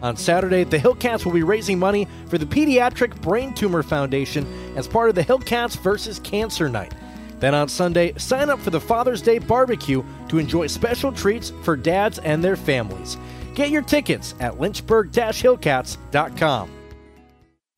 On 0.00 0.16
Saturday, 0.16 0.62
the 0.62 0.78
Hillcats 0.78 1.24
will 1.24 1.32
be 1.32 1.42
raising 1.42 1.78
money 1.78 2.06
for 2.28 2.38
the 2.38 2.46
Pediatric 2.46 3.20
Brain 3.20 3.52
Tumor 3.52 3.82
Foundation 3.82 4.46
as 4.76 4.86
part 4.86 5.08
of 5.08 5.16
the 5.16 5.24
Hillcats 5.24 5.76
versus 5.76 6.20
Cancer 6.20 6.68
Night. 6.68 6.94
Then 7.40 7.54
on 7.54 7.68
Sunday, 7.68 8.12
sign 8.16 8.48
up 8.50 8.60
for 8.60 8.70
the 8.70 8.80
Father's 8.80 9.22
Day 9.22 9.38
barbecue 9.38 10.04
to 10.28 10.38
enjoy 10.38 10.68
special 10.68 11.10
treats 11.10 11.52
for 11.62 11.74
dads 11.76 12.20
and 12.20 12.44
their 12.44 12.56
families. 12.56 13.16
Get 13.54 13.70
your 13.70 13.82
tickets 13.82 14.34
at 14.40 14.60
lynchburg-hillcats.com. 14.60 16.79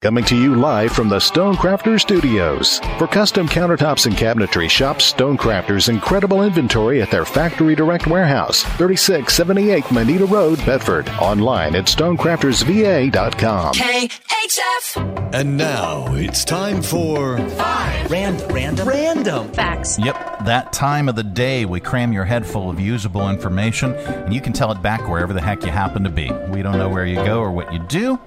Coming 0.00 0.22
to 0.26 0.36
you 0.36 0.54
live 0.54 0.92
from 0.92 1.08
the 1.08 1.16
Stonecrafter 1.16 2.00
Studios. 2.00 2.78
For 2.98 3.08
custom 3.08 3.48
countertops 3.48 4.06
and 4.06 4.14
cabinetry, 4.14 4.70
shop 4.70 4.98
Stonecrafter's 4.98 5.88
incredible 5.88 6.44
inventory 6.44 7.02
at 7.02 7.10
their 7.10 7.24
Factory 7.24 7.74
Direct 7.74 8.06
Warehouse, 8.06 8.62
3678 8.62 9.90
Moneta 9.90 10.24
Road, 10.24 10.64
Bedford. 10.64 11.08
Online 11.20 11.74
at 11.74 11.86
stonecraftersva.com. 11.86 13.74
KHF. 13.74 15.34
And 15.34 15.56
now 15.56 16.14
it's 16.14 16.44
time 16.44 16.80
for 16.80 17.38
Five. 17.56 18.08
Random. 18.08 18.48
Random. 18.54 18.88
Random. 18.88 19.52
Facts. 19.52 19.98
Yep, 19.98 20.44
that 20.44 20.72
time 20.72 21.08
of 21.08 21.16
the 21.16 21.24
day 21.24 21.64
we 21.64 21.80
cram 21.80 22.12
your 22.12 22.24
head 22.24 22.46
full 22.46 22.70
of 22.70 22.78
usable 22.78 23.28
information, 23.28 23.96
and 23.96 24.32
you 24.32 24.40
can 24.40 24.52
tell 24.52 24.70
it 24.70 24.80
back 24.80 25.08
wherever 25.08 25.32
the 25.32 25.42
heck 25.42 25.64
you 25.64 25.72
happen 25.72 26.04
to 26.04 26.10
be. 26.10 26.30
We 26.50 26.62
don't 26.62 26.78
know 26.78 26.88
where 26.88 27.04
you 27.04 27.16
go 27.16 27.40
or 27.40 27.50
what 27.50 27.72
you 27.72 27.80
do. 27.80 28.20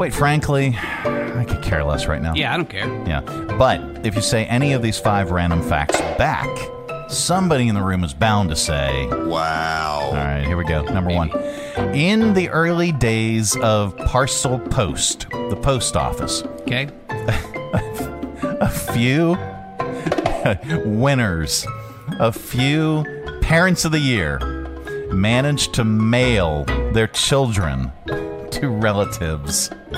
Quite 0.00 0.14
frankly, 0.14 0.74
I 0.78 1.44
could 1.46 1.60
care 1.60 1.84
less 1.84 2.06
right 2.06 2.22
now. 2.22 2.32
Yeah, 2.32 2.54
I 2.54 2.56
don't 2.56 2.70
care. 2.70 2.86
Yeah. 3.06 3.20
But 3.58 4.06
if 4.06 4.14
you 4.14 4.22
say 4.22 4.46
any 4.46 4.72
of 4.72 4.80
these 4.80 4.98
five 4.98 5.30
random 5.30 5.60
facts 5.60 6.00
back, 6.16 6.48
somebody 7.10 7.68
in 7.68 7.74
the 7.74 7.82
room 7.82 8.02
is 8.02 8.14
bound 8.14 8.48
to 8.48 8.56
say, 8.56 9.06
Wow. 9.08 10.00
All 10.04 10.14
right, 10.14 10.42
here 10.46 10.56
we 10.56 10.64
go. 10.64 10.84
Number 10.84 11.12
one. 11.14 11.30
In 11.94 12.32
the 12.32 12.48
early 12.48 12.92
days 12.92 13.54
of 13.58 13.94
parcel 13.98 14.58
post, 14.58 15.28
the 15.28 15.60
post 15.60 15.98
office, 15.98 16.44
Okay. 16.62 16.88
a 17.10 18.70
few 18.70 19.36
winners, 20.98 21.66
a 22.18 22.32
few 22.32 23.04
parents 23.42 23.84
of 23.84 23.92
the 23.92 24.00
year 24.00 24.38
managed 25.12 25.74
to 25.74 25.84
mail 25.84 26.64
their 26.94 27.08
children 27.08 27.92
to 28.52 28.68
relatives. 28.68 29.70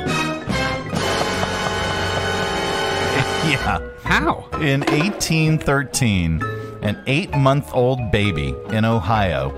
yeah. 3.45 3.81
How? 4.03 4.49
In 4.61 4.81
1813, 4.81 6.43
an 6.83 7.03
eight 7.07 7.35
month 7.37 7.71
old 7.73 8.11
baby 8.11 8.55
in 8.69 8.85
Ohio 8.85 9.51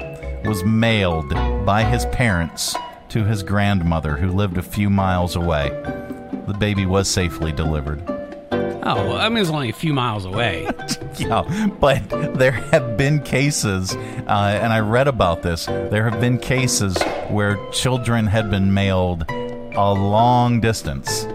was 0.45 0.63
mailed 0.65 1.31
by 1.65 1.83
his 1.83 2.07
parents 2.07 2.77
to 3.09 3.25
his 3.25 3.43
grandmother, 3.43 4.17
who 4.17 4.31
lived 4.31 4.59
a 4.59 4.63
few 4.63 4.91
miles 4.91 5.37
away. 5.37 5.71
The 6.47 6.57
baby 6.59 6.85
was 6.85 7.09
safely 7.09 7.53
delivered. 7.53 8.03
Oh, 8.51 8.97
well, 9.07 9.17
I 9.17 9.29
mean, 9.29 9.39
it's 9.39 9.51
only 9.51 9.71
a 9.71 9.73
few 9.73 9.95
miles 9.95 10.25
away. 10.25 10.69
yeah, 11.19 11.69
but 11.81 12.09
there 12.39 12.53
have 12.53 12.97
been 12.97 13.23
cases, 13.23 13.95
uh, 13.95 14.59
and 14.63 14.73
I 14.73 14.81
read 14.81 15.09
about 15.09 15.43
this. 15.43 15.67
There 15.67 16.09
have 16.09 16.21
been 16.21 16.39
cases 16.39 16.97
where 17.29 17.57
children 17.71 18.27
had 18.27 18.51
been 18.51 18.73
mailed 18.73 19.25
a 19.29 19.93
long 19.93 20.61
distance 20.61 21.27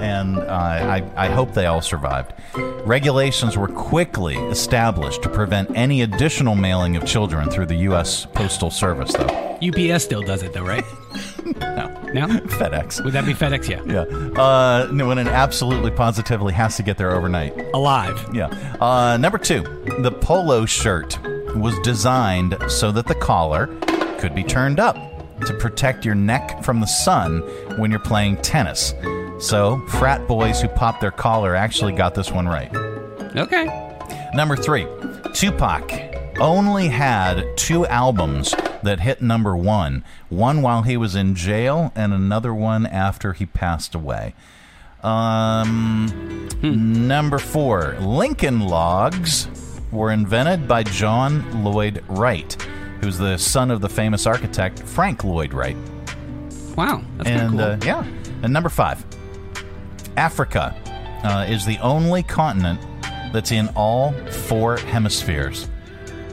and 0.00 0.38
uh, 0.38 0.42
I, 0.42 1.04
I 1.16 1.28
hope 1.28 1.52
they 1.52 1.66
all 1.66 1.82
survived. 1.82 2.32
Regulations 2.54 3.56
were 3.56 3.68
quickly 3.68 4.36
established 4.36 5.22
to 5.22 5.28
prevent 5.28 5.76
any 5.76 6.02
additional 6.02 6.54
mailing 6.54 6.96
of 6.96 7.04
children 7.04 7.50
through 7.50 7.66
the 7.66 7.76
U.S. 7.76 8.26
Postal 8.26 8.70
Service, 8.70 9.12
though. 9.12 9.58
UPS 9.62 10.04
still 10.04 10.22
does 10.22 10.42
it 10.42 10.52
though, 10.52 10.64
right? 10.64 10.84
no. 11.60 11.99
No? 12.14 12.26
FedEx. 12.58 13.04
Would 13.04 13.12
that 13.14 13.24
be 13.24 13.34
FedEx? 13.34 13.68
Yeah. 13.68 13.82
Yeah. 13.84 14.40
Uh, 14.40 14.88
no, 14.92 15.08
when 15.08 15.18
it 15.18 15.26
absolutely 15.26 15.90
positively 15.90 16.52
has 16.52 16.76
to 16.76 16.82
get 16.82 16.98
there 16.98 17.12
overnight. 17.12 17.56
Alive. 17.74 18.28
Yeah. 18.32 18.46
Uh, 18.80 19.16
number 19.16 19.38
two, 19.38 19.62
the 20.00 20.12
polo 20.12 20.66
shirt 20.66 21.18
was 21.56 21.78
designed 21.80 22.56
so 22.68 22.92
that 22.92 23.06
the 23.06 23.14
collar 23.14 23.66
could 24.18 24.34
be 24.34 24.42
turned 24.42 24.78
up 24.80 24.96
to 25.46 25.54
protect 25.54 26.04
your 26.04 26.14
neck 26.14 26.62
from 26.62 26.80
the 26.80 26.86
sun 26.86 27.40
when 27.78 27.90
you're 27.90 28.00
playing 28.00 28.36
tennis. 28.38 28.94
So, 29.38 29.78
frat 29.88 30.28
boys 30.28 30.60
who 30.60 30.68
popped 30.68 31.00
their 31.00 31.10
collar 31.10 31.56
actually 31.56 31.92
got 31.92 32.14
this 32.14 32.30
one 32.30 32.46
right. 32.46 32.74
Okay. 33.36 33.64
Number 34.34 34.54
three, 34.54 34.86
Tupac 35.32 35.90
only 36.40 36.88
had 36.88 37.44
two 37.56 37.86
albums 37.86 38.54
that 38.82 39.00
hit 39.00 39.20
number 39.22 39.56
one 39.56 40.04
one 40.28 40.62
while 40.62 40.82
he 40.82 40.96
was 40.96 41.14
in 41.14 41.34
jail, 41.34 41.92
and 41.94 42.12
another 42.12 42.52
one 42.54 42.86
after 42.86 43.32
he 43.32 43.46
passed 43.46 43.94
away. 43.94 44.34
Um, 45.02 46.48
Number 46.62 47.38
four, 47.38 47.96
Lincoln 48.00 48.60
Logs 48.60 49.48
were 49.90 50.10
invented 50.12 50.68
by 50.68 50.82
John 50.82 51.64
Lloyd 51.64 52.04
Wright, 52.08 52.52
who's 53.00 53.16
the 53.16 53.38
son 53.38 53.70
of 53.70 53.80
the 53.80 53.88
famous 53.88 54.26
architect 54.26 54.78
Frank 54.80 55.24
Lloyd 55.24 55.54
Wright. 55.54 55.76
Wow, 56.76 57.02
that's 57.16 57.30
and 57.30 57.50
cool. 57.52 57.60
uh, 57.60 57.78
yeah, 57.82 58.04
and 58.42 58.52
number 58.52 58.68
five, 58.68 59.04
Africa 60.16 60.76
uh, 61.24 61.46
is 61.48 61.64
the 61.64 61.78
only 61.78 62.22
continent 62.22 62.80
that's 63.32 63.52
in 63.52 63.68
all 63.74 64.12
four 64.28 64.76
hemispheres. 64.76 65.68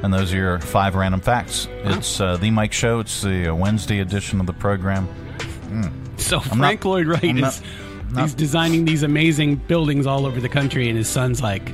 And 0.03 0.13
those 0.13 0.31
are 0.33 0.37
your 0.37 0.59
five 0.59 0.95
random 0.95 1.21
facts. 1.21 1.67
It's 1.83 2.21
uh, 2.21 2.37
the 2.37 2.51
Mike 2.51 2.73
Show. 2.73 2.99
It's 2.99 3.21
the 3.21 3.49
uh, 3.49 3.55
Wednesday 3.55 3.99
edition 3.99 4.39
of 4.39 4.45
the 4.45 4.53
program. 4.53 5.07
Mm. 5.67 6.19
So 6.19 6.37
I'm 6.39 6.59
Frank 6.59 6.83
not- 6.83 6.89
Lloyd 6.89 7.07
Wright 7.07 7.23
I'm 7.23 7.37
is 7.37 7.41
not- 7.41 7.61
not- 8.13 8.21
he's 8.23 8.33
designing 8.33 8.85
these 8.85 9.03
amazing 9.03 9.55
buildings 9.55 10.05
all 10.07 10.25
over 10.25 10.39
the 10.39 10.49
country, 10.49 10.87
and 10.87 10.97
his 10.97 11.09
son's 11.09 11.41
like, 11.41 11.73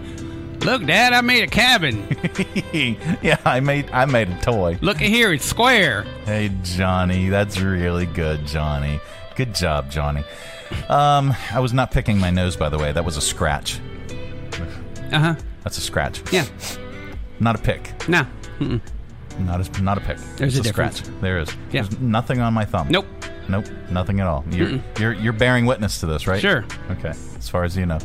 "Look, 0.61 0.85
Dad, 0.85 1.13
I 1.13 1.21
made 1.21 1.43
a 1.43 1.47
cabin. 1.47 2.07
yeah, 3.21 3.37
I 3.45 3.59
made 3.59 3.89
I 3.91 4.05
made 4.05 4.29
a 4.29 4.39
toy. 4.41 4.77
Look 4.81 5.01
at 5.01 5.07
here, 5.09 5.31
it's 5.33 5.45
square." 5.45 6.03
Hey 6.25 6.49
Johnny, 6.63 7.29
that's 7.29 7.59
really 7.59 8.05
good, 8.07 8.47
Johnny. 8.47 8.99
Good 9.35 9.53
job, 9.53 9.91
Johnny. 9.91 10.23
Um, 10.89 11.35
I 11.51 11.59
was 11.59 11.71
not 11.73 11.91
picking 11.91 12.17
my 12.19 12.31
nose, 12.31 12.55
by 12.55 12.69
the 12.69 12.79
way. 12.79 12.91
That 12.91 13.05
was 13.05 13.17
a 13.17 13.21
scratch. 13.21 13.79
Uh 15.11 15.19
huh. 15.19 15.35
That's 15.63 15.77
a 15.77 15.81
scratch. 15.81 16.21
Yeah. 16.33 16.45
Not 17.39 17.55
a 17.55 17.59
pick. 17.59 17.91
No. 18.07 18.25
Mm-mm. 18.59 18.79
Not 19.39 19.77
a 19.77 19.81
not 19.81 19.97
a 19.97 20.01
pick. 20.01 20.17
There's 20.37 20.57
It's 20.57 20.67
a 20.67 20.69
difference. 20.69 20.99
scratch. 20.99 21.21
There 21.21 21.39
is. 21.39 21.49
Yeah. 21.71 21.81
There's 21.83 21.99
nothing 21.99 22.39
on 22.39 22.53
my 22.53 22.65
thumb. 22.65 22.87
Nope. 22.89 23.07
Nope. 23.49 23.65
Nothing 23.89 24.19
at 24.19 24.27
all. 24.27 24.45
You're 24.51 24.67
Mm-mm. 24.69 24.99
you're 24.99 25.13
you're 25.13 25.33
bearing 25.33 25.65
witness 25.65 25.99
to 26.01 26.05
this, 26.05 26.27
right? 26.27 26.39
Sure. 26.39 26.63
Okay. 26.91 27.09
As 27.37 27.49
far 27.49 27.63
as 27.63 27.75
you 27.75 27.85
know. 27.85 27.97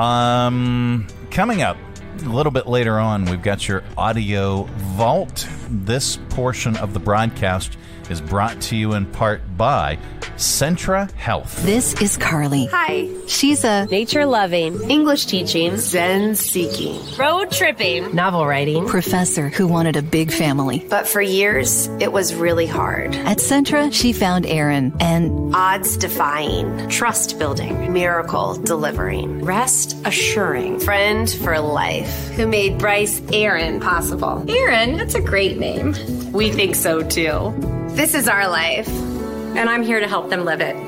Um, 0.00 1.06
coming 1.30 1.62
up 1.62 1.76
a 2.24 2.28
little 2.28 2.52
bit 2.52 2.66
later 2.66 2.98
on, 2.98 3.24
we've 3.24 3.42
got 3.42 3.66
your 3.66 3.82
audio 3.96 4.64
vault. 4.96 5.48
This 5.70 6.18
portion 6.30 6.76
of 6.76 6.92
the 6.94 7.00
broadcast 7.00 7.76
is 8.10 8.20
brought 8.20 8.60
to 8.62 8.76
you 8.76 8.94
in 8.94 9.06
part 9.06 9.40
by 9.56 9.98
Centra 10.36 11.10
Health. 11.12 11.62
This 11.64 12.00
is 12.00 12.16
Carly. 12.16 12.66
Hi. 12.66 13.08
She's 13.26 13.64
a 13.64 13.86
Nature 13.86 14.24
loving, 14.24 14.90
English 14.90 15.26
teaching, 15.26 15.76
Zen 15.76 16.34
seeking, 16.34 17.00
road 17.16 17.50
tripping, 17.50 18.14
novel 18.14 18.46
writing. 18.46 18.86
professor 18.86 19.48
who 19.48 19.66
wanted 19.66 19.96
a 19.96 20.02
big 20.02 20.32
family. 20.32 20.86
But 20.88 21.08
for 21.08 21.20
years, 21.20 21.88
it 22.00 22.12
was 22.12 22.34
really 22.34 22.66
hard. 22.66 23.14
At 23.14 23.38
Centra, 23.38 23.92
she 23.92 24.12
found 24.12 24.46
Aaron 24.46 24.94
and 25.00 25.54
Odds 25.54 25.96
defying, 25.96 26.88
trust 26.88 27.38
building, 27.38 27.92
miracle 27.92 28.54
delivering, 28.54 29.44
rest 29.44 29.96
assuring, 30.04 30.78
friend 30.78 31.28
for 31.30 31.58
life, 31.58 32.28
who 32.36 32.46
made 32.46 32.78
Bryce 32.78 33.20
Aaron 33.32 33.80
possible. 33.80 34.44
Aaron, 34.48 34.96
that's 34.96 35.14
a 35.14 35.20
great 35.20 35.58
name. 35.58 35.94
We 36.32 36.50
think 36.50 36.74
so 36.74 37.02
too. 37.02 37.52
This 37.98 38.14
is 38.14 38.28
our 38.28 38.48
life, 38.48 38.86
and 38.86 39.68
I'm 39.68 39.82
here 39.82 39.98
to 39.98 40.06
help 40.06 40.30
them 40.30 40.44
live 40.44 40.60
it. 40.60 40.87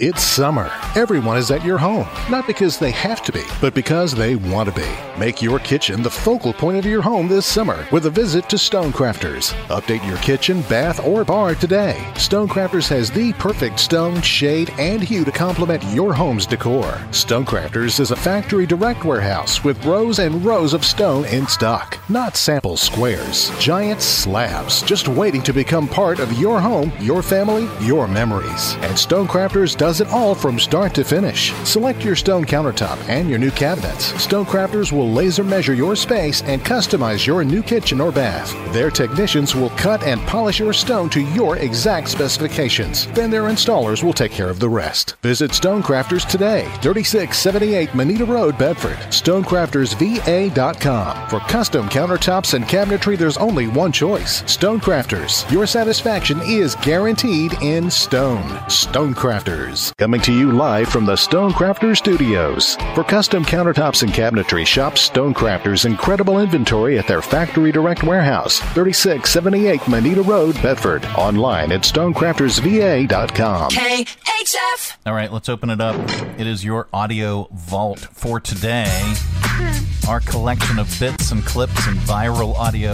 It's 0.00 0.22
summer. 0.22 0.70
Everyone 0.96 1.36
is 1.36 1.50
at 1.50 1.64
your 1.64 1.78
home, 1.78 2.08
not 2.30 2.46
because 2.46 2.78
they 2.78 2.90
have 2.90 3.22
to 3.22 3.32
be, 3.32 3.42
but 3.60 3.74
because 3.74 4.12
they 4.12 4.34
want 4.34 4.68
to 4.68 4.74
be. 4.74 5.20
Make 5.20 5.40
your 5.40 5.60
kitchen 5.60 6.02
the 6.02 6.10
focal 6.10 6.52
point 6.52 6.78
of 6.78 6.84
your 6.84 7.00
home 7.00 7.28
this 7.28 7.46
summer 7.46 7.86
with 7.92 8.06
a 8.06 8.10
visit 8.10 8.48
to 8.48 8.56
Stonecrafters. 8.56 9.52
Update 9.68 10.04
your 10.06 10.16
kitchen, 10.18 10.62
bath, 10.62 11.04
or 11.04 11.24
bar 11.24 11.54
today. 11.54 12.04
Stonecrafters 12.14 12.88
has 12.88 13.10
the 13.10 13.32
perfect 13.34 13.78
stone, 13.78 14.20
shade, 14.20 14.72
and 14.78 15.02
hue 15.02 15.24
to 15.24 15.30
complement 15.30 15.82
your 15.94 16.12
home's 16.12 16.46
decor. 16.46 16.90
Stonecrafters 17.10 18.00
is 18.00 18.10
a 18.10 18.16
factory 18.16 18.66
direct 18.66 19.04
warehouse 19.04 19.62
with 19.62 19.84
rows 19.84 20.18
and 20.18 20.44
rows 20.44 20.74
of 20.74 20.84
stone 20.84 21.24
in 21.26 21.46
stock, 21.46 21.98
not 22.08 22.36
sample 22.36 22.76
squares. 22.76 23.56
Giant 23.60 24.02
slabs 24.02 24.82
just 24.82 25.06
waiting 25.06 25.42
to 25.42 25.52
become 25.52 25.86
part 25.86 26.18
of 26.18 26.32
your 26.38 26.60
home, 26.60 26.92
your 27.00 27.22
family, 27.22 27.68
your 27.80 28.08
memories. 28.08 28.74
And 28.76 28.94
Stonecrafters 28.94 29.73
does 29.74 30.00
it 30.00 30.08
all 30.08 30.34
from 30.34 30.58
start 30.58 30.94
to 30.94 31.04
finish. 31.04 31.52
Select 31.64 32.04
your 32.04 32.16
stone 32.16 32.44
countertop 32.44 32.98
and 33.08 33.28
your 33.28 33.38
new 33.38 33.50
cabinets. 33.50 34.12
Stonecrafters 34.12 34.92
will 34.92 35.10
laser 35.10 35.42
measure 35.42 35.74
your 35.74 35.96
space 35.96 36.42
and 36.42 36.62
customize 36.62 37.26
your 37.26 37.42
new 37.44 37.62
kitchen 37.62 38.00
or 38.00 38.12
bath. 38.12 38.54
Their 38.72 38.90
technicians 38.90 39.54
will 39.54 39.70
cut 39.70 40.02
and 40.04 40.20
polish 40.22 40.58
your 40.58 40.72
stone 40.72 41.08
to 41.10 41.20
your 41.20 41.56
exact 41.56 42.08
specifications. 42.08 43.06
Then 43.08 43.30
their 43.30 43.44
installers 43.44 44.02
will 44.02 44.12
take 44.12 44.32
care 44.32 44.50
of 44.50 44.60
the 44.60 44.68
rest. 44.68 45.16
Visit 45.22 45.50
Stonecrafters 45.50 46.28
today, 46.28 46.62
3678 46.82 47.94
Moneta 47.94 48.24
Road, 48.24 48.58
Bedford. 48.58 48.96
StonecraftersVA.com. 49.10 51.28
For 51.28 51.40
custom 51.40 51.88
countertops 51.88 52.54
and 52.54 52.64
cabinetry, 52.64 53.18
there's 53.18 53.36
only 53.38 53.68
one 53.68 53.92
choice 53.92 54.42
Stonecrafters. 54.42 55.50
Your 55.50 55.66
satisfaction 55.66 56.40
is 56.44 56.74
guaranteed 56.76 57.54
in 57.62 57.90
stone. 57.90 58.44
Stonecrafters. 58.68 59.63
Coming 59.98 60.20
to 60.22 60.32
you 60.32 60.52
live 60.52 60.88
from 60.88 61.06
the 61.06 61.14
Stonecrafters 61.14 61.96
Studios. 61.96 62.76
For 62.94 63.02
custom 63.02 63.44
countertops 63.44 64.02
and 64.02 64.12
cabinetry, 64.12 64.66
shop 64.66 64.94
Stonecrafters' 64.94 65.86
incredible 65.86 66.38
inventory 66.38 66.98
at 66.98 67.06
their 67.06 67.22
Factory 67.22 67.72
Direct 67.72 68.02
Warehouse, 68.02 68.58
3678 68.58 69.88
Moneta 69.88 70.22
Road, 70.22 70.54
Bedford. 70.62 71.04
Online 71.16 71.72
at 71.72 71.80
StonecraftersVA.com. 71.82 73.70
KHF! 73.70 74.96
All 75.06 75.14
right, 75.14 75.32
let's 75.32 75.48
open 75.48 75.70
it 75.70 75.80
up. 75.80 75.96
It 76.38 76.46
is 76.46 76.64
your 76.64 76.86
audio 76.92 77.48
vault 77.52 78.00
for 78.00 78.40
today. 78.40 79.14
Our 80.08 80.20
collection 80.20 80.78
of 80.78 80.94
bits 81.00 81.30
and 81.32 81.44
clips 81.44 81.86
and 81.86 81.96
viral 82.00 82.54
audio 82.56 82.92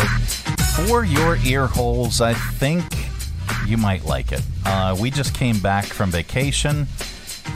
for 0.87 1.05
your 1.05 1.37
ear 1.45 1.67
holes. 1.67 2.21
I 2.21 2.35
think 2.35 2.85
you 3.67 3.77
might 3.77 4.05
like 4.05 4.33
it. 4.33 4.43
Uh, 4.65 4.97
we 5.01 5.11
just 5.11 5.35
came 5.35 5.59
back 5.61 5.85
from 5.85 6.11
vacation. 6.11 6.87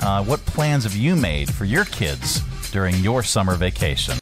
Uh, 0.03 0.25
what 0.25 0.45
plans 0.47 0.85
have 0.85 0.97
you 0.97 1.17
made 1.17 1.53
for 1.53 1.65
your 1.65 1.85
kids 1.85 2.41
during 2.71 2.97
your 2.97 3.23
summer 3.23 3.55
vacation? 3.55 4.19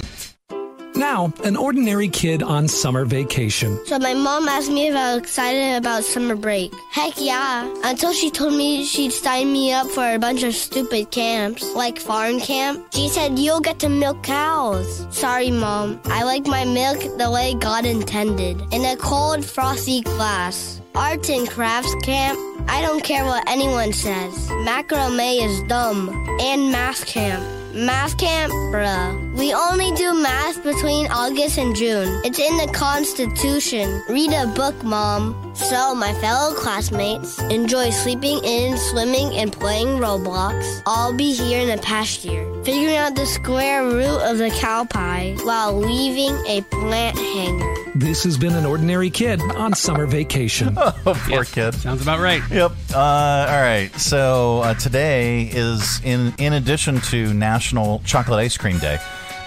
Now, 0.95 1.33
an 1.43 1.57
ordinary 1.57 2.09
kid 2.09 2.43
on 2.43 2.69
summer 2.69 3.07
vacation. 3.07 3.81
So 3.87 3.99
my 3.99 4.13
mom 4.13 4.47
asked 4.47 4.71
me 4.71 4.89
if 4.89 4.95
I 4.95 5.15
was 5.15 5.23
excited 5.23 5.77
about 5.77 6.05
summer 6.05 6.37
break. 6.37 6.71
Heck 6.91 7.15
yeah. 7.17 7.67
Until 7.83 8.13
she 8.13 8.31
told 8.31 8.53
me 8.53 8.85
she'd 8.85 9.13
sign 9.13 9.51
me 9.53 9.73
up 9.73 9.87
for 9.89 10.13
a 10.13 10.19
bunch 10.19 10.43
of 10.43 10.55
stupid 10.55 11.11
camps, 11.11 11.75
like 11.75 11.99
farm 11.99 12.41
camp. 12.41 12.93
She 12.93 13.09
said 13.09 13.39
you'll 13.39 13.61
get 13.61 13.79
to 13.81 13.89
milk 13.89 14.23
cows. 14.23 15.07
Sorry, 15.11 15.51
mom. 15.51 15.99
I 16.05 16.25
like 16.25 16.47
my 16.47 16.67
milk 16.67 17.01
the 17.17 17.31
way 17.31 17.55
God 17.55 17.87
intended. 17.87 18.61
In 18.71 18.85
a 18.85 18.97
cold, 18.97 19.45
frosty 19.47 20.03
glass. 20.03 20.82
Arts 20.95 21.29
and 21.31 21.49
crafts 21.49 21.95
camp 22.03 22.39
I 22.69 22.81
don't 22.81 23.03
care 23.03 23.25
what 23.25 23.49
anyone 23.49 23.93
says. 23.93 24.49
Macrame 24.49 25.45
is 25.45 25.63
dumb. 25.65 26.09
And 26.41 26.71
math 26.71 27.07
camp. 27.07 27.45
Math 27.75 28.17
camp? 28.19 28.53
Bruh. 28.73 29.32
We 29.35 29.55
only 29.55 29.93
do 29.93 30.13
math 30.15 30.63
between 30.63 31.07
August 31.11 31.57
and 31.57 31.75
June. 31.75 32.21
It's 32.25 32.39
in 32.39 32.57
the 32.59 32.71
Constitution. 32.73 34.03
Read 34.09 34.31
a 34.33 34.47
book, 34.49 34.83
Mom. 34.85 35.35
So, 35.55 35.95
my 35.95 36.13
fellow 36.15 36.55
classmates, 36.55 37.39
enjoy 37.39 37.91
sleeping 37.91 38.41
in, 38.45 38.77
swimming, 38.77 39.35
and 39.35 39.53
playing 39.53 39.99
Roblox. 39.99 40.83
I'll 40.87 41.15
be 41.15 41.33
here 41.33 41.61
in 41.61 41.75
the 41.75 41.83
past 41.83 42.25
year, 42.25 42.45
figuring 42.63 42.97
out 42.97 43.15
the 43.15 43.27
square 43.27 43.85
root 43.85 44.21
of 44.23 44.39
the 44.39 44.51
cow 44.51 44.85
pie 44.85 45.37
while 45.45 45.81
weaving 45.81 46.37
a 46.47 46.61
plant 46.71 47.17
hanger. 47.19 47.75
This 47.95 48.25
has 48.25 48.39
been 48.39 48.55
an 48.55 48.65
ordinary 48.65 49.11
kid 49.11 49.41
on 49.41 49.75
summer 49.75 50.07
vacation. 50.07 50.75
oh, 50.79 50.93
poor 51.05 51.45
kid. 51.45 51.75
Sounds 51.75 52.01
about 52.01 52.21
right. 52.21 52.43
Yep. 52.51 52.73
Uh, 52.95 52.99
all 52.99 53.61
right. 53.61 53.91
So 53.97 54.61
uh, 54.61 54.75
today 54.75 55.51
is 55.53 56.01
in 56.03 56.33
in 56.39 56.55
addition 56.55 57.01
to 57.03 57.35
National 57.35 58.01
Chocolate 58.05 58.41
Ice 58.41 58.57
Cream 58.57 58.79
Day, 58.79 58.99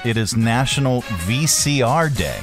it 0.06 0.18
is 0.18 0.36
National 0.36 1.02
VCR 1.02 2.16
Day. 2.16 2.40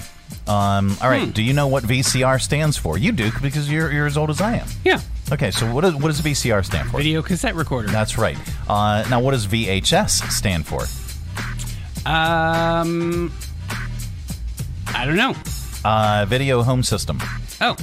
Um, 0.46 0.96
all 1.00 1.08
right. 1.08 1.24
Hmm. 1.24 1.30
Do 1.30 1.42
you 1.42 1.52
know 1.52 1.68
what 1.68 1.84
VCR 1.84 2.40
stands 2.40 2.76
for? 2.76 2.98
You 2.98 3.12
do 3.12 3.30
because 3.40 3.70
you're 3.70 3.92
you're 3.92 4.06
as 4.06 4.16
old 4.16 4.30
as 4.30 4.40
I 4.40 4.56
am. 4.56 4.66
Yeah. 4.84 5.00
Okay. 5.30 5.50
So 5.50 5.72
what 5.72 5.82
does 5.82 5.94
what 5.94 6.08
does 6.08 6.20
VCR 6.20 6.64
stand 6.64 6.90
for? 6.90 6.96
Video 6.96 7.22
cassette 7.22 7.54
recorder. 7.54 7.88
That's 7.88 8.18
right. 8.18 8.36
Uh, 8.68 9.04
now, 9.08 9.20
what 9.20 9.32
does 9.32 9.46
VHS 9.46 10.30
stand 10.30 10.66
for? 10.66 10.82
Um, 12.04 13.32
I 14.88 15.06
don't 15.06 15.16
know. 15.16 15.34
Uh, 15.84 16.26
video 16.28 16.62
home 16.62 16.82
system. 16.82 17.18
Oh. 17.60 17.76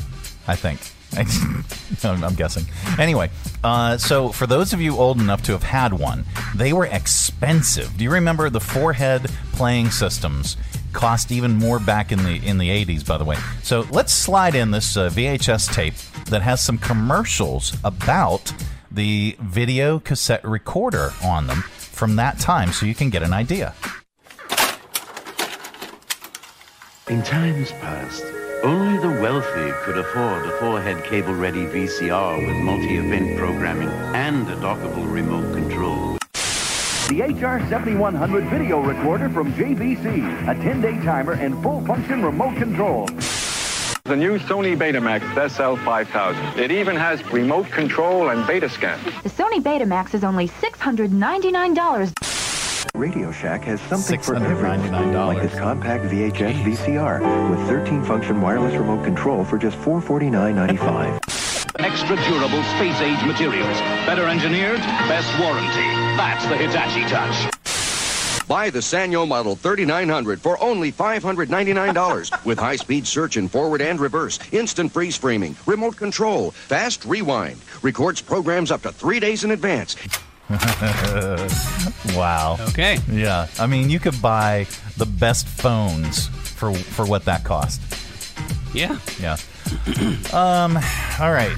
I 0.47 0.55
think. 0.55 0.79
I'm 2.03 2.35
guessing. 2.35 2.65
Anyway, 2.97 3.29
uh, 3.63 3.97
so 3.97 4.29
for 4.29 4.47
those 4.47 4.73
of 4.73 4.81
you 4.81 4.95
old 4.95 5.19
enough 5.19 5.41
to 5.43 5.51
have 5.53 5.63
had 5.63 5.93
one, 5.93 6.25
they 6.55 6.71
were 6.73 6.85
expensive. 6.85 7.97
Do 7.97 8.03
you 8.03 8.11
remember 8.11 8.49
the 8.49 8.59
four-head 8.59 9.29
playing 9.53 9.91
systems? 9.91 10.55
Cost 10.93 11.31
even 11.31 11.55
more 11.55 11.79
back 11.79 12.11
in 12.11 12.23
the 12.23 12.35
in 12.45 12.57
the 12.57 12.69
80s, 12.69 13.05
by 13.05 13.17
the 13.17 13.25
way. 13.25 13.37
So 13.61 13.85
let's 13.91 14.11
slide 14.11 14.55
in 14.55 14.71
this 14.71 14.97
uh, 14.97 15.09
VHS 15.09 15.71
tape 15.71 15.93
that 16.25 16.41
has 16.41 16.63
some 16.63 16.77
commercials 16.79 17.77
about 17.83 18.51
the 18.91 19.35
video 19.39 19.99
cassette 19.99 20.43
recorder 20.43 21.11
on 21.23 21.47
them 21.47 21.61
from 21.77 22.15
that 22.15 22.39
time, 22.39 22.71
so 22.71 22.85
you 22.85 22.95
can 22.95 23.09
get 23.09 23.21
an 23.21 23.33
idea. 23.33 23.75
In 27.07 27.23
times 27.23 27.71
past, 27.73 28.23
only 28.63 28.97
the 28.97 29.21
wealthy 29.21 29.71
could 29.83 29.97
afford 29.97 30.45
a 30.45 30.51
four-head 30.59 31.03
cable-ready 31.05 31.65
VCR 31.65 32.45
with 32.45 32.55
multi-event 32.57 33.37
programming 33.37 33.89
and 34.15 34.47
a 34.49 34.55
dockable 34.57 35.11
remote 35.11 35.53
control. 35.53 36.17
The 36.33 37.21
HR7100 37.21 38.49
video 38.49 38.81
recorder 38.81 39.29
from 39.29 39.53
JVC, 39.53 40.47
a 40.47 40.55
10-day 40.55 41.03
timer 41.03 41.33
and 41.33 41.61
full-function 41.63 42.23
remote 42.23 42.55
control. 42.57 43.07
The 44.03 44.15
new 44.15 44.39
Sony 44.39 44.75
Betamax 44.77 45.21
SL5000. 45.35 46.57
It 46.57 46.71
even 46.71 46.95
has 46.95 47.23
remote 47.31 47.67
control 47.67 48.29
and 48.29 48.45
beta 48.47 48.69
scan. 48.69 48.99
The 49.23 49.29
Sony 49.29 49.61
Betamax 49.61 50.13
is 50.13 50.23
only 50.23 50.47
$699. 50.47 52.28
Radio 52.95 53.31
Shack 53.31 53.63
has 53.63 53.79
something 53.81 54.19
for 54.19 54.35
everyone, 54.35 55.13
like 55.13 55.41
this 55.41 55.57
compact 55.57 56.05
VHS 56.05 56.63
VCR 56.63 57.49
with 57.49 57.59
13-function 57.59 58.41
wireless 58.41 58.75
remote 58.75 59.03
control 59.03 59.45
for 59.45 59.57
just 59.57 59.77
$449.95. 59.77 61.19
Extra 61.79 62.15
durable 62.27 62.63
space 62.75 62.99
age 62.99 63.23
materials. 63.25 63.79
Better 64.05 64.27
engineered, 64.27 64.79
best 65.07 65.39
warranty. 65.39 65.87
That's 66.17 66.45
the 66.47 66.57
Hitachi 66.57 67.05
touch. 67.09 68.47
Buy 68.47 68.69
the 68.69 68.79
Sanyo 68.79 69.27
Model 69.27 69.55
3900 69.55 70.41
for 70.41 70.61
only 70.61 70.91
$599 70.91 72.45
with 72.45 72.57
high-speed 72.57 73.05
search 73.05 73.37
in 73.37 73.47
forward 73.47 73.81
and 73.81 73.99
reverse, 73.99 74.39
instant 74.51 74.91
freeze 74.91 75.15
framing, 75.15 75.55
remote 75.65 75.95
control, 75.95 76.51
fast 76.51 77.05
rewind, 77.05 77.59
records 77.81 78.21
programs 78.21 78.71
up 78.71 78.81
to 78.81 78.91
three 78.91 79.19
days 79.19 79.43
in 79.43 79.51
advance. 79.51 79.95
wow. 82.15 82.57
Okay. 82.69 82.97
Yeah. 83.11 83.47
I 83.59 83.67
mean, 83.67 83.89
you 83.89 83.99
could 83.99 84.19
buy 84.21 84.65
the 84.97 85.05
best 85.05 85.47
phones 85.47 86.27
for 86.27 86.73
for 86.73 87.05
what 87.05 87.25
that 87.25 87.43
cost. 87.43 87.81
Yeah. 88.73 88.97
Yeah. 89.19 89.37
um. 90.33 90.77
All 91.19 91.31
right. 91.31 91.55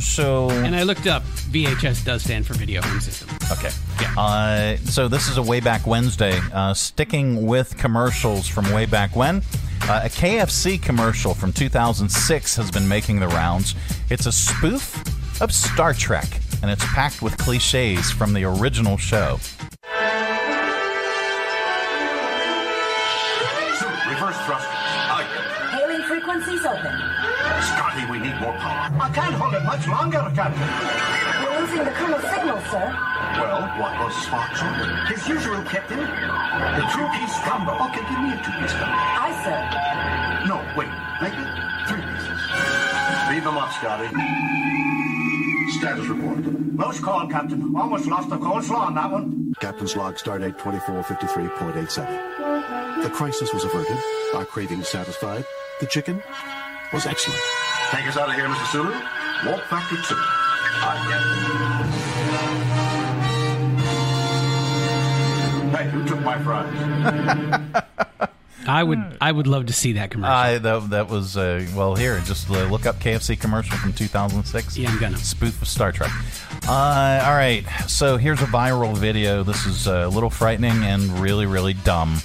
So. 0.00 0.50
And 0.50 0.74
I 0.74 0.82
looked 0.82 1.06
up. 1.06 1.22
VHS 1.52 2.04
does 2.04 2.22
stand 2.22 2.46
for 2.46 2.54
video 2.54 2.80
home 2.82 2.98
system. 3.00 3.28
Okay. 3.52 3.70
Uh, 4.16 4.76
so 4.84 5.06
this 5.06 5.28
is 5.28 5.36
a 5.36 5.42
way 5.42 5.60
back 5.60 5.86
Wednesday. 5.86 6.40
Uh, 6.52 6.72
sticking 6.74 7.46
with 7.46 7.76
commercials 7.76 8.48
from 8.48 8.70
way 8.72 8.86
back 8.86 9.14
when, 9.14 9.42
uh, 9.82 10.00
a 10.04 10.08
KFC 10.08 10.80
commercial 10.80 11.34
from 11.34 11.52
2006 11.52 12.56
has 12.56 12.70
been 12.70 12.88
making 12.88 13.20
the 13.20 13.28
rounds. 13.28 13.74
It's 14.08 14.24
a 14.26 14.32
spoof 14.32 14.96
of 15.42 15.52
Star 15.52 15.92
Trek, 15.92 16.40
and 16.62 16.70
it's 16.70 16.84
packed 16.86 17.20
with 17.22 17.36
cliches 17.36 18.10
from 18.10 18.32
the 18.32 18.44
original 18.44 18.96
show. 18.96 19.38
Reverse 24.08 24.38
thrusters. 24.46 24.70
I 24.70 25.26
Hailing 25.72 26.02
frequencies 26.06 26.64
open. 26.64 26.94
Scotty, 27.62 28.06
we 28.10 28.18
need 28.18 28.38
more 28.40 28.54
power. 28.54 28.94
I 29.00 29.10
can't 29.12 29.34
hold 29.34 29.54
it 29.54 29.64
much 29.64 29.86
longer, 29.88 30.22
Captain. 30.34 30.62
We're 31.42 31.60
losing 31.60 31.84
the 31.84 31.90
colonel's 31.92 32.22
signal, 32.30 32.60
sir. 32.70 32.86
Well, 33.40 33.66
what 33.80 33.98
was 33.98 34.14
Spock's 34.22 34.62
order? 34.62 34.94
His 35.10 35.26
usual, 35.26 35.62
Captain. 35.64 35.98
The 35.98 36.84
two-piece 36.94 37.36
combo. 37.42 37.72
Okay, 37.90 38.04
give 38.06 38.20
me 38.22 38.32
a 38.32 38.38
two-piece 38.38 38.72
combo. 38.78 38.94
Aye, 38.94 39.34
sir. 39.42 39.58
No, 40.46 40.62
wait. 40.76 40.92
Make 41.22 41.34
it 41.34 41.48
three 41.88 42.02
pieces. 42.02 42.40
Leave 43.30 43.44
them 43.44 43.56
up, 43.56 43.72
Scotty. 43.72 44.61
Status 45.78 46.06
report. 46.06 46.38
Most 46.72 47.02
call, 47.02 47.26
Captain. 47.28 47.74
Almost 47.76 48.06
lost 48.06 48.30
the 48.30 48.36
coleslaw 48.36 48.86
on 48.86 48.94
that 48.94 49.10
one. 49.10 49.52
Captain's 49.60 49.96
log, 49.96 50.16
stardate 50.16 50.56
2453.87. 50.58 53.02
The 53.02 53.10
crisis 53.10 53.52
was 53.52 53.64
averted, 53.64 53.98
our 54.34 54.44
cravings 54.44 54.86
satisfied. 54.88 55.44
The 55.80 55.86
chicken 55.86 56.22
was 56.92 57.06
excellent. 57.06 57.40
Take 57.90 58.06
us 58.06 58.16
out 58.16 58.28
of 58.28 58.34
here, 58.34 58.46
Mr. 58.46 58.66
Sulu. 58.72 58.92
Warp 59.46 59.62
factor 59.64 59.96
two. 59.96 60.14
I 60.84 60.96
get. 65.72 65.80
Hey, 65.80 65.88
who 65.90 66.04
took 66.06 66.20
my 66.20 66.38
fries? 66.42 66.72
I 68.66 68.82
would 68.82 69.16
I 69.20 69.32
would 69.32 69.46
love 69.46 69.66
to 69.66 69.72
see 69.72 69.94
that 69.94 70.10
commercial. 70.10 70.34
I 70.34 70.58
that, 70.58 70.90
that 70.90 71.08
was 71.08 71.36
uh, 71.36 71.66
well 71.74 71.94
here. 71.94 72.20
Just 72.20 72.50
uh, 72.50 72.64
look 72.64 72.86
up 72.86 72.96
KFC 72.96 73.38
commercial 73.38 73.76
from 73.76 73.92
2006. 73.92 74.76
Yeah, 74.76 74.90
I'm 74.90 74.98
gonna 74.98 75.16
spoof 75.16 75.60
of 75.60 75.68
Star 75.68 75.92
Trek. 75.92 76.10
Uh, 76.66 77.22
all 77.24 77.34
right, 77.34 77.64
so 77.88 78.16
here's 78.16 78.40
a 78.40 78.46
viral 78.46 78.96
video. 78.96 79.42
This 79.42 79.66
is 79.66 79.88
uh, 79.88 80.04
a 80.06 80.08
little 80.08 80.30
frightening 80.30 80.84
and 80.84 81.18
really 81.18 81.46
really 81.46 81.74
dumb. 81.74 82.18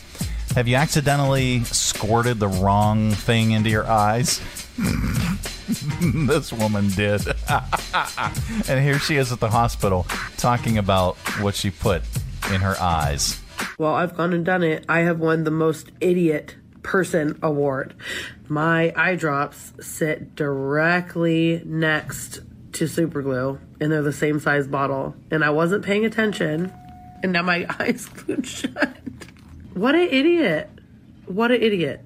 Have 0.55 0.67
you 0.67 0.75
accidentally 0.75 1.63
squirted 1.65 2.39
the 2.39 2.47
wrong 2.47 3.11
thing 3.11 3.51
into 3.51 3.69
your 3.69 3.87
eyes? 3.87 4.41
this 6.01 6.53
woman 6.53 6.89
did. 6.89 7.21
and 8.67 8.83
here 8.83 8.99
she 8.99 9.17
is 9.17 9.31
at 9.31 9.39
the 9.39 9.49
hospital 9.49 10.07
talking 10.37 10.77
about 10.77 11.15
what 11.41 11.55
she 11.55 11.69
put 11.69 12.03
in 12.51 12.61
her 12.61 12.75
eyes. 12.79 13.39
Well, 13.77 13.93
I've 13.93 14.15
gone 14.15 14.33
and 14.33 14.45
done 14.45 14.63
it. 14.63 14.85
I 14.89 14.99
have 14.99 15.19
won 15.19 15.43
the 15.43 15.51
most 15.51 15.91
idiot 16.01 16.55
person 16.83 17.37
award. 17.43 17.93
My 18.47 18.93
eye 18.95 19.15
drops 19.15 19.73
sit 19.81 20.35
directly 20.35 21.61
next 21.65 22.39
to 22.73 22.87
super 22.87 23.21
glue, 23.21 23.59
and 23.79 23.91
they're 23.91 24.01
the 24.01 24.13
same 24.13 24.39
size 24.39 24.67
bottle. 24.67 25.15
And 25.29 25.43
I 25.43 25.49
wasn't 25.49 25.83
paying 25.83 26.05
attention, 26.05 26.71
and 27.21 27.31
now 27.31 27.41
my 27.41 27.65
eyes 27.79 28.05
glued 28.05 28.47
shut. 28.47 28.95
What 29.73 29.95
an 29.95 30.07
idiot! 30.09 30.69
What 31.25 31.51
an 31.51 31.61
idiot! 31.61 32.03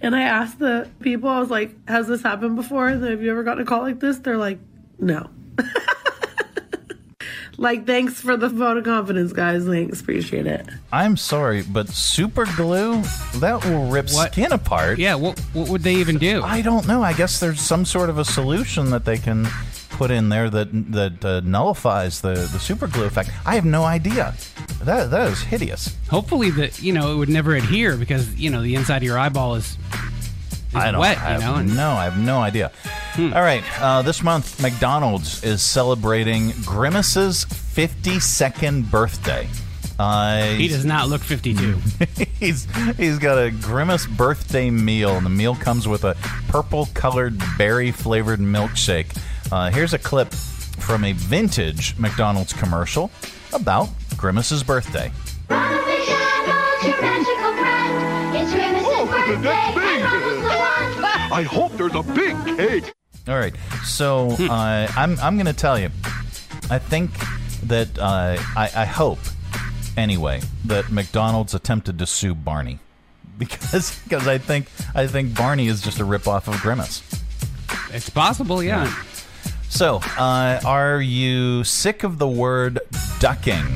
And 0.00 0.14
I 0.14 0.22
asked 0.22 0.58
the 0.58 0.88
people, 1.00 1.28
I 1.28 1.40
was 1.40 1.50
like, 1.50 1.74
"Has 1.88 2.06
this 2.06 2.22
happened 2.22 2.56
before? 2.56 2.88
Have 2.88 3.22
you 3.22 3.30
ever 3.30 3.42
gotten 3.42 3.62
a 3.62 3.66
call 3.66 3.82
like 3.82 4.00
this?" 4.00 4.18
They're 4.18 4.36
like, 4.36 4.58
"No." 4.98 5.30
like, 7.58 7.86
thanks 7.86 8.20
for 8.20 8.36
the 8.36 8.48
vote 8.48 8.76
of 8.78 8.84
confidence, 8.84 9.32
guys. 9.32 9.66
Thanks, 9.66 10.00
appreciate 10.00 10.46
it. 10.46 10.66
I'm 10.92 11.16
sorry, 11.16 11.62
but 11.62 11.88
super 11.88 12.46
glue 12.56 13.02
that 13.36 13.64
will 13.64 13.90
rip 13.90 14.08
skin 14.08 14.52
apart. 14.52 14.98
Yeah, 14.98 15.16
what 15.16 15.38
what 15.52 15.68
would 15.68 15.82
they 15.82 15.96
even 15.96 16.18
do? 16.18 16.42
I 16.42 16.62
don't 16.62 16.86
know. 16.86 17.02
I 17.02 17.12
guess 17.12 17.40
there's 17.40 17.60
some 17.60 17.84
sort 17.84 18.10
of 18.10 18.18
a 18.18 18.24
solution 18.24 18.90
that 18.90 19.04
they 19.04 19.18
can 19.18 19.46
put 19.90 20.12
in 20.12 20.28
there 20.28 20.48
that 20.48 20.68
that 20.92 21.24
uh, 21.24 21.40
nullifies 21.40 22.20
the 22.20 22.34
the 22.34 22.58
super 22.60 22.86
glue 22.86 23.04
effect. 23.04 23.30
I 23.44 23.56
have 23.56 23.64
no 23.64 23.84
idea. 23.84 24.34
That 24.84 25.10
that 25.10 25.32
is 25.32 25.42
hideous. 25.42 25.96
Hopefully 26.08 26.50
that 26.52 26.80
you 26.80 26.92
know 26.92 27.12
it 27.12 27.16
would 27.16 27.28
never 27.28 27.54
adhere 27.56 27.96
because 27.96 28.34
you 28.36 28.50
know 28.50 28.62
the 28.62 28.76
inside 28.76 28.98
of 28.98 29.02
your 29.02 29.18
eyeball 29.18 29.56
is, 29.56 29.76
is 30.70 30.74
I 30.76 30.92
don't. 30.92 31.00
wet. 31.00 31.18
I 31.18 31.34
you 31.34 31.40
know, 31.40 31.54
have 31.54 31.66
and 31.66 31.76
no, 31.76 31.90
I 31.90 32.04
have 32.04 32.18
no 32.18 32.38
idea. 32.38 32.70
All 33.18 33.42
right. 33.42 33.64
Uh, 33.80 34.02
this 34.02 34.22
month, 34.22 34.62
McDonald's 34.62 35.42
is 35.42 35.60
celebrating 35.60 36.52
Grimace's 36.64 37.44
52nd 37.46 38.88
birthday. 38.90 39.48
Uh, 39.98 40.44
He 40.54 40.68
does 40.68 40.84
not 40.84 41.08
look 41.08 41.20
52. 41.22 41.78
he's 42.38 42.68
he's 42.96 43.18
got 43.18 43.36
a 43.36 43.50
Grimace 43.50 44.06
birthday 44.06 44.70
meal, 44.70 45.16
and 45.16 45.26
the 45.26 45.30
meal 45.30 45.56
comes 45.56 45.88
with 45.88 46.04
a 46.04 46.14
purple-colored 46.48 47.42
berry-flavored 47.58 48.38
milkshake. 48.38 49.16
Uh, 49.50 49.70
here's 49.70 49.94
a 49.94 49.98
clip 49.98 50.32
from 50.32 51.02
a 51.04 51.12
vintage 51.12 51.98
McDonald's 51.98 52.52
commercial 52.52 53.10
about 53.52 53.88
Grimace's 54.16 54.62
birthday. 54.62 55.10
I 61.30 61.42
hope 61.48 61.72
there's 61.72 61.94
a 61.94 62.02
big 62.02 62.36
cake. 62.56 62.92
All 63.28 63.38
right. 63.38 63.54
So 63.84 64.30
uh, 64.30 64.90
I'm 64.96 65.18
I'm 65.20 65.36
going 65.36 65.46
to 65.46 65.52
tell 65.52 65.78
you. 65.78 65.90
I 66.70 66.78
think 66.78 67.10
that 67.64 67.98
uh, 67.98 68.36
I, 68.56 68.70
I 68.74 68.84
hope 68.84 69.18
anyway 69.96 70.40
that 70.64 70.90
McDonald's 70.90 71.54
attempted 71.54 71.98
to 71.98 72.06
sue 72.06 72.34
Barney 72.34 72.78
because 73.38 73.98
because 74.04 74.26
I 74.26 74.38
think 74.38 74.68
I 74.94 75.06
think 75.06 75.36
Barney 75.36 75.66
is 75.66 75.82
just 75.82 76.00
a 76.00 76.04
ripoff 76.04 76.52
of 76.52 76.60
Grimace. 76.60 77.02
It's 77.90 78.10
possible, 78.10 78.62
yeah. 78.62 78.92
So, 79.70 80.00
uh, 80.18 80.60
are 80.64 81.00
you 81.00 81.62
sick 81.64 82.02
of 82.02 82.18
the 82.18 82.28
word 82.28 82.80
ducking 83.18 83.66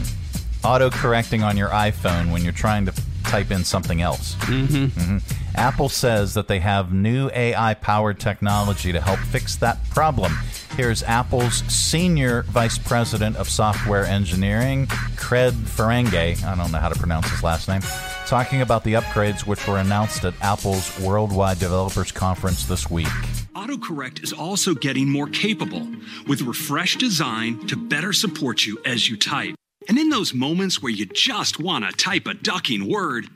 auto 0.65 0.91
correcting 0.91 1.43
on 1.43 1.57
your 1.57 1.69
iPhone 1.69 2.33
when 2.33 2.43
you're 2.43 2.53
trying 2.53 2.87
to 2.87 2.93
type 3.25 3.51
in 3.51 3.65
something 3.65 4.03
else? 4.03 4.35
Mm-hmm. 4.37 5.19
Apple 5.55 5.89
says 5.89 6.35
that 6.35 6.49
they 6.49 6.61
have 6.61 6.93
new 6.93 7.31
AI 7.35 7.75
powered 7.75 8.19
technology 8.19 8.93
to 8.93 9.01
help 9.01 9.19
fix 9.19 9.57
that 9.57 9.79
problem. 9.91 10.33
Here's 10.77 11.03
Apple's 11.03 11.63
Senior 11.71 12.43
Vice 12.45 12.79
President 12.79 13.37
of 13.37 13.49
Software 13.49 14.07
Engineering, 14.07 14.87
Cred 15.17 15.53
Ferengue, 15.53 16.43
I 16.45 16.57
don't 16.57 16.73
know 16.73 16.79
how 16.79 16.89
to 16.89 16.99
pronounce 16.99 17.29
his 17.29 17.43
last 17.43 17.69
name, 17.69 17.83
talking 18.27 18.63
about 18.63 18.83
the 18.83 18.95
upgrades 18.95 19.47
which 19.47 19.67
were 19.69 19.79
announced 19.79 20.25
at 20.25 20.33
Apple's 20.41 20.99
Worldwide 20.99 21.59
Developers 21.59 22.11
Conference 22.11 22.65
this 22.65 22.91
week. 22.91 23.09
AutoCorrect 23.55 24.25
is 24.25 24.33
also 24.33 24.75
getting 24.75 25.11
more 25.11 25.29
capable 25.29 25.87
with 26.27 26.41
refreshed 26.41 26.99
design 26.99 27.67
to 27.67 27.77
better 27.77 28.15
support 28.15 28.65
you 28.65 28.81
as 28.87 29.11
you 29.11 29.19
type. 29.19 29.55
And 29.89 29.99
in 29.99 30.09
those 30.09 30.35
moments 30.35 30.83
where 30.83 30.93
you 30.93 31.07
just 31.07 31.61
want 31.61 31.85
to 31.85 31.93
type 31.93 32.27
a 32.27 32.35
ducking 32.35 32.89
word, 32.91 33.27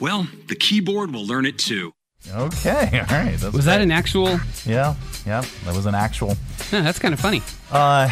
well, 0.00 0.26
the 0.48 0.54
keyboard 0.54 1.12
will 1.12 1.26
learn 1.26 1.46
it 1.46 1.58
too. 1.58 1.92
Okay, 2.34 3.04
all 3.10 3.16
right. 3.16 3.36
That's 3.38 3.54
Was 3.54 3.64
that 3.64 3.80
an 3.80 3.90
actual? 3.90 4.40
Yeah, 4.66 4.94
yeah, 5.26 5.44
that 5.64 5.74
was 5.74 5.86
an 5.86 5.94
actual. 5.94 6.36
Yeah, 6.72 6.82
that's 6.82 6.98
kind 6.98 7.14
of 7.14 7.20
funny. 7.20 7.42
Uh, 7.70 8.08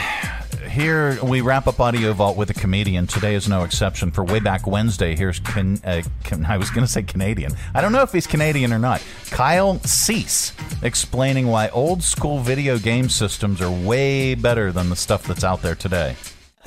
here 0.68 1.22
we 1.22 1.40
wrap 1.40 1.66
up 1.66 1.80
Audio 1.80 2.12
Vault 2.12 2.36
with 2.36 2.50
a 2.50 2.54
comedian. 2.54 3.06
Today 3.06 3.34
is 3.34 3.48
no 3.48 3.64
exception. 3.64 4.10
For 4.10 4.24
way 4.24 4.40
back 4.40 4.66
Wednesday, 4.66 5.16
here's 5.16 5.40
can, 5.40 5.80
uh, 5.84 6.02
can, 6.24 6.44
I 6.44 6.56
was 6.56 6.70
going 6.70 6.86
to 6.86 6.90
say 6.90 7.02
Canadian. 7.02 7.52
I 7.74 7.80
don't 7.80 7.92
know 7.92 8.02
if 8.02 8.12
he's 8.12 8.26
Canadian 8.26 8.72
or 8.72 8.78
not. 8.78 9.02
Kyle 9.30 9.78
Cease 9.80 10.52
explaining 10.82 11.48
why 11.48 11.68
old 11.68 12.02
school 12.02 12.38
video 12.38 12.78
game 12.78 13.08
systems 13.08 13.60
are 13.60 13.70
way 13.70 14.34
better 14.34 14.72
than 14.72 14.88
the 14.88 14.96
stuff 14.96 15.24
that's 15.24 15.44
out 15.44 15.62
there 15.62 15.74
today. 15.74 16.16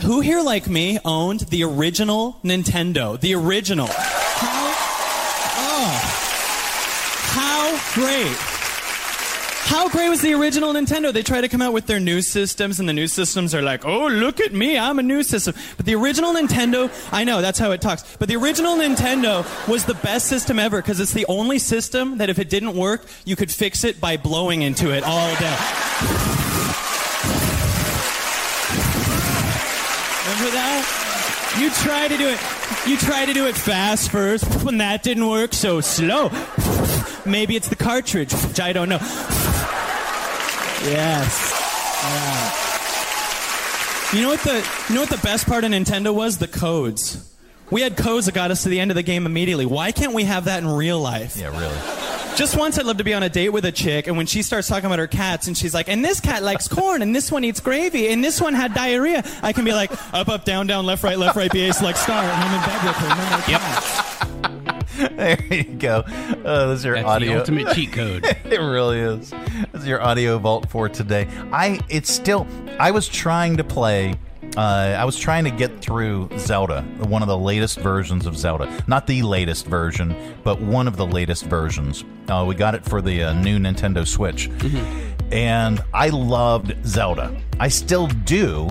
Who 0.01 0.21
here, 0.21 0.41
like 0.41 0.67
me, 0.67 0.97
owned 1.03 1.41
the 1.41 1.63
original 1.63 2.39
Nintendo? 2.43 3.19
The 3.19 3.35
original. 3.35 3.87
How? 3.87 4.73
Oh. 5.57 6.19
How 7.35 7.93
great. 7.93 8.37
How 9.69 9.87
great 9.87 10.09
was 10.09 10.21
the 10.21 10.33
original 10.33 10.73
Nintendo? 10.73 11.13
They 11.13 11.21
try 11.21 11.41
to 11.41 11.47
come 11.47 11.61
out 11.61 11.73
with 11.73 11.85
their 11.85 11.99
new 11.99 12.23
systems, 12.23 12.79
and 12.79 12.89
the 12.89 12.93
new 12.93 13.05
systems 13.05 13.53
are 13.53 13.61
like, 13.61 13.85
oh, 13.85 14.07
look 14.07 14.39
at 14.39 14.51
me, 14.51 14.79
I'm 14.79 14.97
a 14.97 15.03
new 15.03 15.21
system. 15.21 15.53
But 15.77 15.85
the 15.85 15.93
original 15.93 16.33
Nintendo, 16.33 16.89
I 17.13 17.23
know, 17.23 17.41
that's 17.41 17.59
how 17.59 17.69
it 17.71 17.79
talks. 17.79 18.15
But 18.17 18.29
the 18.29 18.35
original 18.37 18.77
Nintendo 18.77 19.45
was 19.67 19.85
the 19.85 19.93
best 19.93 20.25
system 20.25 20.57
ever 20.57 20.81
because 20.81 20.99
it's 20.99 21.13
the 21.13 21.27
only 21.27 21.59
system 21.59 22.17
that 22.17 22.31
if 22.31 22.39
it 22.39 22.49
didn't 22.49 22.73
work, 22.73 23.05
you 23.25 23.35
could 23.35 23.51
fix 23.51 23.83
it 23.83 24.01
by 24.01 24.17
blowing 24.17 24.63
into 24.63 24.91
it 24.91 25.03
all 25.03 25.35
day. 25.35 25.55
Remember 30.39 30.55
that? 30.55 31.59
You 31.59 31.69
try 31.69 32.07
to 32.07 32.17
do 32.17 32.29
it. 32.29 32.39
You 32.87 32.95
try 32.95 33.25
to 33.25 33.33
do 33.33 33.47
it 33.47 33.55
fast 33.55 34.09
first. 34.09 34.45
When 34.63 34.77
that 34.77 35.03
didn't 35.03 35.27
work, 35.27 35.53
so 35.53 35.81
slow. 35.81 36.29
Maybe 37.25 37.57
it's 37.57 37.67
the 37.67 37.75
cartridge, 37.75 38.33
which 38.33 38.61
I 38.61 38.71
don't 38.71 38.87
know. 38.87 38.99
Yes. 40.85 41.51
Yeah. 42.03 42.53
You 44.17 44.23
know 44.23 44.29
what 44.29 44.39
the 44.39 44.65
you 44.87 44.95
know 44.95 45.01
what 45.01 45.09
the 45.09 45.17
best 45.17 45.45
part 45.45 45.65
of 45.65 45.71
Nintendo 45.71 46.15
was? 46.15 46.37
The 46.37 46.47
codes. 46.47 47.29
We 47.69 47.81
had 47.81 47.97
codes 47.97 48.27
that 48.27 48.33
got 48.33 48.49
us 48.49 48.63
to 48.63 48.69
the 48.69 48.79
end 48.79 48.91
of 48.91 48.95
the 48.95 49.03
game 49.03 49.25
immediately. 49.25 49.65
Why 49.65 49.91
can't 49.91 50.13
we 50.13 50.23
have 50.23 50.45
that 50.45 50.63
in 50.63 50.69
real 50.69 51.01
life? 51.01 51.35
Yeah, 51.35 51.49
really. 51.49 51.75
Just 52.39 52.55
once 52.55 52.79
I'd 52.79 52.85
love 52.85 52.95
to 52.99 53.03
be 53.03 53.13
on 53.13 53.21
a 53.21 53.27
date 53.27 53.49
with 53.49 53.65
a 53.65 53.71
chick, 53.73 54.07
and 54.07 54.15
when 54.15 54.25
she 54.25 54.43
starts 54.43 54.69
talking 54.69 54.85
about 54.85 54.97
her 54.97 55.07
cats, 55.07 55.47
and 55.47 55.57
she's 55.57 55.73
like, 55.73 55.89
and 55.89 56.05
this 56.05 56.21
cat 56.21 56.41
likes 56.41 56.69
corn, 56.69 57.01
and 57.01 57.13
this 57.13 57.29
one 57.29 57.43
eats 57.43 57.59
gravy, 57.59 58.07
and 58.07 58.23
this 58.23 58.39
one 58.39 58.53
had 58.53 58.73
diarrhea, 58.73 59.25
I 59.43 59.51
can 59.51 59.65
be 59.65 59.73
like, 59.73 59.91
up, 60.13 60.29
up, 60.29 60.45
down, 60.45 60.65
down, 60.65 60.85
left, 60.85 61.03
right, 61.03 61.19
left, 61.19 61.35
right, 61.35 61.51
BA, 61.51 61.73
select 61.73 61.97
star, 61.97 62.23
and 62.23 62.31
I'm 62.31 62.55
in 62.55 62.65
bed 62.65 62.85
with 62.87 62.95
her. 62.95 63.09
No 63.09 63.29
more 63.29 63.41
cats. 63.41 65.17
there 65.17 65.53
you 65.53 65.63
go. 65.65 65.97
Uh, 66.45 66.67
this 66.67 66.79
is 66.79 66.85
your 66.85 66.95
That's 66.95 67.05
the 67.05 67.09
audio 67.09 67.39
ultimate 67.39 67.75
cheat 67.75 67.91
code. 67.91 68.23
it 68.45 68.61
really 68.61 68.99
is. 68.99 69.31
This 69.73 69.81
is 69.81 69.87
your 69.89 70.01
audio 70.01 70.37
vault 70.37 70.69
for 70.69 70.87
today. 70.87 71.27
I 71.51 71.81
it's 71.89 72.09
still. 72.09 72.47
I 72.79 72.91
was 72.91 73.09
trying 73.09 73.57
to 73.57 73.65
play. 73.65 74.15
Uh, 74.59 74.93
I 74.99 75.05
was 75.05 75.17
trying 75.17 75.45
to 75.45 75.51
get 75.51 75.79
through 75.79 76.27
Zelda, 76.37 76.81
one 77.07 77.21
of 77.21 77.29
the 77.29 77.37
latest 77.37 77.79
versions 77.79 78.25
of 78.25 78.35
Zelda. 78.35 78.69
Not 78.87 79.07
the 79.07 79.21
latest 79.21 79.65
version, 79.65 80.13
but 80.43 80.59
one 80.59 80.85
of 80.85 80.97
the 80.97 81.05
latest 81.05 81.45
versions. 81.45 82.03
Uh, 82.27 82.43
we 82.45 82.55
got 82.55 82.75
it 82.75 82.83
for 82.83 83.01
the 83.01 83.23
uh, 83.23 83.33
new 83.35 83.57
Nintendo 83.57 84.05
Switch, 84.05 84.49
and 85.31 85.81
I 85.93 86.09
loved 86.09 86.75
Zelda. 86.85 87.41
I 87.57 87.69
still 87.69 88.07
do, 88.07 88.69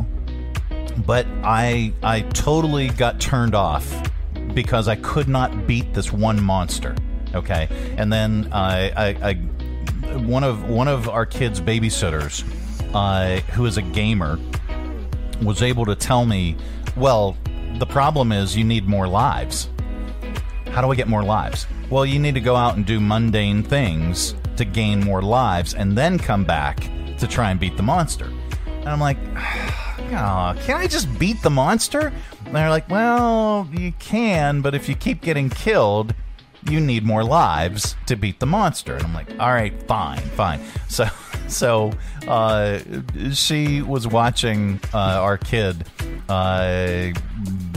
but 1.06 1.26
I 1.42 1.94
I 2.02 2.20
totally 2.20 2.88
got 2.88 3.18
turned 3.18 3.54
off 3.54 4.10
because 4.52 4.88
I 4.88 4.96
could 4.96 5.26
not 5.26 5.66
beat 5.66 5.94
this 5.94 6.12
one 6.12 6.38
monster. 6.42 6.96
Okay, 7.34 7.66
and 7.96 8.12
then 8.12 8.50
I, 8.52 8.90
I, 8.90 9.30
I 9.30 9.34
one 10.18 10.44
of 10.44 10.68
one 10.68 10.86
of 10.86 11.08
our 11.08 11.24
kids' 11.24 11.62
babysitters, 11.62 12.44
uh, 12.92 13.40
who 13.52 13.64
is 13.64 13.78
a 13.78 13.82
gamer, 13.82 14.38
was 15.42 15.62
able 15.62 15.84
to 15.86 15.94
tell 15.94 16.26
me, 16.26 16.56
well, 16.96 17.36
the 17.78 17.86
problem 17.86 18.32
is 18.32 18.56
you 18.56 18.64
need 18.64 18.86
more 18.86 19.06
lives. 19.06 19.68
How 20.66 20.82
do 20.82 20.90
I 20.90 20.94
get 20.94 21.08
more 21.08 21.22
lives? 21.22 21.66
Well, 21.90 22.04
you 22.04 22.18
need 22.18 22.34
to 22.34 22.40
go 22.40 22.56
out 22.56 22.76
and 22.76 22.84
do 22.84 23.00
mundane 23.00 23.62
things 23.62 24.34
to 24.56 24.64
gain 24.64 25.00
more 25.00 25.22
lives, 25.22 25.74
and 25.74 25.96
then 25.96 26.18
come 26.18 26.44
back 26.44 26.80
to 27.18 27.26
try 27.26 27.50
and 27.50 27.58
beat 27.58 27.76
the 27.76 27.82
monster. 27.82 28.26
And 28.66 28.88
I'm 28.88 29.00
like, 29.00 29.18
oh, 29.36 30.54
can't 30.64 30.80
I 30.80 30.86
just 30.86 31.18
beat 31.18 31.40
the 31.42 31.50
monster? 31.50 32.12
And 32.44 32.54
they're 32.54 32.70
like, 32.70 32.88
well, 32.88 33.68
you 33.72 33.92
can, 33.98 34.60
but 34.60 34.74
if 34.74 34.88
you 34.88 34.94
keep 34.94 35.20
getting 35.20 35.50
killed, 35.50 36.14
you 36.68 36.80
need 36.80 37.04
more 37.04 37.24
lives 37.24 37.94
to 38.06 38.16
beat 38.16 38.40
the 38.40 38.46
monster. 38.46 38.94
And 38.94 39.04
I'm 39.04 39.14
like, 39.14 39.30
all 39.38 39.52
right, 39.52 39.82
fine, 39.84 40.20
fine. 40.20 40.60
So, 40.88 41.04
so 41.48 41.92
uh, 42.26 42.78
she 43.32 43.82
was 43.82 44.06
watching 44.06 44.80
uh, 44.92 44.98
our 44.98 45.38
kid 45.38 45.84
uh, 46.28 47.10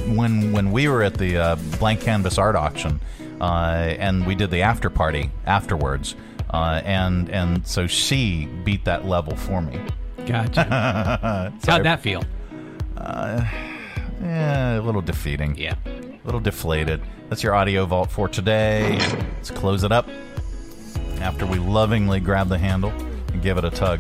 when 0.08 0.52
when 0.52 0.72
we 0.72 0.88
were 0.88 1.04
at 1.04 1.16
the 1.16 1.38
uh, 1.38 1.56
blank 1.80 2.02
canvas 2.02 2.38
art 2.38 2.56
auction, 2.56 3.00
uh, 3.40 3.96
and 3.98 4.26
we 4.26 4.36
did 4.36 4.52
the 4.52 4.62
after 4.62 4.90
party 4.90 5.32
afterwards. 5.46 6.16
Uh, 6.50 6.82
and 6.84 7.30
and 7.30 7.66
so 7.66 7.88
she 7.88 8.46
beat 8.66 8.84
that 8.86 9.06
level 9.06 9.36
for 9.36 9.62
me. 9.62 9.80
Gotcha. 10.26 11.52
How'd 11.66 11.86
that 11.86 12.02
feel? 12.02 12.24
Uh, 12.98 13.46
yeah, 14.22 14.80
a 14.80 14.82
little 14.82 15.02
defeating. 15.02 15.58
Yeah. 15.58 15.76
A 15.86 16.26
little 16.26 16.42
deflated. 16.42 17.02
That's 17.30 17.42
your 17.42 17.56
audio 17.56 17.86
vault 17.86 18.12
for 18.12 18.28
today. 18.28 18.98
Let's 19.36 19.50
close 19.50 19.84
it 19.84 19.92
up 19.92 20.10
after 21.22 21.46
we 21.46 21.58
lovingly 21.58 22.20
grab 22.20 22.50
the 22.50 22.58
handle 22.58 22.94
give 23.42 23.58
it 23.58 23.66
a 23.66 23.70
tug. 23.70 24.00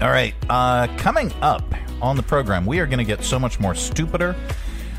All 0.00 0.10
right, 0.10 0.34
uh, 0.48 0.88
coming 0.96 1.32
up 1.42 1.62
on 2.00 2.16
the 2.16 2.22
program, 2.22 2.66
we 2.66 2.80
are 2.80 2.86
going 2.86 2.98
to 2.98 3.04
get 3.04 3.22
so 3.22 3.38
much 3.38 3.60
more 3.60 3.74
stupider 3.74 4.34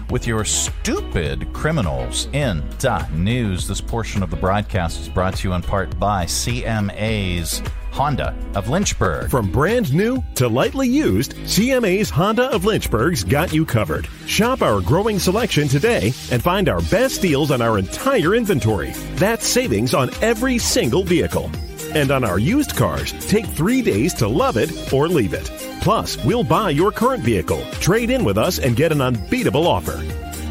with 0.09 0.27
your 0.27 0.45
stupid 0.45 1.51
criminals 1.53 2.27
in 2.33 2.63
the 2.79 3.07
news. 3.13 3.67
This 3.67 3.81
portion 3.81 4.23
of 4.23 4.29
the 4.29 4.35
broadcast 4.35 5.01
is 5.01 5.09
brought 5.09 5.35
to 5.37 5.47
you 5.47 5.53
in 5.55 5.61
part 5.61 5.97
by 5.99 6.25
CMA's 6.25 7.61
Honda 7.91 8.35
of 8.55 8.69
Lynchburg. 8.69 9.29
From 9.29 9.51
brand 9.51 9.93
new 9.93 10.23
to 10.35 10.47
lightly 10.47 10.87
used, 10.87 11.35
CMA's 11.35 12.09
Honda 12.09 12.49
of 12.49 12.65
Lynchburg's 12.65 13.23
got 13.23 13.53
you 13.53 13.65
covered. 13.65 14.07
Shop 14.25 14.61
our 14.61 14.81
growing 14.81 15.19
selection 15.19 15.67
today 15.67 16.13
and 16.31 16.41
find 16.41 16.69
our 16.69 16.81
best 16.83 17.21
deals 17.21 17.51
on 17.51 17.61
our 17.61 17.77
entire 17.77 18.35
inventory. 18.35 18.91
That's 19.15 19.45
savings 19.45 19.93
on 19.93 20.09
every 20.21 20.57
single 20.57 21.03
vehicle. 21.03 21.51
And 21.95 22.09
on 22.09 22.23
our 22.23 22.39
used 22.39 22.75
cars, 22.75 23.13
take 23.27 23.45
three 23.45 23.81
days 23.81 24.13
to 24.15 24.27
love 24.27 24.57
it 24.57 24.91
or 24.91 25.07
leave 25.07 25.33
it. 25.33 25.45
Plus, 25.81 26.17
we'll 26.25 26.43
buy 26.43 26.71
your 26.71 26.91
current 26.91 27.23
vehicle, 27.23 27.63
trade 27.79 28.09
in 28.09 28.23
with 28.23 28.37
us, 28.37 28.57
and 28.57 28.75
get 28.75 28.91
an 28.91 29.01
unbeatable 29.01 29.67
offer. 29.67 30.01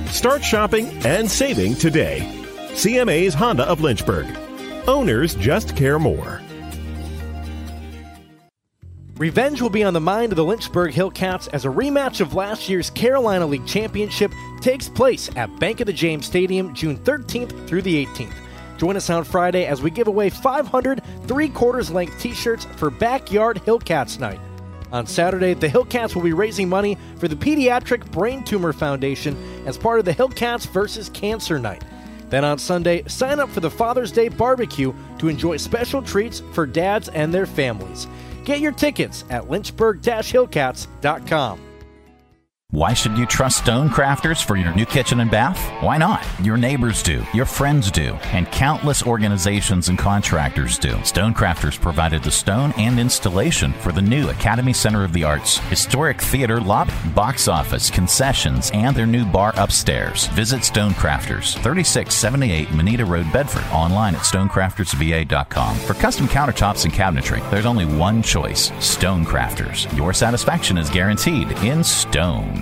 Start 0.06 0.44
shopping 0.44 0.86
and 1.04 1.30
saving 1.30 1.74
today. 1.74 2.20
CMA's 2.74 3.34
Honda 3.34 3.64
of 3.64 3.80
Lynchburg. 3.80 4.26
Owners 4.86 5.34
just 5.34 5.76
care 5.76 5.98
more. 5.98 6.40
Revenge 9.16 9.60
will 9.60 9.70
be 9.70 9.84
on 9.84 9.94
the 9.94 10.00
mind 10.00 10.32
of 10.32 10.36
the 10.36 10.44
Lynchburg 10.44 10.92
Hillcats 10.92 11.48
as 11.52 11.64
a 11.64 11.68
rematch 11.68 12.20
of 12.20 12.34
last 12.34 12.68
year's 12.68 12.90
Carolina 12.90 13.46
League 13.46 13.66
Championship 13.66 14.32
takes 14.60 14.88
place 14.88 15.30
at 15.36 15.54
Bank 15.60 15.80
of 15.80 15.86
the 15.86 15.92
James 15.92 16.26
Stadium 16.26 16.74
June 16.74 16.96
13th 16.96 17.66
through 17.68 17.82
the 17.82 18.04
18th. 18.06 18.41
Join 18.82 18.96
us 18.96 19.10
on 19.10 19.22
Friday 19.22 19.64
as 19.64 19.80
we 19.80 19.92
give 19.92 20.08
away 20.08 20.28
500 20.28 21.04
three 21.28 21.48
quarters 21.48 21.88
length 21.88 22.20
t 22.20 22.34
shirts 22.34 22.64
for 22.64 22.90
Backyard 22.90 23.62
Hillcats 23.64 24.18
Night. 24.18 24.40
On 24.90 25.06
Saturday, 25.06 25.54
the 25.54 25.68
Hillcats 25.68 26.16
will 26.16 26.22
be 26.22 26.32
raising 26.32 26.68
money 26.68 26.98
for 27.18 27.28
the 27.28 27.36
Pediatric 27.36 28.10
Brain 28.10 28.42
Tumor 28.42 28.72
Foundation 28.72 29.36
as 29.66 29.78
part 29.78 30.00
of 30.00 30.04
the 30.04 30.12
Hillcats 30.12 30.66
versus 30.66 31.08
Cancer 31.10 31.60
Night. 31.60 31.84
Then 32.28 32.44
on 32.44 32.58
Sunday, 32.58 33.04
sign 33.06 33.38
up 33.38 33.50
for 33.50 33.60
the 33.60 33.70
Father's 33.70 34.10
Day 34.10 34.26
barbecue 34.26 34.92
to 35.18 35.28
enjoy 35.28 35.58
special 35.58 36.02
treats 36.02 36.42
for 36.52 36.66
dads 36.66 37.08
and 37.10 37.32
their 37.32 37.46
families. 37.46 38.08
Get 38.44 38.58
your 38.58 38.72
tickets 38.72 39.24
at 39.30 39.48
lynchburg-hillcats.com. 39.48 41.71
Why 42.72 42.94
should 42.94 43.18
you 43.18 43.26
trust 43.26 43.58
Stone 43.58 43.90
Crafters 43.90 44.42
for 44.42 44.56
your 44.56 44.74
new 44.74 44.86
kitchen 44.86 45.20
and 45.20 45.30
bath? 45.30 45.60
Why 45.82 45.98
not? 45.98 46.26
Your 46.42 46.56
neighbors 46.56 47.02
do, 47.02 47.22
your 47.34 47.44
friends 47.44 47.90
do, 47.90 48.14
and 48.32 48.50
countless 48.50 49.02
organizations 49.02 49.90
and 49.90 49.98
contractors 49.98 50.78
do. 50.78 50.98
Stone 51.04 51.34
Crafters 51.34 51.78
provided 51.78 52.22
the 52.22 52.30
stone 52.30 52.72
and 52.78 52.98
installation 52.98 53.74
for 53.74 53.92
the 53.92 54.00
new 54.00 54.30
Academy 54.30 54.72
Center 54.72 55.04
of 55.04 55.12
the 55.12 55.22
Arts, 55.22 55.58
historic 55.68 56.22
theater 56.22 56.62
lobby, 56.62 56.94
box 57.14 57.46
office, 57.46 57.90
concessions, 57.90 58.70
and 58.72 58.96
their 58.96 59.04
new 59.04 59.26
bar 59.26 59.52
upstairs. 59.58 60.28
Visit 60.28 60.64
Stone 60.64 60.92
Crafters, 60.92 61.52
3678 61.56 62.72
Moneta 62.72 63.04
Road, 63.04 63.30
Bedford, 63.34 63.70
online 63.70 64.14
at 64.14 64.22
stonecraftersva.com. 64.22 65.76
For 65.76 65.92
custom 65.92 66.26
countertops 66.26 66.86
and 66.86 66.94
cabinetry, 66.94 67.50
there's 67.50 67.66
only 67.66 67.84
one 67.84 68.22
choice 68.22 68.72
Stone 68.82 69.26
Crafters. 69.26 69.94
Your 69.94 70.14
satisfaction 70.14 70.78
is 70.78 70.88
guaranteed 70.88 71.52
in 71.58 71.84
stone. 71.84 72.61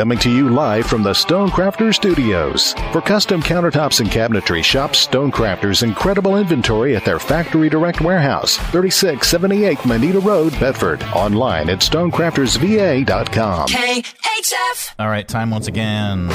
Coming 0.00 0.18
to 0.20 0.34
you 0.34 0.48
live 0.48 0.86
from 0.86 1.02
the 1.02 1.10
Stonecrafter 1.10 1.94
Studios. 1.94 2.72
For 2.90 3.02
custom 3.02 3.42
countertops 3.42 4.00
and 4.00 4.08
cabinetry, 4.08 4.64
shop 4.64 4.92
Stonecrafter's 4.92 5.82
incredible 5.82 6.38
inventory 6.38 6.96
at 6.96 7.04
their 7.04 7.18
Factory 7.18 7.68
Direct 7.68 8.00
Warehouse, 8.00 8.56
3678 8.56 9.84
Moneta 9.84 10.18
Road, 10.20 10.58
Bedford. 10.58 11.02
Online 11.14 11.68
at 11.68 11.80
stonecraftersva.com. 11.80 13.68
KHF! 13.68 14.94
All 14.98 15.08
right, 15.08 15.28
time 15.28 15.50
once 15.50 15.66
again 15.66 16.30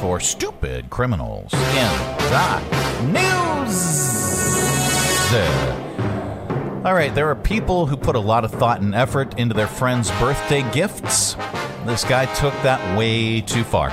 for 0.00 0.18
stupid 0.18 0.88
criminals 0.88 1.52
in 1.52 1.90
the 2.30 2.62
news. 3.12 4.08
All 6.86 6.94
right, 6.94 7.14
there 7.14 7.28
are 7.28 7.36
people 7.36 7.84
who 7.84 7.98
put 7.98 8.16
a 8.16 8.20
lot 8.20 8.46
of 8.46 8.50
thought 8.50 8.80
and 8.80 8.94
effort 8.94 9.38
into 9.38 9.54
their 9.54 9.66
friends' 9.66 10.10
birthday 10.12 10.62
gifts. 10.72 11.36
This 11.88 12.04
guy 12.04 12.26
took 12.34 12.52
that 12.64 12.98
way 12.98 13.40
too 13.40 13.64
far. 13.64 13.88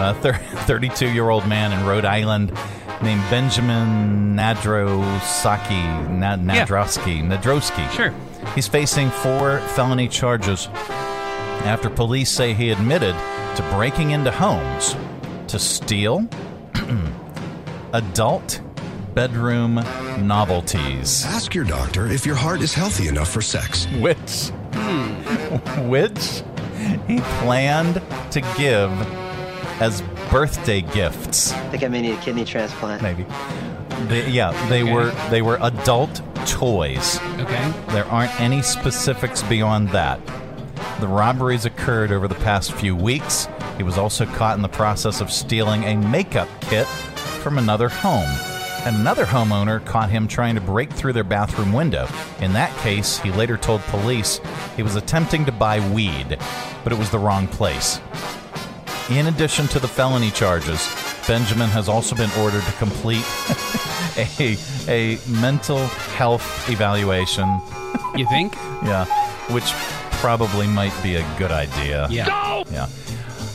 A 0.00 0.14
32 0.66 1.12
year 1.12 1.28
old 1.28 1.46
man 1.46 1.78
in 1.78 1.86
Rhode 1.86 2.06
Island 2.06 2.56
named 3.02 3.22
Benjamin 3.28 4.34
Nadrosaki, 4.34 6.08
Nad- 6.08 6.40
Nadrowski, 6.40 7.22
Nadrowski. 7.22 7.88
Sure. 7.90 8.14
He's 8.54 8.66
facing 8.66 9.10
four 9.10 9.58
felony 9.74 10.08
charges 10.08 10.68
after 11.64 11.90
police 11.90 12.30
say 12.30 12.54
he 12.54 12.70
admitted 12.70 13.14
to 13.56 13.62
breaking 13.74 14.12
into 14.12 14.30
homes 14.30 14.96
to 15.48 15.58
steal 15.58 16.26
adult 17.92 18.62
bedroom 19.14 19.74
novelties. 20.18 21.26
Ask 21.26 21.54
your 21.54 21.64
doctor 21.64 22.06
if 22.06 22.24
your 22.24 22.36
heart 22.36 22.62
is 22.62 22.72
healthy 22.72 23.06
enough 23.08 23.30
for 23.30 23.42
sex. 23.42 23.86
Which, 24.00 24.48
hmm. 24.72 25.88
which 25.88 26.42
he 27.08 27.20
planned 27.40 28.02
to 28.30 28.40
give 28.56 28.90
as 29.80 30.02
birthday 30.30 30.80
gifts. 30.80 31.52
I 31.52 31.68
think 31.70 31.82
I 31.82 31.88
may 31.88 32.02
need 32.02 32.14
a 32.14 32.20
kidney 32.20 32.44
transplant. 32.44 33.02
Maybe. 33.02 33.26
They, 34.08 34.28
yeah, 34.30 34.52
they 34.68 34.84
were 34.84 35.10
they 35.30 35.42
were 35.42 35.58
adult 35.62 36.20
toys. 36.46 37.18
Okay. 37.38 37.72
There 37.88 38.04
aren't 38.06 38.38
any 38.40 38.62
specifics 38.62 39.42
beyond 39.42 39.88
that. 39.90 40.20
The 41.00 41.08
robberies 41.08 41.64
occurred 41.64 42.12
over 42.12 42.28
the 42.28 42.34
past 42.36 42.72
few 42.72 42.94
weeks. 42.94 43.48
He 43.76 43.82
was 43.82 43.98
also 43.98 44.26
caught 44.26 44.56
in 44.56 44.62
the 44.62 44.68
process 44.68 45.20
of 45.20 45.30
stealing 45.30 45.84
a 45.84 45.96
makeup 45.96 46.48
kit 46.60 46.86
from 46.86 47.58
another 47.58 47.88
home. 47.88 48.28
Another 48.84 49.24
homeowner 49.24 49.84
caught 49.86 50.10
him 50.10 50.28
trying 50.28 50.54
to 50.56 50.60
break 50.60 50.92
through 50.92 51.14
their 51.14 51.24
bathroom 51.24 51.72
window. 51.72 52.06
In 52.40 52.52
that 52.52 52.76
case, 52.78 53.18
he 53.18 53.30
later 53.30 53.56
told 53.56 53.80
police 53.82 54.40
he 54.76 54.82
was 54.82 54.94
attempting 54.94 55.46
to 55.46 55.52
buy 55.52 55.80
weed, 55.90 56.36
but 56.82 56.92
it 56.92 56.98
was 56.98 57.10
the 57.10 57.18
wrong 57.18 57.48
place. 57.48 57.98
In 59.10 59.26
addition 59.26 59.68
to 59.68 59.78
the 59.78 59.88
felony 59.88 60.30
charges, 60.30 60.86
Benjamin 61.26 61.70
has 61.70 61.88
also 61.88 62.14
been 62.14 62.30
ordered 62.38 62.62
to 62.62 62.72
complete 62.72 63.24
a, 64.38 64.56
a 64.86 65.18
mental 65.28 65.86
health 66.16 66.68
evaluation. 66.68 67.60
You 68.16 68.28
think? 68.28 68.54
yeah, 68.84 69.06
which 69.52 69.72
probably 70.20 70.68
might 70.68 70.92
be 71.02 71.16
a 71.16 71.36
good 71.36 71.50
idea. 71.50 72.06
Yeah. 72.10 72.62
Yeah. 72.70 72.88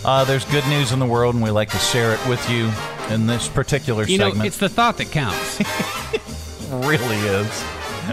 Uh, 0.04 0.26
there's 0.26 0.44
good 0.46 0.68
news 0.68 0.92
in 0.92 1.00
the 1.00 1.06
world, 1.06 1.36
and 1.36 1.42
we 1.44 1.50
like 1.50 1.70
to 1.70 1.78
share 1.78 2.14
it 2.14 2.20
with 2.28 2.50
you 2.50 2.70
in 3.10 3.28
this 3.28 3.48
particular 3.50 4.04
You 4.06 4.18
segment. 4.18 4.38
know, 4.40 4.44
it's 4.46 4.58
the 4.58 4.70
thought 4.70 4.98
that 4.98 5.12
counts. 5.12 5.60
really 6.72 7.18
is. 7.18 7.64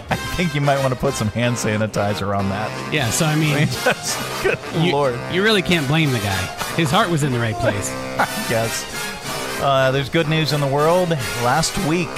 I 0.09 0.15
think 0.35 0.53
you 0.53 0.61
might 0.61 0.79
want 0.79 0.93
to 0.93 0.99
put 0.99 1.13
some 1.13 1.27
hand 1.29 1.55
sanitizer 1.55 2.37
on 2.37 2.49
that. 2.49 2.93
Yeah, 2.93 3.09
so 3.09 3.25
I 3.25 3.35
mean, 3.35 3.67
just, 3.67 4.43
good 4.43 4.59
you, 4.75 4.91
lord. 4.91 5.19
you 5.31 5.43
really 5.43 5.61
can't 5.61 5.87
blame 5.87 6.11
the 6.11 6.19
guy. 6.19 6.37
His 6.75 6.91
heart 6.91 7.09
was 7.09 7.23
in 7.23 7.31
the 7.31 7.39
right 7.39 7.55
place. 7.55 7.91
I 8.19 8.25
guess. 8.49 8.85
Uh, 9.61 9.89
there's 9.91 10.09
good 10.09 10.27
news 10.29 10.53
in 10.53 10.61
the 10.61 10.67
world. 10.67 11.09
Last 11.43 11.75
week, 11.87 12.09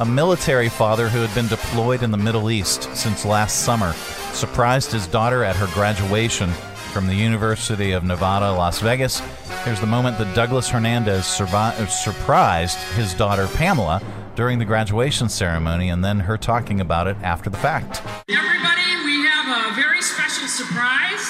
a 0.00 0.04
military 0.04 0.68
father 0.68 1.08
who 1.08 1.20
had 1.20 1.32
been 1.34 1.46
deployed 1.46 2.02
in 2.02 2.10
the 2.10 2.18
Middle 2.18 2.50
East 2.50 2.88
since 2.96 3.24
last 3.24 3.60
summer 3.64 3.92
surprised 4.32 4.90
his 4.90 5.06
daughter 5.06 5.44
at 5.44 5.54
her 5.54 5.68
graduation 5.74 6.50
from 6.92 7.06
the 7.06 7.14
University 7.14 7.92
of 7.92 8.04
Nevada, 8.04 8.52
Las 8.52 8.80
Vegas. 8.80 9.20
Here's 9.64 9.80
the 9.80 9.86
moment 9.86 10.18
that 10.18 10.34
Douglas 10.36 10.68
Hernandez 10.68 11.24
survi- 11.24 11.72
uh, 11.80 11.86
surprised 11.86 12.76
his 12.92 13.14
daughter 13.14 13.48
Pamela 13.56 14.02
during 14.36 14.58
the 14.58 14.66
graduation 14.66 15.30
ceremony, 15.30 15.88
and 15.88 16.04
then 16.04 16.20
her 16.20 16.36
talking 16.36 16.80
about 16.80 17.06
it 17.06 17.16
after 17.22 17.48
the 17.48 17.56
fact. 17.56 18.02
Everybody, 18.28 18.84
we 19.08 19.24
have 19.24 19.72
a 19.72 19.74
very 19.74 20.02
special 20.02 20.46
surprise. 20.46 21.24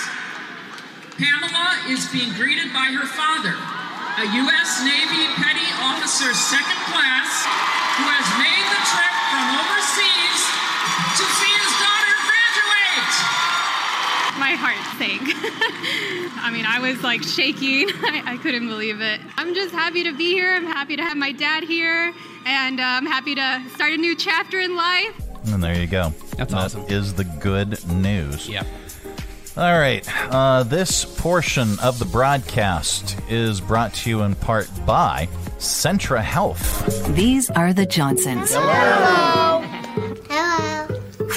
Pamela 1.14 1.78
is 1.86 2.10
being 2.10 2.34
greeted 2.34 2.74
by 2.74 2.90
her 2.90 3.06
father, 3.06 3.54
a 4.18 4.26
U.S. 4.26 4.82
Navy 4.82 5.30
Petty 5.38 5.70
Officer 5.78 6.34
Second 6.34 6.80
Class, 6.90 7.46
who 8.02 8.06
has 8.10 8.26
made 8.34 8.66
the 8.66 8.82
trip 8.90 9.14
from 9.30 9.46
overseas 9.62 10.42
to 11.22 11.24
see 11.38 11.54
his. 11.54 11.71
My 14.38 14.52
heart 14.56 14.78
sank. 14.98 15.22
I 16.42 16.50
mean, 16.52 16.64
I 16.66 16.78
was 16.80 17.02
like 17.02 17.22
shaking. 17.22 17.88
I, 18.02 18.22
I 18.26 18.36
couldn't 18.38 18.66
believe 18.68 19.00
it. 19.00 19.20
I'm 19.36 19.54
just 19.54 19.72
happy 19.74 20.04
to 20.04 20.16
be 20.16 20.32
here. 20.32 20.52
I'm 20.54 20.64
happy 20.64 20.96
to 20.96 21.02
have 21.02 21.16
my 21.16 21.32
dad 21.32 21.62
here, 21.64 22.12
and 22.46 22.80
uh, 22.80 22.82
I'm 22.82 23.06
happy 23.06 23.34
to 23.34 23.62
start 23.74 23.92
a 23.92 23.96
new 23.96 24.16
chapter 24.16 24.58
in 24.60 24.74
life. 24.76 25.14
And 25.52 25.62
there 25.62 25.78
you 25.78 25.86
go. 25.86 26.12
That's 26.36 26.52
That 26.52 26.64
awesome. 26.64 26.84
is 26.88 27.14
the 27.14 27.24
good 27.24 27.84
news. 27.88 28.48
Yep. 28.48 28.66
All 29.56 29.78
right. 29.78 30.06
Uh, 30.32 30.62
this 30.62 31.04
portion 31.04 31.78
of 31.80 31.98
the 31.98 32.06
broadcast 32.06 33.18
is 33.28 33.60
brought 33.60 33.92
to 33.94 34.08
you 34.10 34.22
in 34.22 34.34
part 34.34 34.68
by 34.86 35.28
Centra 35.58 36.22
Health. 36.22 37.06
These 37.14 37.50
are 37.50 37.72
the 37.74 37.84
Johnsons. 37.84 38.50
Hello. 38.54 40.11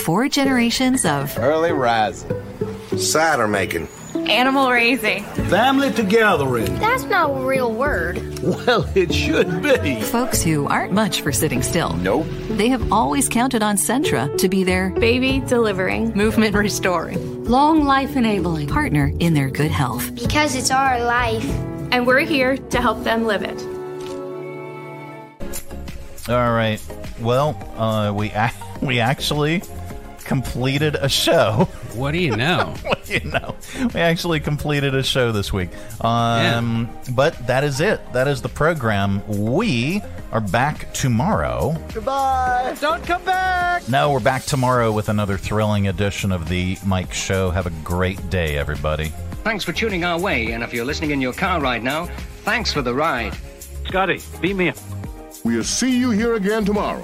Four 0.03 0.27
generations 0.29 1.05
of 1.05 1.37
Early 1.37 1.71
rising. 1.71 2.29
Cider 2.97 3.47
making. 3.47 3.87
Animal 4.29 4.71
raising. 4.71 5.23
Family 5.49 5.89
gathering. 5.91 6.73
That's 6.79 7.03
not 7.03 7.29
a 7.31 7.45
real 7.45 7.71
word. 7.73 8.17
Well, 8.41 8.87
it 8.95 9.13
should 9.13 9.61
be. 9.61 9.99
folks 10.01 10.41
who 10.41 10.67
aren't 10.67 10.93
much 10.93 11.21
for 11.21 11.31
sitting 11.31 11.61
still. 11.63 11.93
Nope. 11.97 12.25
They 12.51 12.69
have 12.69 12.91
always 12.93 13.27
counted 13.27 13.61
on 13.63 13.75
Centra 13.75 14.35
to 14.37 14.47
be 14.49 14.63
their 14.63 14.91
Baby 14.91 15.41
delivering. 15.47 16.13
movement 16.15 16.55
restoring 16.55 17.43
Long 17.45 17.83
life 17.85 18.15
enabling. 18.15 18.67
partner 18.69 19.11
in 19.19 19.33
their 19.33 19.49
good 19.49 19.71
health. 19.71 20.13
Because 20.15 20.55
it's 20.55 20.71
our 20.71 21.03
life. 21.03 21.45
And 21.91 22.05
we're 22.07 22.19
here 22.19 22.57
to 22.57 22.81
help 22.81 23.03
them 23.03 23.25
live 23.25 23.43
it. 23.43 23.61
All 26.29 26.53
right. 26.53 26.79
Well, 27.21 27.55
uh, 27.77 28.11
we 28.13 28.31
ac- 28.31 28.55
we 28.85 28.99
actually 28.99 29.61
completed 30.23 30.95
a 30.95 31.07
show. 31.07 31.67
What 31.93 32.11
do 32.11 32.17
you 32.17 32.35
know? 32.35 32.73
what 32.83 33.05
do 33.05 33.13
you 33.13 33.29
know? 33.31 33.55
We 33.93 33.99
actually 33.99 34.39
completed 34.39 34.95
a 34.95 35.03
show 35.03 35.31
this 35.31 35.53
week. 35.53 35.69
Um, 36.03 36.89
But 37.11 37.47
that 37.47 37.63
is 37.63 37.79
it. 37.79 38.01
That 38.13 38.27
is 38.27 38.41
the 38.41 38.49
program. 38.49 39.21
We 39.27 40.01
are 40.31 40.41
back 40.41 40.91
tomorrow. 40.93 41.75
Goodbye. 41.93 42.75
Don't 42.81 43.03
come 43.05 43.23
back. 43.23 43.87
No, 43.87 44.11
we're 44.11 44.19
back 44.19 44.43
tomorrow 44.43 44.91
with 44.91 45.09
another 45.09 45.37
thrilling 45.37 45.87
edition 45.87 46.31
of 46.31 46.49
the 46.49 46.77
Mike 46.85 47.13
Show. 47.13 47.51
Have 47.51 47.67
a 47.67 47.73
great 47.83 48.29
day, 48.29 48.57
everybody. 48.57 49.13
Thanks 49.43 49.63
for 49.63 49.73
tuning 49.73 50.03
our 50.03 50.19
way, 50.19 50.51
and 50.51 50.63
if 50.63 50.73
you're 50.73 50.85
listening 50.85 51.11
in 51.11 51.21
your 51.21 51.33
car 51.33 51.61
right 51.61 51.83
now, 51.83 52.07
thanks 52.43 52.73
for 52.73 52.81
the 52.81 52.93
ride. 52.93 53.37
Scotty, 53.87 54.19
beat 54.41 54.55
me 54.55 54.69
up. 54.69 54.77
We'll 55.43 55.63
see 55.63 55.95
you 55.99 56.09
here 56.09 56.33
again 56.33 56.65
tomorrow. 56.65 57.03